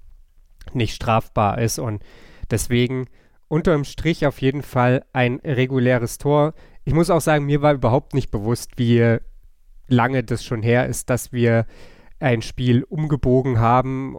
nicht 0.72 0.94
strafbar 0.94 1.58
ist. 1.58 1.78
Und 1.78 2.02
deswegen 2.50 3.06
unterm 3.48 3.84
Strich 3.84 4.26
auf 4.26 4.40
jeden 4.40 4.62
Fall 4.62 5.04
ein 5.12 5.40
reguläres 5.44 6.18
Tor. 6.18 6.54
Ich 6.84 6.94
muss 6.94 7.10
auch 7.10 7.20
sagen, 7.20 7.46
mir 7.46 7.62
war 7.62 7.74
überhaupt 7.74 8.14
nicht 8.14 8.30
bewusst, 8.30 8.72
wie 8.76 9.18
lange 9.88 10.24
das 10.24 10.44
schon 10.44 10.62
her 10.62 10.86
ist, 10.86 11.10
dass 11.10 11.32
wir 11.32 11.66
ein 12.20 12.42
Spiel 12.42 12.84
umgebogen 12.84 13.58
haben. 13.58 14.16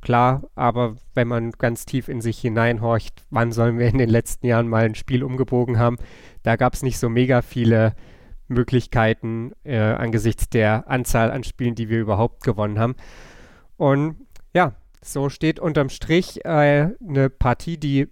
Klar, 0.00 0.42
aber 0.54 0.96
wenn 1.14 1.28
man 1.28 1.52
ganz 1.52 1.86
tief 1.86 2.08
in 2.08 2.20
sich 2.20 2.38
hineinhorcht, 2.38 3.24
wann 3.30 3.52
sollen 3.52 3.78
wir 3.78 3.86
in 3.86 3.96
den 3.96 4.10
letzten 4.10 4.46
Jahren 4.46 4.68
mal 4.68 4.84
ein 4.84 4.94
Spiel 4.94 5.24
umgebogen 5.24 5.78
haben? 5.78 5.96
Da 6.42 6.56
gab 6.56 6.74
es 6.74 6.82
nicht 6.82 6.98
so 6.98 7.08
mega 7.08 7.40
viele 7.40 7.94
Möglichkeiten 8.48 9.52
äh, 9.64 9.78
angesichts 9.78 10.48
der 10.48 10.88
Anzahl 10.88 11.30
an 11.30 11.44
Spielen, 11.44 11.74
die 11.74 11.88
wir 11.88 12.00
überhaupt 12.00 12.42
gewonnen 12.44 12.78
haben. 12.78 12.94
Und 13.76 14.16
ja, 14.54 14.74
so 15.02 15.28
steht 15.28 15.60
unterm 15.60 15.88
Strich 15.88 16.44
äh, 16.44 16.90
eine 17.06 17.30
Partie, 17.30 17.76
die 17.78 18.08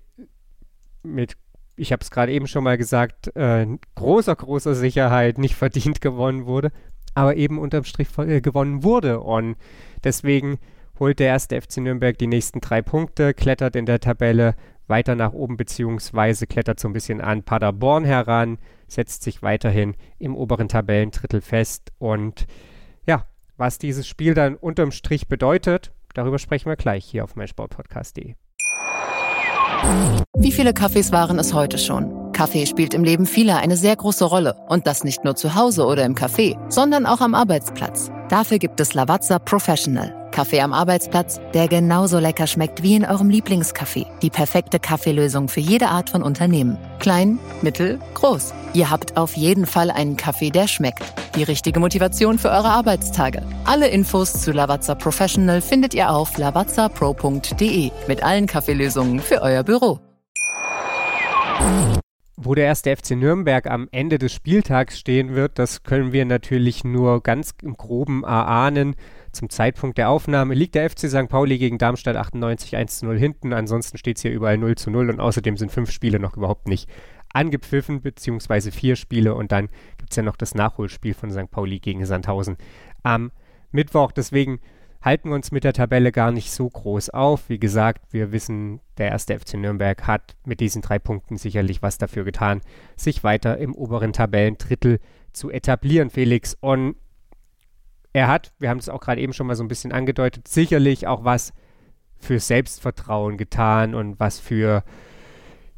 mit, 1.02 1.36
ich 1.76 1.92
habe 1.92 2.02
es 2.02 2.10
gerade 2.10 2.32
eben 2.32 2.46
schon 2.46 2.64
mal 2.64 2.78
gesagt, 2.78 3.34
äh, 3.36 3.66
großer, 3.94 4.36
großer 4.36 4.74
Sicherheit 4.74 5.38
nicht 5.38 5.54
verdient 5.56 6.00
gewonnen 6.00 6.46
wurde, 6.46 6.70
aber 7.14 7.36
eben 7.36 7.58
unterm 7.58 7.84
Strich 7.84 8.08
äh, 8.18 8.40
gewonnen 8.40 8.82
wurde. 8.82 9.20
Und 9.20 9.56
deswegen 10.04 10.58
holt 10.98 11.18
der 11.18 11.28
erste 11.28 11.60
FC 11.60 11.78
Nürnberg 11.78 12.16
die 12.18 12.26
nächsten 12.26 12.60
drei 12.60 12.82
Punkte, 12.82 13.34
klettert 13.34 13.76
in 13.76 13.86
der 13.86 14.00
Tabelle 14.00 14.54
weiter 14.86 15.14
nach 15.14 15.32
oben, 15.32 15.56
beziehungsweise 15.56 16.46
klettert 16.46 16.78
so 16.78 16.88
ein 16.88 16.92
bisschen 16.92 17.20
an 17.20 17.42
Paderborn 17.42 18.04
heran, 18.04 18.58
setzt 18.92 19.22
sich 19.22 19.42
weiterhin 19.42 19.94
im 20.18 20.36
oberen 20.36 20.68
Tabellendrittel 20.68 21.40
fest. 21.40 21.92
Und 21.98 22.46
ja, 23.06 23.26
was 23.56 23.78
dieses 23.78 24.06
Spiel 24.06 24.34
dann 24.34 24.56
unterm 24.56 24.92
Strich 24.92 25.28
bedeutet, 25.28 25.92
darüber 26.14 26.38
sprechen 26.38 26.68
wir 26.68 26.76
gleich 26.76 27.04
hier 27.04 27.24
auf 27.24 27.36
meinsportpodcast.de. 27.36 28.34
Wie 30.36 30.52
viele 30.52 30.72
Kaffees 30.72 31.12
waren 31.12 31.38
es 31.38 31.54
heute 31.54 31.78
schon? 31.78 32.32
Kaffee 32.32 32.66
spielt 32.66 32.94
im 32.94 33.04
Leben 33.04 33.26
vieler 33.26 33.58
eine 33.58 33.76
sehr 33.76 33.96
große 33.96 34.24
Rolle. 34.24 34.54
Und 34.68 34.86
das 34.86 35.04
nicht 35.04 35.24
nur 35.24 35.36
zu 35.36 35.54
Hause 35.54 35.84
oder 35.86 36.04
im 36.04 36.14
Café, 36.14 36.56
sondern 36.70 37.06
auch 37.06 37.20
am 37.20 37.34
Arbeitsplatz. 37.34 38.10
Dafür 38.28 38.58
gibt 38.58 38.80
es 38.80 38.94
Lavazza 38.94 39.38
Professional. 39.38 40.21
Kaffee 40.32 40.60
am 40.60 40.72
Arbeitsplatz, 40.72 41.40
der 41.54 41.68
genauso 41.68 42.18
lecker 42.18 42.48
schmeckt 42.48 42.82
wie 42.82 42.96
in 42.96 43.04
eurem 43.04 43.28
Lieblingscafé. 43.28 44.06
Die 44.22 44.30
perfekte 44.30 44.80
Kaffeelösung 44.80 45.48
für 45.48 45.60
jede 45.60 45.86
Art 45.86 46.10
von 46.10 46.24
Unternehmen. 46.24 46.76
Klein, 46.98 47.38
mittel, 47.60 48.00
groß. 48.14 48.52
Ihr 48.74 48.90
habt 48.90 49.16
auf 49.16 49.36
jeden 49.36 49.66
Fall 49.66 49.92
einen 49.92 50.16
Kaffee, 50.16 50.50
der 50.50 50.66
schmeckt. 50.66 51.04
Die 51.36 51.44
richtige 51.44 51.78
Motivation 51.78 52.38
für 52.38 52.48
eure 52.48 52.70
Arbeitstage. 52.70 53.46
Alle 53.64 53.88
Infos 53.88 54.32
zu 54.32 54.50
Lavazza 54.50 54.96
Professional 54.96 55.60
findet 55.60 55.94
ihr 55.94 56.10
auf 56.10 56.36
lavazzapro.de 56.36 57.90
mit 58.08 58.22
allen 58.24 58.46
Kaffeelösungen 58.46 59.20
für 59.20 59.40
euer 59.42 59.62
Büro. 59.62 60.00
Wo 62.36 62.56
der 62.56 62.64
erste 62.64 62.96
FC 62.96 63.12
Nürnberg 63.12 63.66
am 63.66 63.88
Ende 63.92 64.18
des 64.18 64.32
Spieltags 64.32 64.98
stehen 64.98 65.34
wird, 65.34 65.60
das 65.60 65.84
können 65.84 66.12
wir 66.12 66.24
natürlich 66.24 66.82
nur 66.82 67.22
ganz 67.22 67.54
im 67.62 67.76
groben 67.76 68.24
erahnen. 68.24 68.96
Zum 69.32 69.48
Zeitpunkt 69.48 69.98
der 69.98 70.10
Aufnahme 70.10 70.54
liegt 70.54 70.74
der 70.74 70.88
FC 70.88 71.08
St. 71.08 71.28
Pauli 71.28 71.58
gegen 71.58 71.78
Darmstadt 71.78 72.16
98 72.16 72.76
1 72.76 72.98
zu 72.98 73.06
0 73.06 73.18
hinten. 73.18 73.52
Ansonsten 73.52 73.96
steht 73.96 74.16
es 74.18 74.22
hier 74.22 74.30
überall 74.30 74.58
0 74.58 74.76
zu 74.76 74.90
0 74.90 75.08
und 75.10 75.20
außerdem 75.20 75.56
sind 75.56 75.72
fünf 75.72 75.90
Spiele 75.90 76.18
noch 76.20 76.36
überhaupt 76.36 76.68
nicht 76.68 76.88
angepfiffen, 77.32 78.02
beziehungsweise 78.02 78.70
vier 78.72 78.94
Spiele 78.96 79.34
und 79.34 79.52
dann 79.52 79.68
gibt 79.96 80.10
es 80.10 80.16
ja 80.16 80.22
noch 80.22 80.36
das 80.36 80.54
Nachholspiel 80.54 81.14
von 81.14 81.30
St. 81.30 81.50
Pauli 81.50 81.78
gegen 81.78 82.04
Sandhausen 82.04 82.56
am 83.02 83.32
Mittwoch. 83.70 84.12
Deswegen 84.12 84.60
halten 85.00 85.30
wir 85.30 85.34
uns 85.34 85.50
mit 85.50 85.64
der 85.64 85.72
Tabelle 85.72 86.12
gar 86.12 86.30
nicht 86.30 86.52
so 86.52 86.68
groß 86.68 87.10
auf. 87.10 87.48
Wie 87.48 87.58
gesagt, 87.58 88.12
wir 88.12 88.32
wissen, 88.32 88.80
der 88.98 89.08
erste 89.08 89.38
FC 89.38 89.54
Nürnberg 89.54 90.06
hat 90.06 90.36
mit 90.44 90.60
diesen 90.60 90.82
drei 90.82 90.98
Punkten 90.98 91.36
sicherlich 91.36 91.82
was 91.82 91.98
dafür 91.98 92.24
getan, 92.24 92.60
sich 92.96 93.24
weiter 93.24 93.58
im 93.58 93.74
oberen 93.74 94.12
Tabellendrittel 94.12 95.00
zu 95.32 95.50
etablieren, 95.50 96.10
Felix. 96.10 96.56
Und 96.60 96.96
er 98.12 98.28
hat, 98.28 98.52
wir 98.58 98.68
haben 98.68 98.78
es 98.78 98.88
auch 98.88 99.00
gerade 99.00 99.20
eben 99.20 99.32
schon 99.32 99.46
mal 99.46 99.56
so 99.56 99.64
ein 99.64 99.68
bisschen 99.68 99.92
angedeutet, 99.92 100.48
sicherlich 100.48 101.06
auch 101.06 101.24
was 101.24 101.52
für 102.18 102.38
Selbstvertrauen 102.38 103.36
getan 103.36 103.94
und 103.94 104.20
was 104.20 104.38
für 104.38 104.84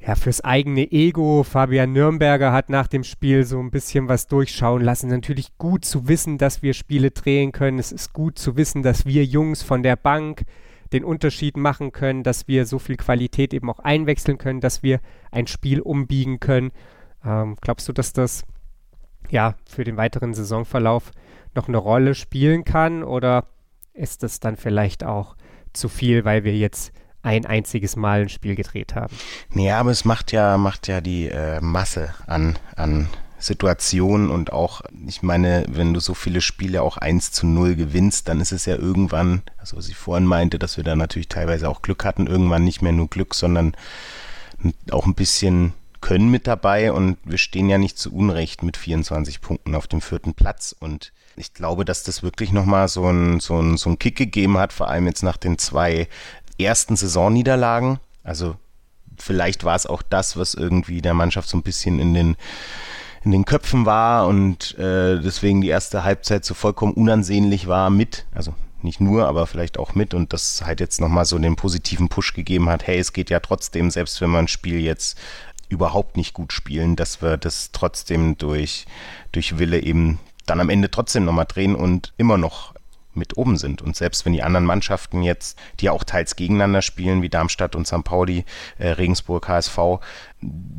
ja, 0.06 0.14
fürs 0.14 0.42
eigene 0.42 0.90
Ego. 0.92 1.44
Fabian 1.44 1.92
Nürnberger 1.92 2.52
hat 2.52 2.68
nach 2.68 2.88
dem 2.88 3.04
Spiel 3.04 3.44
so 3.44 3.58
ein 3.58 3.70
bisschen 3.70 4.08
was 4.08 4.26
durchschauen 4.26 4.82
lassen. 4.82 5.08
Natürlich 5.08 5.56
gut 5.56 5.84
zu 5.84 6.08
wissen, 6.08 6.36
dass 6.36 6.62
wir 6.62 6.74
Spiele 6.74 7.10
drehen 7.10 7.52
können. 7.52 7.78
Es 7.78 7.90
ist 7.90 8.12
gut 8.12 8.38
zu 8.38 8.56
wissen, 8.56 8.82
dass 8.82 9.06
wir 9.06 9.24
Jungs 9.24 9.62
von 9.62 9.82
der 9.82 9.96
Bank 9.96 10.42
den 10.92 11.04
Unterschied 11.04 11.56
machen 11.56 11.92
können, 11.92 12.22
dass 12.22 12.46
wir 12.48 12.66
so 12.66 12.78
viel 12.78 12.96
Qualität 12.96 13.54
eben 13.54 13.70
auch 13.70 13.78
einwechseln 13.78 14.36
können, 14.36 14.60
dass 14.60 14.82
wir 14.82 15.00
ein 15.30 15.46
Spiel 15.46 15.80
umbiegen 15.80 16.38
können. 16.38 16.70
Ähm, 17.24 17.56
glaubst 17.60 17.88
du, 17.88 17.92
dass 17.92 18.12
das 18.12 18.44
ja 19.30 19.54
für 19.66 19.84
den 19.84 19.96
weiteren 19.96 20.34
Saisonverlauf 20.34 21.12
noch 21.56 21.68
eine 21.68 21.78
Rolle 21.78 22.14
spielen 22.14 22.64
kann? 22.64 23.02
Oder 23.02 23.46
ist 23.92 24.22
das 24.22 24.40
dann 24.40 24.56
vielleicht 24.56 25.04
auch 25.04 25.36
zu 25.72 25.88
viel, 25.88 26.24
weil 26.24 26.44
wir 26.44 26.56
jetzt 26.56 26.92
ein 27.22 27.46
einziges 27.46 27.96
Mal 27.96 28.22
ein 28.22 28.28
Spiel 28.28 28.54
gedreht 28.54 28.94
haben. 28.94 29.14
Naja, 29.50 29.80
aber 29.80 29.90
es 29.90 30.04
macht 30.04 30.30
ja, 30.30 30.58
macht 30.58 30.88
ja 30.88 31.00
die 31.00 31.28
äh, 31.28 31.60
Masse 31.60 32.14
an, 32.26 32.58
an 32.76 33.08
Situationen 33.38 34.30
und 34.30 34.52
auch, 34.52 34.82
ich 35.06 35.22
meine, 35.22 35.64
wenn 35.68 35.94
du 35.94 36.00
so 36.00 36.14
viele 36.14 36.40
Spiele 36.40 36.82
auch 36.82 36.96
1 36.96 37.32
zu 37.32 37.46
0 37.46 37.76
gewinnst, 37.76 38.28
dann 38.28 38.40
ist 38.40 38.52
es 38.52 38.66
ja 38.66 38.76
irgendwann, 38.76 39.42
also 39.58 39.78
ich 39.78 39.96
vorhin 39.96 40.26
meinte, 40.26 40.58
dass 40.58 40.76
wir 40.76 40.84
da 40.84 40.96
natürlich 40.96 41.28
teilweise 41.28 41.68
auch 41.68 41.82
Glück 41.82 42.04
hatten, 42.04 42.26
irgendwann 42.26 42.64
nicht 42.64 42.82
mehr 42.82 42.92
nur 42.92 43.08
Glück, 43.08 43.34
sondern 43.34 43.74
auch 44.90 45.06
ein 45.06 45.14
bisschen 45.14 45.74
Können 46.00 46.30
mit 46.30 46.46
dabei. 46.46 46.92
Und 46.92 47.18
wir 47.24 47.38
stehen 47.38 47.68
ja 47.68 47.78
nicht 47.78 47.98
zu 47.98 48.14
Unrecht 48.14 48.62
mit 48.62 48.76
24 48.76 49.40
Punkten 49.40 49.74
auf 49.74 49.86
dem 49.86 50.00
vierten 50.00 50.34
Platz. 50.34 50.74
Und 50.78 51.12
ich 51.36 51.54
glaube, 51.54 51.84
dass 51.84 52.02
das 52.02 52.22
wirklich 52.22 52.52
nochmal 52.52 52.88
so 52.88 53.06
ein, 53.08 53.40
so, 53.40 53.60
ein, 53.60 53.76
so 53.76 53.90
ein 53.90 53.98
Kick 53.98 54.16
gegeben 54.16 54.58
hat, 54.58 54.72
vor 54.72 54.88
allem 54.88 55.06
jetzt 55.06 55.22
nach 55.22 55.36
den 55.36 55.58
zwei 55.58 56.08
ersten 56.58 56.96
Saisonniederlagen. 56.96 57.98
Also 58.22 58.56
vielleicht 59.18 59.64
war 59.64 59.76
es 59.76 59.86
auch 59.86 60.02
das, 60.02 60.36
was 60.36 60.54
irgendwie 60.54 61.02
der 61.02 61.14
Mannschaft 61.14 61.48
so 61.48 61.56
ein 61.56 61.62
bisschen 61.62 61.98
in 61.98 62.14
den 62.14 62.36
in 63.24 63.30
den 63.30 63.46
Köpfen 63.46 63.86
war 63.86 64.26
und 64.26 64.76
äh, 64.78 65.18
deswegen 65.18 65.62
die 65.62 65.68
erste 65.68 66.04
Halbzeit 66.04 66.44
so 66.44 66.52
vollkommen 66.52 66.92
unansehnlich 66.92 67.66
war 67.66 67.88
mit, 67.88 68.26
also 68.34 68.54
nicht 68.82 69.00
nur, 69.00 69.26
aber 69.26 69.46
vielleicht 69.46 69.78
auch 69.78 69.94
mit 69.94 70.12
und 70.12 70.34
das 70.34 70.62
halt 70.64 70.78
jetzt 70.78 71.00
nochmal 71.00 71.24
so 71.24 71.38
den 71.38 71.56
positiven 71.56 72.10
Push 72.10 72.34
gegeben 72.34 72.68
hat, 72.68 72.86
hey, 72.86 72.98
es 72.98 73.14
geht 73.14 73.30
ja 73.30 73.40
trotzdem, 73.40 73.90
selbst 73.90 74.20
wenn 74.20 74.30
wir 74.30 74.40
ein 74.40 74.48
Spiel 74.48 74.78
jetzt 74.78 75.18
überhaupt 75.70 76.18
nicht 76.18 76.34
gut 76.34 76.52
spielen, 76.52 76.96
dass 76.96 77.22
wir 77.22 77.38
das 77.38 77.72
trotzdem 77.72 78.36
durch, 78.36 78.84
durch 79.32 79.58
Wille 79.58 79.80
eben 79.80 80.20
dann 80.46 80.60
am 80.60 80.70
Ende 80.70 80.90
trotzdem 80.90 81.24
nochmal 81.24 81.46
drehen 81.46 81.74
und 81.74 82.12
immer 82.16 82.38
noch 82.38 82.74
mit 83.16 83.36
oben 83.36 83.56
sind. 83.56 83.82
Und 83.82 83.96
selbst 83.96 84.24
wenn 84.24 84.32
die 84.32 84.42
anderen 84.42 84.66
Mannschaften 84.66 85.22
jetzt, 85.22 85.58
die 85.80 85.90
auch 85.90 86.04
teils 86.04 86.36
gegeneinander 86.36 86.82
spielen, 86.82 87.22
wie 87.22 87.28
Darmstadt 87.28 87.76
und 87.76 87.86
St. 87.86 88.04
Pauli, 88.04 88.44
äh, 88.78 88.88
Regensburg, 88.88 89.48
HSV, 89.48 89.78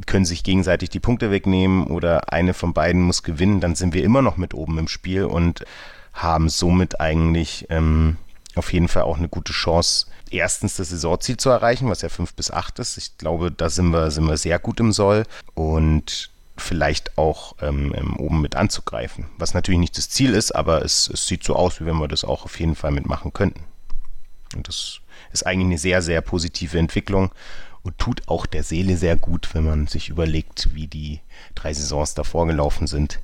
können 0.05 0.26
sich 0.26 0.43
gegenseitig 0.43 0.89
die 0.89 0.99
Punkte 0.99 1.32
wegnehmen 1.32 1.88
oder 1.88 2.32
eine 2.32 2.53
von 2.53 2.74
beiden 2.74 3.01
muss 3.01 3.24
gewinnen, 3.24 3.61
dann 3.61 3.76
sind 3.76 3.93
wir 3.93 4.03
immer 4.03 4.22
noch 4.22 4.38
mit 4.38 4.53
oben 4.53 4.78
im 4.78 4.88
Spiel 4.88 5.26
und 5.26 5.66
haben 6.13 6.49
somit 6.49 6.99
eigentlich 7.01 7.68
ähm, 7.70 8.18
auf 8.55 8.72
jeden 8.72 8.88
Fall 8.88 9.03
auch 9.03 9.18
eine 9.18 9.28
gute 9.28 9.53
Chance, 9.53 10.07
erstens 10.32 10.76
das 10.76 10.89
Saisonziel 10.89 11.38
zu 11.38 11.49
erreichen, 11.49 11.89
was 11.89 12.01
ja 12.01 12.09
5 12.09 12.34
bis 12.36 12.51
8 12.51 12.80
ist. 12.80 12.97
Ich 12.97 13.18
glaube, 13.18 13.51
da 13.51 13.70
sind 13.70 13.89
wir, 13.89 14.11
sind 14.11 14.26
wir 14.26 14.38
sehr 14.38 14.59
gut 14.59 14.80
im 14.80 14.91
Soll 14.91 15.24
und 15.53 16.32
vielleicht 16.58 17.18
auch 17.18 17.56
ähm, 17.62 17.93
ähm, 17.95 18.16
oben 18.18 18.41
mit 18.41 18.56
anzugreifen. 18.56 19.26
Was 19.38 19.53
natürlich 19.53 19.80
nicht 19.80 19.97
das 19.97 20.10
Ziel 20.10 20.34
ist, 20.34 20.53
aber 20.53 20.84
es, 20.84 21.10
es 21.10 21.28
sieht 21.28 21.43
so 21.43 21.56
aus, 21.56 21.80
wie 21.80 21.86
wenn 21.86 21.97
wir 21.97 22.08
das 22.08 22.24
auch 22.24 22.45
auf 22.45 22.60
jeden 22.60 22.76
Fall 22.76 22.91
mitmachen 22.91 23.34
könnten. 23.34 23.64
Und 24.56 24.68
das 24.68 25.01
ist 25.32 25.45
eigentlich 25.45 25.66
eine 25.66 25.78
sehr, 25.78 26.01
sehr 26.01 26.22
positive 26.22 26.78
Entwicklung 26.80 27.32
und 27.84 27.97
tut 27.99 28.28
auch 28.28 28.45
der 28.45 28.64
Seele 28.64 28.97
sehr 28.97 29.16
gut, 29.16 29.53
wenn 29.53 29.66
man 29.66 29.88
sich 29.88 30.10
überlegt, 30.10 30.74
wie 30.74 30.88
die 30.88 31.20
drei 31.53 31.74
Saisons 31.74 32.14
davor 32.14 32.47
gelaufen 32.47 32.88
sind. 32.88 33.20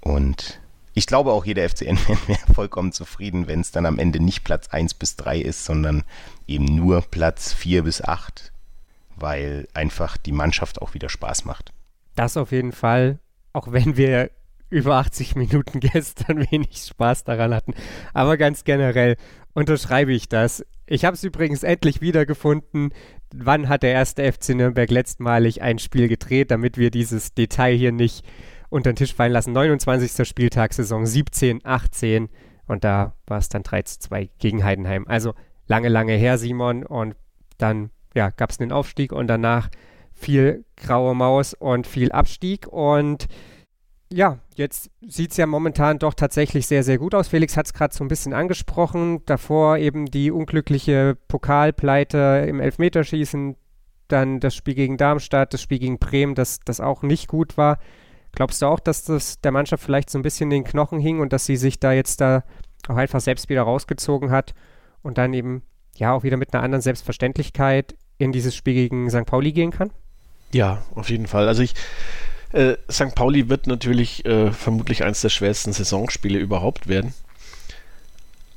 Und 0.00 0.60
ich 0.94 1.06
glaube 1.06 1.32
auch 1.32 1.44
jeder 1.44 1.68
FCN 1.68 1.98
wäre 2.26 2.54
vollkommen 2.54 2.92
zufrieden, 2.92 3.46
wenn 3.46 3.60
es 3.60 3.70
dann 3.72 3.86
am 3.86 3.98
Ende 3.98 4.20
nicht 4.20 4.44
Platz 4.44 4.68
1 4.68 4.94
bis 4.94 5.16
3 5.16 5.40
ist, 5.40 5.64
sondern 5.64 6.04
eben 6.46 6.64
nur 6.64 7.02
Platz 7.02 7.52
4 7.52 7.82
bis 7.82 8.02
8, 8.02 8.52
weil 9.16 9.68
einfach 9.74 10.16
die 10.16 10.32
Mannschaft 10.32 10.80
auch 10.80 10.94
wieder 10.94 11.08
Spaß 11.08 11.44
macht. 11.44 11.72
Das 12.18 12.36
auf 12.36 12.50
jeden 12.50 12.72
Fall, 12.72 13.20
auch 13.52 13.70
wenn 13.70 13.96
wir 13.96 14.32
über 14.70 14.96
80 14.96 15.36
Minuten 15.36 15.78
gestern 15.80 16.50
wenig 16.50 16.78
Spaß 16.78 17.22
daran 17.22 17.54
hatten. 17.54 17.74
Aber 18.12 18.36
ganz 18.36 18.64
generell 18.64 19.16
unterschreibe 19.54 20.12
ich 20.12 20.28
das. 20.28 20.66
Ich 20.86 21.04
habe 21.04 21.14
es 21.14 21.22
übrigens 21.22 21.62
endlich 21.62 22.00
wiedergefunden. 22.00 22.92
Wann 23.32 23.68
hat 23.68 23.84
der 23.84 23.92
erste 23.92 24.32
FC 24.32 24.50
Nürnberg 24.56 24.90
letztmalig 24.90 25.62
ein 25.62 25.78
Spiel 25.78 26.08
gedreht, 26.08 26.50
damit 26.50 26.76
wir 26.76 26.90
dieses 26.90 27.34
Detail 27.34 27.76
hier 27.76 27.92
nicht 27.92 28.26
unter 28.68 28.92
den 28.92 28.96
Tisch 28.96 29.14
fallen 29.14 29.32
lassen. 29.32 29.52
29. 29.52 30.26
Spieltag, 30.26 30.74
Saison 30.74 31.06
17, 31.06 31.60
18 31.62 32.30
und 32.66 32.82
da 32.82 33.14
war 33.28 33.38
es 33.38 33.48
dann 33.48 33.62
3 33.62 33.82
zu 33.82 34.00
2 34.00 34.28
gegen 34.40 34.64
Heidenheim. 34.64 35.06
Also 35.06 35.34
lange, 35.68 35.88
lange 35.88 36.14
her, 36.14 36.36
Simon. 36.36 36.84
Und 36.84 37.14
dann 37.58 37.90
ja, 38.12 38.30
gab 38.30 38.50
es 38.50 38.58
einen 38.58 38.72
Aufstieg 38.72 39.12
und 39.12 39.28
danach 39.28 39.70
viel 40.18 40.64
graue 40.76 41.14
Maus 41.14 41.54
und 41.54 41.86
viel 41.86 42.12
Abstieg. 42.12 42.66
Und 42.66 43.26
ja, 44.10 44.38
jetzt 44.54 44.90
sieht 45.06 45.32
es 45.32 45.36
ja 45.36 45.46
momentan 45.46 45.98
doch 45.98 46.14
tatsächlich 46.14 46.66
sehr, 46.66 46.82
sehr 46.82 46.98
gut 46.98 47.14
aus. 47.14 47.28
Felix 47.28 47.56
hat 47.56 47.66
es 47.66 47.74
gerade 47.74 47.94
so 47.94 48.02
ein 48.02 48.08
bisschen 48.08 48.32
angesprochen. 48.32 49.24
Davor 49.26 49.78
eben 49.78 50.06
die 50.06 50.30
unglückliche 50.30 51.16
Pokalpleite 51.28 52.46
im 52.48 52.60
Elfmeterschießen, 52.60 53.56
dann 54.08 54.40
das 54.40 54.54
Spiel 54.54 54.74
gegen 54.74 54.96
Darmstadt, 54.96 55.52
das 55.52 55.62
Spiel 55.62 55.78
gegen 55.78 55.98
Bremen, 55.98 56.34
das, 56.34 56.60
das 56.64 56.80
auch 56.80 57.02
nicht 57.02 57.28
gut 57.28 57.56
war. 57.56 57.78
Glaubst 58.32 58.62
du 58.62 58.66
auch, 58.66 58.80
dass 58.80 59.04
das 59.04 59.40
der 59.40 59.52
Mannschaft 59.52 59.84
vielleicht 59.84 60.10
so 60.10 60.18
ein 60.18 60.22
bisschen 60.22 60.50
in 60.50 60.62
den 60.62 60.64
Knochen 60.64 61.00
hing 61.00 61.20
und 61.20 61.32
dass 61.32 61.46
sie 61.46 61.56
sich 61.56 61.78
da 61.78 61.92
jetzt 61.92 62.20
da 62.20 62.44
auch 62.88 62.96
einfach 62.96 63.20
selbst 63.20 63.48
wieder 63.48 63.62
rausgezogen 63.62 64.30
hat 64.30 64.54
und 65.02 65.18
dann 65.18 65.34
eben 65.34 65.62
ja 65.96 66.12
auch 66.12 66.22
wieder 66.22 66.36
mit 66.36 66.54
einer 66.54 66.62
anderen 66.62 66.82
Selbstverständlichkeit 66.82 67.96
in 68.18 68.32
dieses 68.32 68.54
Spiel 68.54 68.74
gegen 68.74 69.10
St. 69.10 69.26
Pauli 69.26 69.52
gehen 69.52 69.70
kann? 69.70 69.92
Ja, 70.52 70.82
auf 70.94 71.10
jeden 71.10 71.26
Fall. 71.26 71.48
Also 71.48 71.62
ich, 71.62 71.74
äh, 72.52 72.76
St. 72.90 73.14
Pauli 73.14 73.48
wird 73.48 73.66
natürlich 73.66 74.24
äh, 74.24 74.52
vermutlich 74.52 75.04
eines 75.04 75.20
der 75.20 75.28
schwersten 75.28 75.72
Saisonspiele 75.72 76.38
überhaupt 76.38 76.88
werden. 76.88 77.14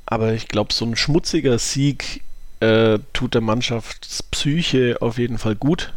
Aber 0.06 0.32
ich 0.32 0.48
glaube, 0.48 0.72
so 0.72 0.84
ein 0.84 0.96
schmutziger 0.96 1.58
Sieg 1.58 2.22
äh, 2.60 2.98
tut 3.12 3.34
der 3.34 3.40
Mannschaftspsyche 3.40 4.98
auf 5.00 5.18
jeden 5.18 5.38
Fall 5.38 5.56
gut. 5.56 5.92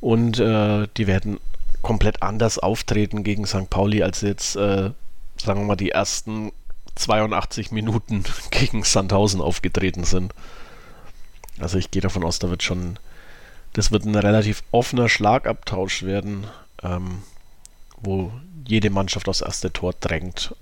Und 0.00 0.38
äh, 0.38 0.88
die 0.96 1.06
werden 1.06 1.38
komplett 1.82 2.22
anders 2.22 2.58
auftreten 2.58 3.24
gegen 3.24 3.46
St. 3.46 3.70
Pauli, 3.70 4.02
als 4.02 4.20
jetzt, 4.20 4.56
äh, 4.56 4.90
sagen 5.36 5.60
wir 5.60 5.66
mal, 5.66 5.76
die 5.76 5.90
ersten 5.90 6.52
82 6.96 7.70
Minuten 7.70 8.24
gegen 8.50 8.82
Sandhausen 8.82 9.40
aufgetreten 9.40 10.04
sind. 10.04 10.34
Also 11.58 11.78
ich 11.78 11.90
gehe 11.90 12.02
davon 12.02 12.24
aus, 12.24 12.38
da 12.38 12.50
wird 12.50 12.62
schon, 12.62 12.98
das 13.72 13.92
wird 13.92 14.04
ein 14.04 14.14
relativ 14.14 14.62
offener 14.70 15.08
Schlagabtausch 15.08 16.02
werden, 16.02 16.46
ähm, 16.82 17.22
wo 18.00 18.32
jede 18.66 18.90
Mannschaft 18.90 19.28
aufs 19.28 19.40
erste 19.40 19.72
Tor 19.72 19.94
drängt. 20.00 20.54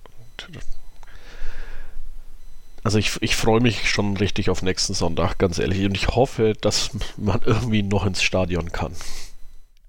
Also 2.85 2.99
ich, 2.99 3.21
ich 3.21 3.37
freue 3.37 3.61
mich 3.61 3.91
schon 3.91 4.17
richtig 4.17 4.51
auf 4.51 4.63
nächsten 4.63 4.95
Sonntag, 4.95 5.39
ganz 5.39 5.59
ehrlich. 5.59 5.85
Und 5.85 5.97
ich 5.97 6.09
hoffe, 6.09 6.55
dass 6.61 6.91
man 7.17 7.41
irgendwie 7.45 7.83
noch 7.83 8.07
ins 8.07 8.23
Stadion 8.23 8.73
kann. 8.73 8.93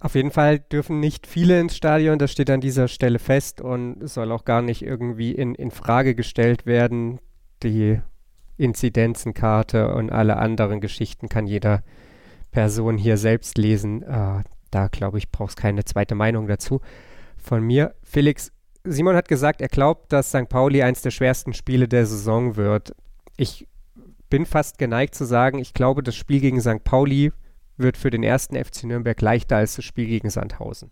Auf 0.02 0.16
jeden 0.16 0.32
Fall 0.32 0.60
dürfen 0.60 1.02
nicht 1.02 1.28
viele 1.28 1.60
ins 1.60 1.76
Stadion, 1.76 2.20
das 2.20 2.32
steht 2.32 2.50
an 2.50 2.62
dieser 2.62 2.88
Stelle 2.88 3.20
fest 3.20 3.60
und 3.60 4.08
soll 4.08 4.32
auch 4.32 4.46
gar 4.46 4.62
nicht 4.62 4.82
irgendwie 4.82 5.34
in, 5.34 5.56
in 5.56 5.72
Frage 5.72 6.16
gestellt 6.16 6.66
werden. 6.66 7.20
Die 7.64 8.00
Inzidenzenkarte 8.58 9.94
und 9.94 10.10
alle 10.10 10.38
anderen 10.38 10.80
Geschichten 10.80 11.28
kann 11.28 11.48
jeder 11.48 11.84
Person 12.52 12.98
hier 12.98 13.18
selbst 13.18 13.58
lesen. 13.58 14.04
Äh, 14.04 14.44
da 14.72 14.88
glaube 14.88 15.18
ich, 15.18 15.32
brauchst 15.32 15.58
keine 15.58 15.86
zweite 15.86 16.16
Meinung 16.16 16.48
dazu. 16.48 16.82
Von 17.38 17.64
mir, 17.64 17.96
Felix, 18.04 18.52
Simon 18.84 19.16
hat 19.16 19.28
gesagt, 19.28 19.62
er 19.62 19.68
glaubt, 19.68 20.12
dass 20.14 20.30
St. 20.30 20.50
Pauli 20.50 20.84
eines 20.84 21.02
der 21.02 21.12
schwersten 21.12 21.54
Spiele 21.54 21.88
der 21.88 22.06
Saison 22.06 22.56
wird. 22.56 22.96
Ich 23.38 23.68
bin 24.30 24.46
fast 24.46 24.78
geneigt 24.78 25.16
zu 25.16 25.26
sagen, 25.26 25.60
ich 25.60 25.74
glaube, 25.74 26.04
das 26.04 26.16
Spiel 26.16 26.40
gegen 26.40 26.62
St. 26.62 26.84
Pauli 26.84 27.32
wird 27.78 27.98
für 27.98 28.10
den 28.10 28.24
ersten 28.24 28.56
FC 28.56 28.84
Nürnberg 28.84 29.20
leichter 29.22 29.58
als 29.58 29.76
das 29.76 29.86
Spiel 29.86 30.06
gegen 30.06 30.30
Sandhausen. 30.30 30.92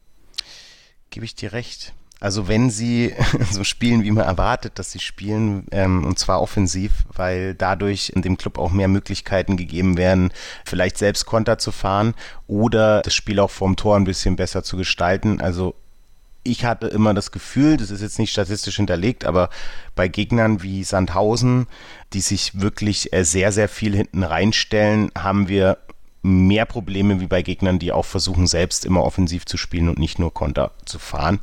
Gebe 1.10 1.26
ich 1.26 1.36
dir 1.36 1.54
recht. 1.54 1.94
Also 2.20 2.48
wenn 2.48 2.70
sie 2.70 3.14
so 3.52 3.64
spielen, 3.64 4.04
wie 4.04 4.12
man 4.12 4.26
erwartet, 4.26 4.80
dass 4.80 4.92
sie 4.92 5.00
spielen, 5.00 5.66
ähm, 5.72 6.06
und 6.06 6.18
zwar 6.18 6.42
offensiv, 6.42 6.92
weil 7.14 7.54
dadurch 7.54 8.12
in 8.16 8.22
dem 8.22 8.38
Club 8.38 8.58
auch 8.58 8.72
mehr 8.72 8.88
Möglichkeiten 8.88 9.58
gegeben 9.58 9.98
werden, 9.98 10.32
vielleicht 10.66 10.98
selbst 10.98 11.26
Konter 11.26 11.58
zu 11.60 11.72
fahren 11.72 12.16
oder 12.48 13.02
das 13.02 13.14
Spiel 13.14 13.40
auch 13.40 13.52
vorm 13.52 13.76
Tor 13.76 13.96
ein 13.96 14.06
bisschen 14.06 14.36
besser 14.36 14.64
zu 14.64 14.78
gestalten. 14.78 15.42
Also 15.42 15.76
ich 16.44 16.66
hatte 16.66 16.88
immer 16.88 17.14
das 17.14 17.32
Gefühl, 17.32 17.78
das 17.78 17.92
ist 17.92 18.02
jetzt 18.02 18.20
nicht 18.20 18.32
statistisch 18.32 18.78
hinterlegt, 18.78 19.26
aber 19.26 19.50
bei 19.96 20.08
Gegnern 20.08 20.64
wie 20.64 20.84
Sandhausen, 20.84 21.68
die 22.14 22.22
sich 22.22 22.60
wirklich 22.60 23.14
äh, 23.14 23.24
sehr, 23.24 23.52
sehr 23.52 23.70
viel 23.70 23.96
hinten 23.96 24.24
reinstellen, 24.24 25.12
haben 25.16 25.50
wir 25.50 25.78
mehr 26.24 26.66
Probleme 26.66 27.20
wie 27.20 27.28
bei 27.28 27.42
Gegnern, 27.42 27.80
die 27.80 27.92
auch 27.92 28.06
versuchen, 28.06 28.48
selbst 28.48 28.86
immer 28.86 29.04
offensiv 29.04 29.46
zu 29.46 29.58
spielen 29.58 29.90
und 29.90 30.00
nicht 30.00 30.20
nur 30.20 30.34
Konter 30.34 30.72
zu 30.86 31.00
fahren. 31.00 31.40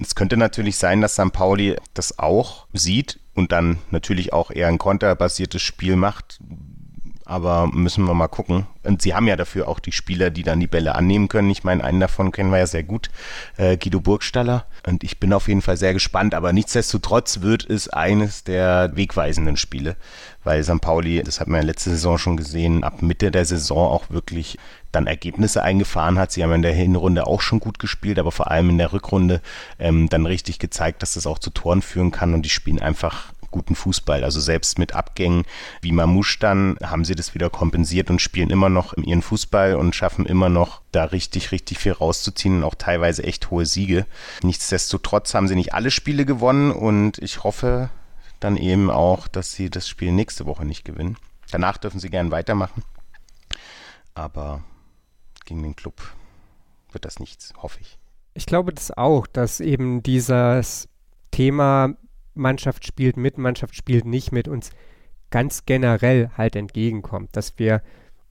Es 0.00 0.14
könnte 0.14 0.36
natürlich 0.36 0.76
sein, 0.76 1.00
dass 1.00 1.14
St. 1.14 1.32
Pauli 1.32 1.76
das 1.94 2.18
auch 2.18 2.66
sieht 2.72 3.20
und 3.34 3.52
dann 3.52 3.78
natürlich 3.90 4.32
auch 4.32 4.50
eher 4.50 4.68
ein 4.68 4.78
konterbasiertes 4.78 5.62
Spiel 5.62 5.96
macht, 5.96 6.40
aber 7.24 7.68
müssen 7.68 8.04
wir 8.04 8.14
mal 8.14 8.28
gucken. 8.28 8.66
Und 8.82 9.00
sie 9.00 9.14
haben 9.14 9.28
ja 9.28 9.36
dafür 9.36 9.68
auch 9.68 9.78
die 9.78 9.92
Spieler, 9.92 10.30
die 10.30 10.42
dann 10.42 10.60
die 10.60 10.66
Bälle 10.66 10.94
annehmen 10.94 11.28
können. 11.28 11.50
Ich 11.50 11.64
meine, 11.64 11.84
einen 11.84 12.00
davon 12.00 12.32
kennen 12.32 12.50
wir 12.50 12.58
ja 12.58 12.66
sehr 12.66 12.82
gut, 12.82 13.10
äh, 13.56 13.76
Guido 13.76 14.00
Burgstaller. 14.00 14.66
Und 14.86 15.04
ich 15.04 15.20
bin 15.20 15.32
auf 15.32 15.48
jeden 15.48 15.62
Fall 15.62 15.76
sehr 15.76 15.92
gespannt. 15.92 16.34
Aber 16.34 16.52
nichtsdestotrotz 16.52 17.40
wird 17.40 17.68
es 17.68 17.88
eines 17.88 18.44
der 18.44 18.90
wegweisenden 18.96 19.56
Spiele, 19.56 19.96
weil 20.42 20.64
St. 20.64 20.80
Pauli, 20.80 21.22
das 21.22 21.40
hat 21.40 21.48
man 21.48 21.60
ja 21.60 21.66
letzte 21.66 21.90
Saison 21.90 22.18
schon 22.18 22.36
gesehen, 22.36 22.84
ab 22.84 23.02
Mitte 23.02 23.30
der 23.30 23.44
Saison 23.44 23.90
auch 23.90 24.10
wirklich 24.10 24.58
dann 24.92 25.06
Ergebnisse 25.06 25.62
eingefahren 25.62 26.18
hat. 26.18 26.32
Sie 26.32 26.42
haben 26.42 26.52
in 26.52 26.62
der 26.62 26.74
Hinrunde 26.74 27.26
auch 27.26 27.40
schon 27.40 27.60
gut 27.60 27.78
gespielt, 27.78 28.18
aber 28.18 28.30
vor 28.30 28.50
allem 28.50 28.70
in 28.70 28.78
der 28.78 28.92
Rückrunde 28.92 29.40
ähm, 29.78 30.08
dann 30.08 30.26
richtig 30.26 30.58
gezeigt, 30.58 31.02
dass 31.02 31.14
das 31.14 31.26
auch 31.26 31.38
zu 31.38 31.50
Toren 31.50 31.82
führen 31.82 32.10
kann 32.10 32.34
und 32.34 32.42
die 32.42 32.50
spielen 32.50 32.80
einfach 32.80 33.32
guten 33.52 33.76
Fußball. 33.76 34.24
Also 34.24 34.40
selbst 34.40 34.80
mit 34.80 34.94
Abgängen 34.94 35.44
wie 35.80 35.92
Mamouche 35.92 36.38
dann 36.40 36.76
haben 36.82 37.04
sie 37.04 37.14
das 37.14 37.34
wieder 37.34 37.50
kompensiert 37.50 38.10
und 38.10 38.20
spielen 38.20 38.50
immer 38.50 38.68
noch 38.68 38.96
ihren 38.96 39.22
Fußball 39.22 39.76
und 39.76 39.94
schaffen 39.94 40.26
immer 40.26 40.48
noch 40.48 40.80
da 40.90 41.04
richtig, 41.04 41.52
richtig 41.52 41.78
viel 41.78 41.92
rauszuziehen 41.92 42.56
und 42.56 42.64
auch 42.64 42.74
teilweise 42.74 43.22
echt 43.22 43.50
hohe 43.50 43.66
Siege. 43.66 44.06
Nichtsdestotrotz 44.42 45.34
haben 45.34 45.46
sie 45.46 45.54
nicht 45.54 45.74
alle 45.74 45.92
Spiele 45.92 46.24
gewonnen 46.24 46.72
und 46.72 47.18
ich 47.18 47.44
hoffe 47.44 47.90
dann 48.40 48.56
eben 48.56 48.90
auch, 48.90 49.28
dass 49.28 49.52
sie 49.52 49.70
das 49.70 49.88
Spiel 49.88 50.10
nächste 50.10 50.46
Woche 50.46 50.64
nicht 50.64 50.84
gewinnen. 50.84 51.16
Danach 51.52 51.76
dürfen 51.76 52.00
sie 52.00 52.10
gern 52.10 52.32
weitermachen. 52.32 52.82
Aber 54.14 54.64
gegen 55.52 55.62
den 55.62 55.76
Club 55.76 56.00
wird 56.92 57.04
das 57.04 57.20
nichts, 57.20 57.52
hoffe 57.58 57.78
ich. 57.82 57.98
Ich 58.32 58.46
glaube 58.46 58.72
das 58.72 58.90
auch, 58.90 59.26
dass 59.26 59.60
eben 59.60 60.02
dieses 60.02 60.88
Thema 61.30 61.94
Mannschaft 62.32 62.86
spielt 62.86 63.18
mit, 63.18 63.36
Mannschaft 63.36 63.76
spielt 63.76 64.06
nicht 64.06 64.32
mit, 64.32 64.48
uns 64.48 64.70
ganz 65.30 65.66
generell 65.66 66.30
halt 66.38 66.56
entgegenkommt, 66.56 67.36
dass 67.36 67.58
wir, 67.58 67.82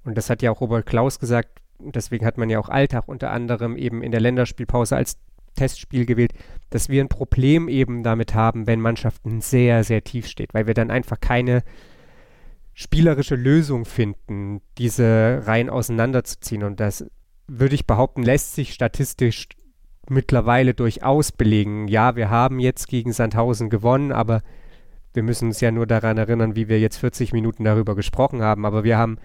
und 0.04 0.18
das 0.18 0.32
hat 0.32 0.42
ja 0.42 0.50
auch 0.50 0.62
Robert 0.62 0.88
Klaus 0.88 1.20
gesagt, 1.20 1.62
deswegen 1.78 2.26
hat 2.26 2.40
man 2.40 2.50
ja 2.50 2.58
auch 2.58 2.70
Alltag 2.70 3.08
unter 3.08 3.30
anderem 3.30 3.78
eben 3.78 4.02
in 4.02 4.12
der 4.12 4.22
Länderspielpause 4.22 4.96
als 4.96 5.18
Testspiel 5.56 6.08
gewählt, 6.08 6.34
dass 6.72 6.90
wir 6.90 7.04
ein 7.04 7.10
Problem 7.10 7.68
eben 7.68 8.02
damit 8.02 8.34
haben, 8.34 8.66
wenn 8.66 8.82
Mannschaften 8.82 9.42
sehr, 9.42 9.84
sehr 9.84 10.04
tief 10.04 10.26
steht, 10.26 10.56
weil 10.56 10.66
wir 10.66 10.74
dann 10.74 10.90
einfach 10.90 11.20
keine 11.20 11.62
spielerische 12.82 13.36
Lösung 13.36 13.86
finden, 13.86 14.62
diese 14.78 15.44
Reihen 15.46 15.70
auseinanderzuziehen. 15.70 16.64
Und 16.64 16.80
das 16.80 17.06
würde 17.48 17.76
ich 17.76 17.86
behaupten, 17.86 18.24
lässt 18.24 18.56
sich 18.56 18.74
statistisch 18.74 19.48
mittlerweile 20.10 20.74
durchaus 20.74 21.32
belegen. 21.32 21.88
Ja, 21.88 22.16
wir 22.16 22.30
haben 22.30 22.60
jetzt 22.60 22.88
gegen 22.88 23.14
Sandhausen 23.14 23.70
gewonnen, 23.70 24.12
aber 24.12 24.42
Wir 25.14 25.24
müssen 25.24 25.50
uns 25.50 25.60
ja 25.60 25.72
nur 25.72 25.88
daran 25.88 26.18
erinnern, 26.18 26.56
wie 26.56 26.70
wir 26.70 26.80
jetzt 26.80 26.98
40 26.98 27.34
Minuten 27.34 27.64
darüber 27.66 27.96
gesprochen 27.96 28.42
haben, 28.42 28.66
aber 28.66 28.84
wir 28.84 28.98
haben 28.98 29.18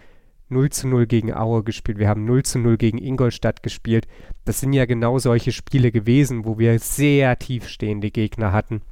0 0.48 0.70
zu 0.70 0.88
0 0.88 1.07
gegen 1.07 1.32
Aue 1.32 1.62
gespielt, 1.62 1.98
wir 1.98 2.09
haben 2.09 2.24
0 2.24 2.42
zu 2.42 2.59
0 2.59 2.76
gegen 2.76 2.98
Ingolstadt 2.98 3.62
gespielt. 3.62 4.07
Das 4.44 4.61
sind 4.61 4.72
ja 4.72 4.84
genau 4.84 5.18
solche 5.18 5.52
Spiele 5.52 5.92
gewesen, 5.92 6.44
wo 6.44 6.59
wir 6.59 6.78
sehr 6.78 7.38
tiefstehende 7.38 8.11
Gegner 8.11 8.52
hatten, 8.52 8.82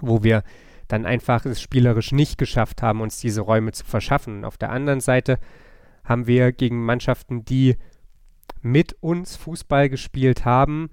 wo 0.00 0.22
wir 0.22 0.42
dann 0.92 1.06
einfach 1.06 1.44
es 1.46 1.60
spielerisch 1.60 2.12
nicht 2.12 2.38
geschafft 2.38 2.82
haben, 2.82 3.00
uns 3.00 3.18
diese 3.18 3.40
Räume 3.40 3.72
zu 3.72 3.84
verschaffen. 3.84 4.44
Auf 4.44 4.58
der 4.58 4.70
anderen 4.70 5.00
Seite 5.00 5.38
haben 6.04 6.26
wir 6.26 6.52
gegen 6.52 6.84
Mannschaften, 6.84 7.44
die 7.44 7.76
mit 8.62 8.96
uns 9.00 9.36
Fußball 9.36 9.88
gespielt 9.88 10.44
haben, 10.44 10.90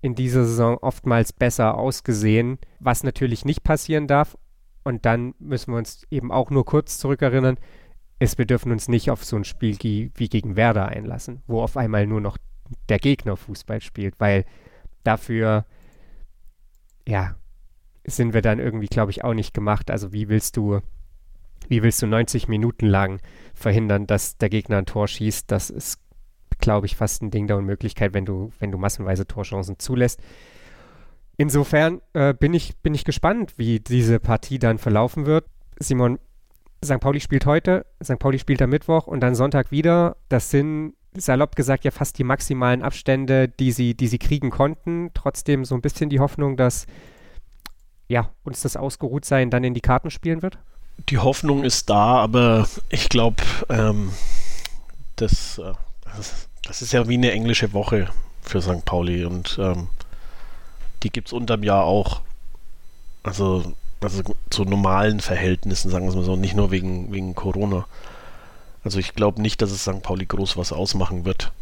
in 0.00 0.14
dieser 0.14 0.44
Saison 0.44 0.78
oftmals 0.78 1.32
besser 1.32 1.76
ausgesehen, 1.76 2.58
was 2.80 3.04
natürlich 3.04 3.44
nicht 3.44 3.62
passieren 3.62 4.06
darf. 4.06 4.36
Und 4.84 5.06
dann 5.06 5.34
müssen 5.38 5.72
wir 5.72 5.78
uns 5.78 6.06
eben 6.10 6.32
auch 6.32 6.50
nur 6.50 6.64
kurz 6.64 6.98
zurückerinnern, 6.98 7.58
wir 8.36 8.46
dürfen 8.46 8.70
uns 8.70 8.86
nicht 8.86 9.10
auf 9.10 9.24
so 9.24 9.34
ein 9.34 9.42
Spiel 9.44 9.76
wie 9.80 10.28
gegen 10.28 10.54
Werder 10.54 10.86
einlassen, 10.86 11.42
wo 11.48 11.60
auf 11.60 11.76
einmal 11.76 12.06
nur 12.06 12.20
noch 12.20 12.38
der 12.88 12.98
Gegner 12.98 13.36
Fußball 13.36 13.80
spielt, 13.80 14.14
weil 14.20 14.44
dafür, 15.02 15.66
ja, 17.06 17.34
sind 18.04 18.34
wir 18.34 18.42
dann 18.42 18.58
irgendwie, 18.58 18.86
glaube 18.86 19.10
ich, 19.10 19.24
auch 19.24 19.34
nicht 19.34 19.54
gemacht. 19.54 19.90
Also 19.90 20.12
wie 20.12 20.28
willst 20.28 20.56
du, 20.56 20.80
wie 21.68 21.82
willst 21.82 22.02
du 22.02 22.06
90 22.06 22.48
Minuten 22.48 22.86
lang 22.86 23.20
verhindern, 23.54 24.06
dass 24.06 24.38
der 24.38 24.50
Gegner 24.50 24.78
ein 24.78 24.86
Tor 24.86 25.08
schießt? 25.08 25.50
Das 25.50 25.70
ist, 25.70 26.00
glaube 26.58 26.86
ich, 26.86 26.96
fast 26.96 27.22
ein 27.22 27.30
Ding 27.30 27.46
der 27.46 27.56
Unmöglichkeit, 27.56 28.14
wenn 28.14 28.24
du, 28.24 28.50
wenn 28.58 28.72
du 28.72 28.78
massenweise 28.78 29.26
Torchancen 29.26 29.78
zulässt. 29.78 30.20
Insofern 31.36 32.00
äh, 32.12 32.34
bin, 32.34 32.54
ich, 32.54 32.76
bin 32.78 32.94
ich 32.94 33.04
gespannt, 33.04 33.54
wie 33.56 33.80
diese 33.80 34.20
Partie 34.20 34.58
dann 34.58 34.78
verlaufen 34.78 35.26
wird. 35.26 35.46
Simon, 35.78 36.18
St. 36.84 37.00
Pauli 37.00 37.20
spielt 37.20 37.46
heute, 37.46 37.86
St. 38.02 38.18
Pauli 38.18 38.38
spielt 38.38 38.60
am 38.60 38.70
Mittwoch 38.70 39.06
und 39.06 39.20
dann 39.20 39.34
Sonntag 39.34 39.70
wieder. 39.70 40.16
Das 40.28 40.50
sind 40.50 40.94
salopp 41.14 41.56
gesagt 41.56 41.84
ja 41.84 41.90
fast 41.90 42.18
die 42.18 42.24
maximalen 42.24 42.82
Abstände, 42.82 43.48
die 43.48 43.72
sie, 43.72 43.94
die 43.94 44.08
sie 44.08 44.18
kriegen 44.18 44.50
konnten. 44.50 45.10
Trotzdem 45.14 45.64
so 45.64 45.74
ein 45.74 45.82
bisschen 45.82 46.10
die 46.10 46.20
Hoffnung, 46.20 46.56
dass 46.56 46.86
ja, 48.08 48.30
uns 48.44 48.62
das 48.62 48.76
Ausgeruhtsein 48.76 49.50
dann 49.50 49.64
in 49.64 49.74
die 49.74 49.80
Karten 49.80 50.10
spielen 50.10 50.42
wird? 50.42 50.58
Die 51.08 51.18
Hoffnung 51.18 51.64
ist 51.64 51.90
da, 51.90 52.16
aber 52.16 52.68
ich 52.88 53.08
glaube, 53.08 53.42
ähm, 53.68 54.12
das, 55.16 55.58
äh, 55.58 55.72
das, 56.64 56.82
ist 56.82 56.92
ja 56.92 57.08
wie 57.08 57.14
eine 57.14 57.32
englische 57.32 57.72
Woche 57.72 58.08
für 58.42 58.60
St. 58.60 58.84
Pauli 58.84 59.24
und 59.24 59.58
ähm, 59.60 59.88
die 61.02 61.10
gibt 61.10 61.28
es 61.28 61.32
unterm 61.32 61.62
Jahr 61.62 61.84
auch. 61.84 62.20
Also, 63.22 63.72
also 64.00 64.22
zu 64.50 64.64
normalen 64.64 65.20
Verhältnissen, 65.20 65.90
sagen 65.90 66.04
wir 66.04 66.10
es 66.10 66.16
mal 66.16 66.24
so, 66.24 66.36
nicht 66.36 66.54
nur 66.54 66.70
wegen, 66.70 67.12
wegen 67.12 67.34
Corona. 67.34 67.86
Also 68.84 68.98
ich 68.98 69.14
glaube 69.14 69.40
nicht, 69.40 69.62
dass 69.62 69.70
es 69.70 69.82
St. 69.82 70.02
Pauli 70.02 70.26
groß 70.26 70.56
was 70.56 70.72
ausmachen 70.72 71.24
wird. 71.24 71.52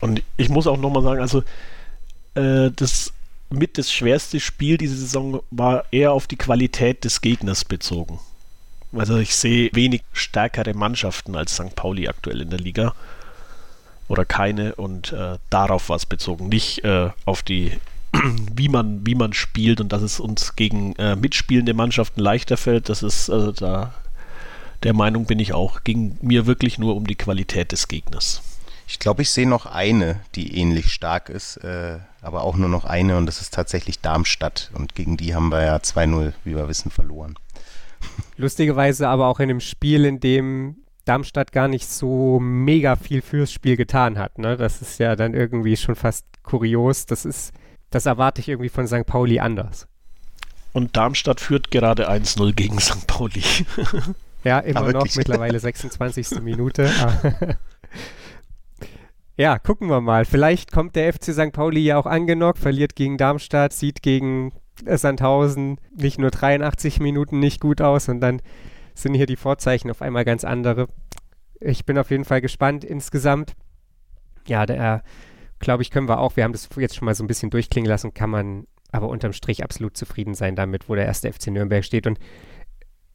Und 0.00 0.22
ich 0.36 0.48
muss 0.48 0.66
auch 0.66 0.76
nochmal 0.76 1.02
sagen, 1.02 1.20
also 1.20 1.42
äh, 2.34 2.70
das 2.74 3.12
mit 3.52 3.78
das 3.78 3.92
schwerste 3.92 4.40
Spiel 4.40 4.76
diese 4.76 4.96
Saison 4.96 5.42
war 5.50 5.84
eher 5.90 6.12
auf 6.12 6.26
die 6.26 6.36
Qualität 6.36 7.04
des 7.04 7.20
Gegners 7.20 7.64
bezogen. 7.64 8.18
Also 8.92 9.16
ich 9.16 9.34
sehe 9.34 9.70
wenig 9.72 10.02
stärkere 10.12 10.74
Mannschaften 10.74 11.34
als 11.36 11.54
St. 11.54 11.74
Pauli 11.74 12.08
aktuell 12.08 12.42
in 12.42 12.50
der 12.50 12.58
Liga. 12.58 12.94
Oder 14.08 14.24
keine 14.24 14.74
und 14.74 15.12
äh, 15.12 15.38
darauf 15.48 15.88
war 15.88 15.96
es 15.96 16.06
bezogen. 16.06 16.48
Nicht 16.48 16.84
äh, 16.84 17.10
auf 17.24 17.42
die, 17.42 17.78
wie 18.54 18.68
man, 18.68 19.06
wie 19.06 19.14
man 19.14 19.32
spielt 19.32 19.80
und 19.80 19.92
dass 19.92 20.02
es 20.02 20.20
uns 20.20 20.56
gegen 20.56 20.94
äh, 20.96 21.16
mitspielende 21.16 21.72
Mannschaften 21.72 22.20
leichter 22.20 22.56
fällt. 22.56 22.88
Das 22.88 23.02
ist 23.02 23.30
also 23.30 23.52
da 23.52 23.94
der 24.82 24.94
Meinung 24.94 25.26
bin 25.26 25.38
ich 25.38 25.54
auch. 25.54 25.84
Ging 25.84 26.18
mir 26.20 26.46
wirklich 26.46 26.78
nur 26.78 26.96
um 26.96 27.06
die 27.06 27.14
Qualität 27.14 27.72
des 27.72 27.88
Gegners. 27.88 28.42
Ich 28.92 28.98
glaube, 28.98 29.22
ich 29.22 29.30
sehe 29.30 29.48
noch 29.48 29.64
eine, 29.64 30.20
die 30.34 30.58
ähnlich 30.58 30.92
stark 30.92 31.30
ist, 31.30 31.56
äh, 31.64 31.98
aber 32.20 32.44
auch 32.44 32.56
nur 32.56 32.68
noch 32.68 32.84
eine 32.84 33.16
und 33.16 33.24
das 33.24 33.40
ist 33.40 33.54
tatsächlich 33.54 34.00
Darmstadt. 34.00 34.70
Und 34.74 34.94
gegen 34.94 35.16
die 35.16 35.34
haben 35.34 35.48
wir 35.48 35.64
ja 35.64 35.76
2-0, 35.76 36.34
wie 36.44 36.54
wir 36.54 36.68
wissen, 36.68 36.90
verloren. 36.90 37.34
Lustigerweise 38.36 39.08
aber 39.08 39.28
auch 39.28 39.40
in 39.40 39.48
einem 39.48 39.60
Spiel, 39.60 40.04
in 40.04 40.20
dem 40.20 40.76
Darmstadt 41.06 41.52
gar 41.52 41.68
nicht 41.68 41.88
so 41.88 42.38
mega 42.38 42.96
viel 42.96 43.22
fürs 43.22 43.50
Spiel 43.50 43.78
getan 43.78 44.18
hat. 44.18 44.36
Ne? 44.36 44.58
Das 44.58 44.82
ist 44.82 44.98
ja 44.98 45.16
dann 45.16 45.32
irgendwie 45.32 45.78
schon 45.78 45.94
fast 45.94 46.26
kurios. 46.42 47.06
Das 47.06 47.24
ist, 47.24 47.54
das 47.88 48.04
erwarte 48.04 48.42
ich 48.42 48.50
irgendwie 48.50 48.68
von 48.68 48.86
St. 48.86 49.06
Pauli 49.06 49.40
anders. 49.40 49.88
Und 50.74 50.98
Darmstadt 50.98 51.40
führt 51.40 51.70
gerade 51.70 52.10
1-0 52.10 52.52
gegen 52.52 52.78
St. 52.78 53.06
Pauli. 53.06 53.42
ja, 54.44 54.58
immer 54.60 54.80
aber 54.80 54.92
noch, 54.92 55.16
mittlerweile 55.16 55.58
26. 55.58 56.42
Minute. 56.42 56.90
Ja, 59.42 59.58
gucken 59.58 59.88
wir 59.88 60.00
mal. 60.00 60.24
Vielleicht 60.24 60.70
kommt 60.70 60.94
der 60.94 61.12
FC 61.12 61.32
St. 61.32 61.50
Pauli 61.50 61.80
ja 61.80 61.98
auch 61.98 62.06
angenockt, 62.06 62.60
verliert 62.60 62.94
gegen 62.94 63.16
Darmstadt, 63.18 63.72
sieht 63.72 64.00
gegen 64.00 64.52
Sandhausen 64.86 65.80
nicht 65.96 66.20
nur 66.20 66.30
83 66.30 67.00
Minuten 67.00 67.40
nicht 67.40 67.60
gut 67.60 67.80
aus 67.80 68.08
und 68.08 68.20
dann 68.20 68.40
sind 68.94 69.14
hier 69.14 69.26
die 69.26 69.34
Vorzeichen 69.34 69.90
auf 69.90 70.00
einmal 70.00 70.24
ganz 70.24 70.44
andere. 70.44 70.86
Ich 71.58 71.84
bin 71.84 71.98
auf 71.98 72.12
jeden 72.12 72.24
Fall 72.24 72.40
gespannt 72.40 72.84
insgesamt. 72.84 73.54
Ja, 74.46 74.64
da 74.64 75.02
glaube 75.58 75.82
ich, 75.82 75.90
können 75.90 76.08
wir 76.08 76.20
auch, 76.20 76.36
wir 76.36 76.44
haben 76.44 76.52
das 76.52 76.68
jetzt 76.76 76.94
schon 76.94 77.06
mal 77.06 77.16
so 77.16 77.24
ein 77.24 77.26
bisschen 77.26 77.50
durchklingen 77.50 77.88
lassen, 77.88 78.14
kann 78.14 78.30
man 78.30 78.68
aber 78.92 79.08
unterm 79.08 79.32
Strich 79.32 79.64
absolut 79.64 79.96
zufrieden 79.96 80.34
sein 80.34 80.54
damit, 80.54 80.88
wo 80.88 80.94
der 80.94 81.06
erste 81.06 81.32
FC 81.32 81.48
Nürnberg 81.48 81.84
steht. 81.84 82.06
Und 82.06 82.20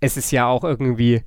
es 0.01 0.17
ist 0.17 0.32
ja 0.32 0.45
auch 0.45 0.65
irgendwie 0.65 1.23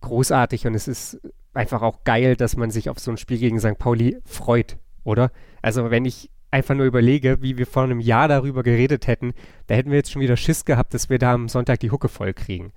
großartig 0.00 0.64
und 0.68 0.76
es 0.76 0.86
ist 0.86 1.20
einfach 1.58 1.82
auch 1.82 2.04
geil, 2.04 2.36
dass 2.36 2.56
man 2.56 2.70
sich 2.70 2.88
auf 2.88 3.00
so 3.00 3.10
ein 3.10 3.18
Spiel 3.18 3.38
gegen 3.38 3.58
St. 3.58 3.78
Pauli 3.78 4.18
freut, 4.24 4.76
oder? 5.02 5.32
Also 5.60 5.90
wenn 5.90 6.04
ich 6.04 6.30
einfach 6.52 6.76
nur 6.76 6.86
überlege, 6.86 7.42
wie 7.42 7.58
wir 7.58 7.66
vor 7.66 7.82
einem 7.82 8.00
Jahr 8.00 8.28
darüber 8.28 8.62
geredet 8.62 9.08
hätten, 9.08 9.34
da 9.66 9.74
hätten 9.74 9.90
wir 9.90 9.98
jetzt 9.98 10.12
schon 10.12 10.22
wieder 10.22 10.36
Schiss 10.36 10.64
gehabt, 10.64 10.94
dass 10.94 11.10
wir 11.10 11.18
da 11.18 11.34
am 11.34 11.48
Sonntag 11.48 11.80
die 11.80 11.90
Hucke 11.90 12.08
voll 12.08 12.32
kriegen. 12.32 12.72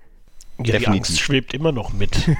Ja, 0.58 0.64
Definitiv. 0.64 0.84
die 0.84 0.98
Angst 0.98 1.20
schwebt 1.20 1.54
immer 1.54 1.72
noch 1.72 1.92
mit. 1.92 2.26
ja. 2.26 2.34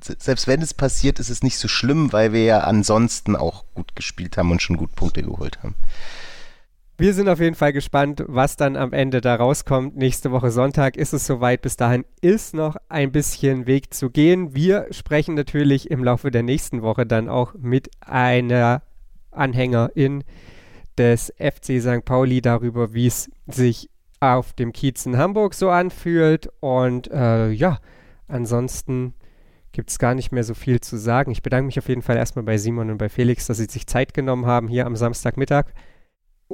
Selbst 0.00 0.46
wenn 0.46 0.62
es 0.62 0.72
passiert, 0.72 1.18
ist 1.18 1.28
es 1.28 1.42
nicht 1.42 1.58
so 1.58 1.68
schlimm, 1.68 2.12
weil 2.12 2.32
wir 2.32 2.44
ja 2.44 2.60
ansonsten 2.60 3.36
auch 3.36 3.64
gut 3.74 3.96
gespielt 3.96 4.38
haben 4.38 4.50
und 4.50 4.62
schon 4.62 4.76
gut 4.76 4.94
Punkte 4.94 5.22
geholt 5.22 5.62
haben. 5.62 5.74
Wir 7.00 7.14
sind 7.14 7.30
auf 7.30 7.40
jeden 7.40 7.54
Fall 7.54 7.72
gespannt, 7.72 8.22
was 8.26 8.58
dann 8.58 8.76
am 8.76 8.92
Ende 8.92 9.22
da 9.22 9.34
rauskommt. 9.34 9.96
Nächste 9.96 10.32
Woche 10.32 10.50
Sonntag 10.50 10.98
ist 10.98 11.14
es 11.14 11.26
soweit. 11.26 11.62
Bis 11.62 11.78
dahin 11.78 12.04
ist 12.20 12.52
noch 12.52 12.76
ein 12.90 13.10
bisschen 13.10 13.66
Weg 13.66 13.94
zu 13.94 14.10
gehen. 14.10 14.54
Wir 14.54 14.86
sprechen 14.90 15.34
natürlich 15.34 15.90
im 15.90 16.04
Laufe 16.04 16.30
der 16.30 16.42
nächsten 16.42 16.82
Woche 16.82 17.06
dann 17.06 17.30
auch 17.30 17.54
mit 17.54 17.88
einer 18.00 18.82
Anhängerin 19.30 20.24
des 20.98 21.32
FC 21.38 21.80
St. 21.80 22.04
Pauli 22.04 22.42
darüber, 22.42 22.92
wie 22.92 23.06
es 23.06 23.30
sich 23.46 23.88
auf 24.20 24.52
dem 24.52 24.74
Kiez 24.74 25.06
in 25.06 25.16
Hamburg 25.16 25.54
so 25.54 25.70
anfühlt. 25.70 26.50
Und 26.60 27.10
äh, 27.10 27.48
ja, 27.48 27.78
ansonsten 28.28 29.14
gibt 29.72 29.88
es 29.88 29.98
gar 29.98 30.14
nicht 30.14 30.32
mehr 30.32 30.44
so 30.44 30.52
viel 30.52 30.82
zu 30.82 30.98
sagen. 30.98 31.30
Ich 31.30 31.42
bedanke 31.42 31.64
mich 31.64 31.78
auf 31.78 31.88
jeden 31.88 32.02
Fall 32.02 32.18
erstmal 32.18 32.44
bei 32.44 32.58
Simon 32.58 32.90
und 32.90 32.98
bei 32.98 33.08
Felix, 33.08 33.46
dass 33.46 33.56
sie 33.56 33.68
sich 33.70 33.86
Zeit 33.86 34.12
genommen 34.12 34.44
haben 34.44 34.68
hier 34.68 34.84
am 34.84 34.96
Samstagmittag. 34.96 35.72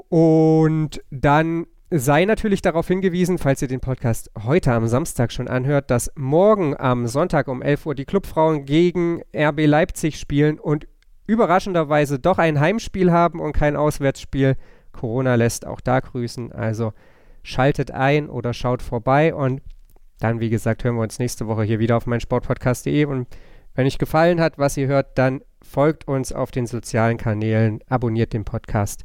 Und 0.09 1.03
dann 1.11 1.67
sei 1.91 2.25
natürlich 2.27 2.61
darauf 2.61 2.89
hingewiesen, 2.89 3.39
falls 3.39 3.63
ihr 3.63 3.69
den 3.69 3.81
Podcast 3.81 4.31
heute 4.45 4.73
am 4.73 4.87
Samstag 4.89 5.33
schon 5.33 5.49
anhört, 5.49 5.91
dass 5.91 6.13
morgen 6.17 6.77
am 6.77 7.07
Sonntag 7.07 7.49
um 7.49 7.63
11 7.63 7.87
Uhr 7.87 7.95
die 7.95 8.05
Clubfrauen 8.05 8.67
gegen 8.67 9.23
RB 9.35 9.67
Leipzig 9.67 10.19
spielen 10.19 10.59
und 10.59 10.87
überraschenderweise 11.27 12.19
doch 12.19 12.39
ein 12.39 12.61
Heimspiel 12.61 13.11
haben 13.11 13.41
und 13.41 13.53
kein 13.53 13.77
Auswärtsspiel. 13.77 14.57
Corona 14.93 15.37
lässt 15.37 15.67
auch 15.67 15.81
da 15.81 16.01
grüßen. 16.01 16.53
Also 16.53 16.93
schaltet 17.43 17.91
ein 17.91 18.29
oder 18.29 18.53
schaut 18.53 18.83
vorbei 18.83 19.35
und 19.35 19.63
dann, 20.19 20.41
wie 20.41 20.51
gesagt, 20.51 20.85
hören 20.85 20.97
wir 20.97 21.03
uns 21.03 21.19
nächste 21.19 21.47
Woche 21.47 21.63
hier 21.63 21.79
wieder 21.79 21.97
auf 21.97 22.07
meinsportpodcast.de 22.07 23.05
und 23.05 23.29
wenn 23.75 23.87
euch 23.87 23.99
gefallen 23.99 24.41
hat, 24.41 24.59
was 24.59 24.77
ihr 24.77 24.89
hört, 24.89 25.19
dann 25.19 25.43
folgt 25.63 26.09
uns 26.09 26.33
auf 26.33 26.51
den 26.51 26.67
sozialen 26.67 27.19
Kanälen, 27.19 27.81
abonniert 27.89 28.33
den 28.33 28.45
Podcast 28.45 29.05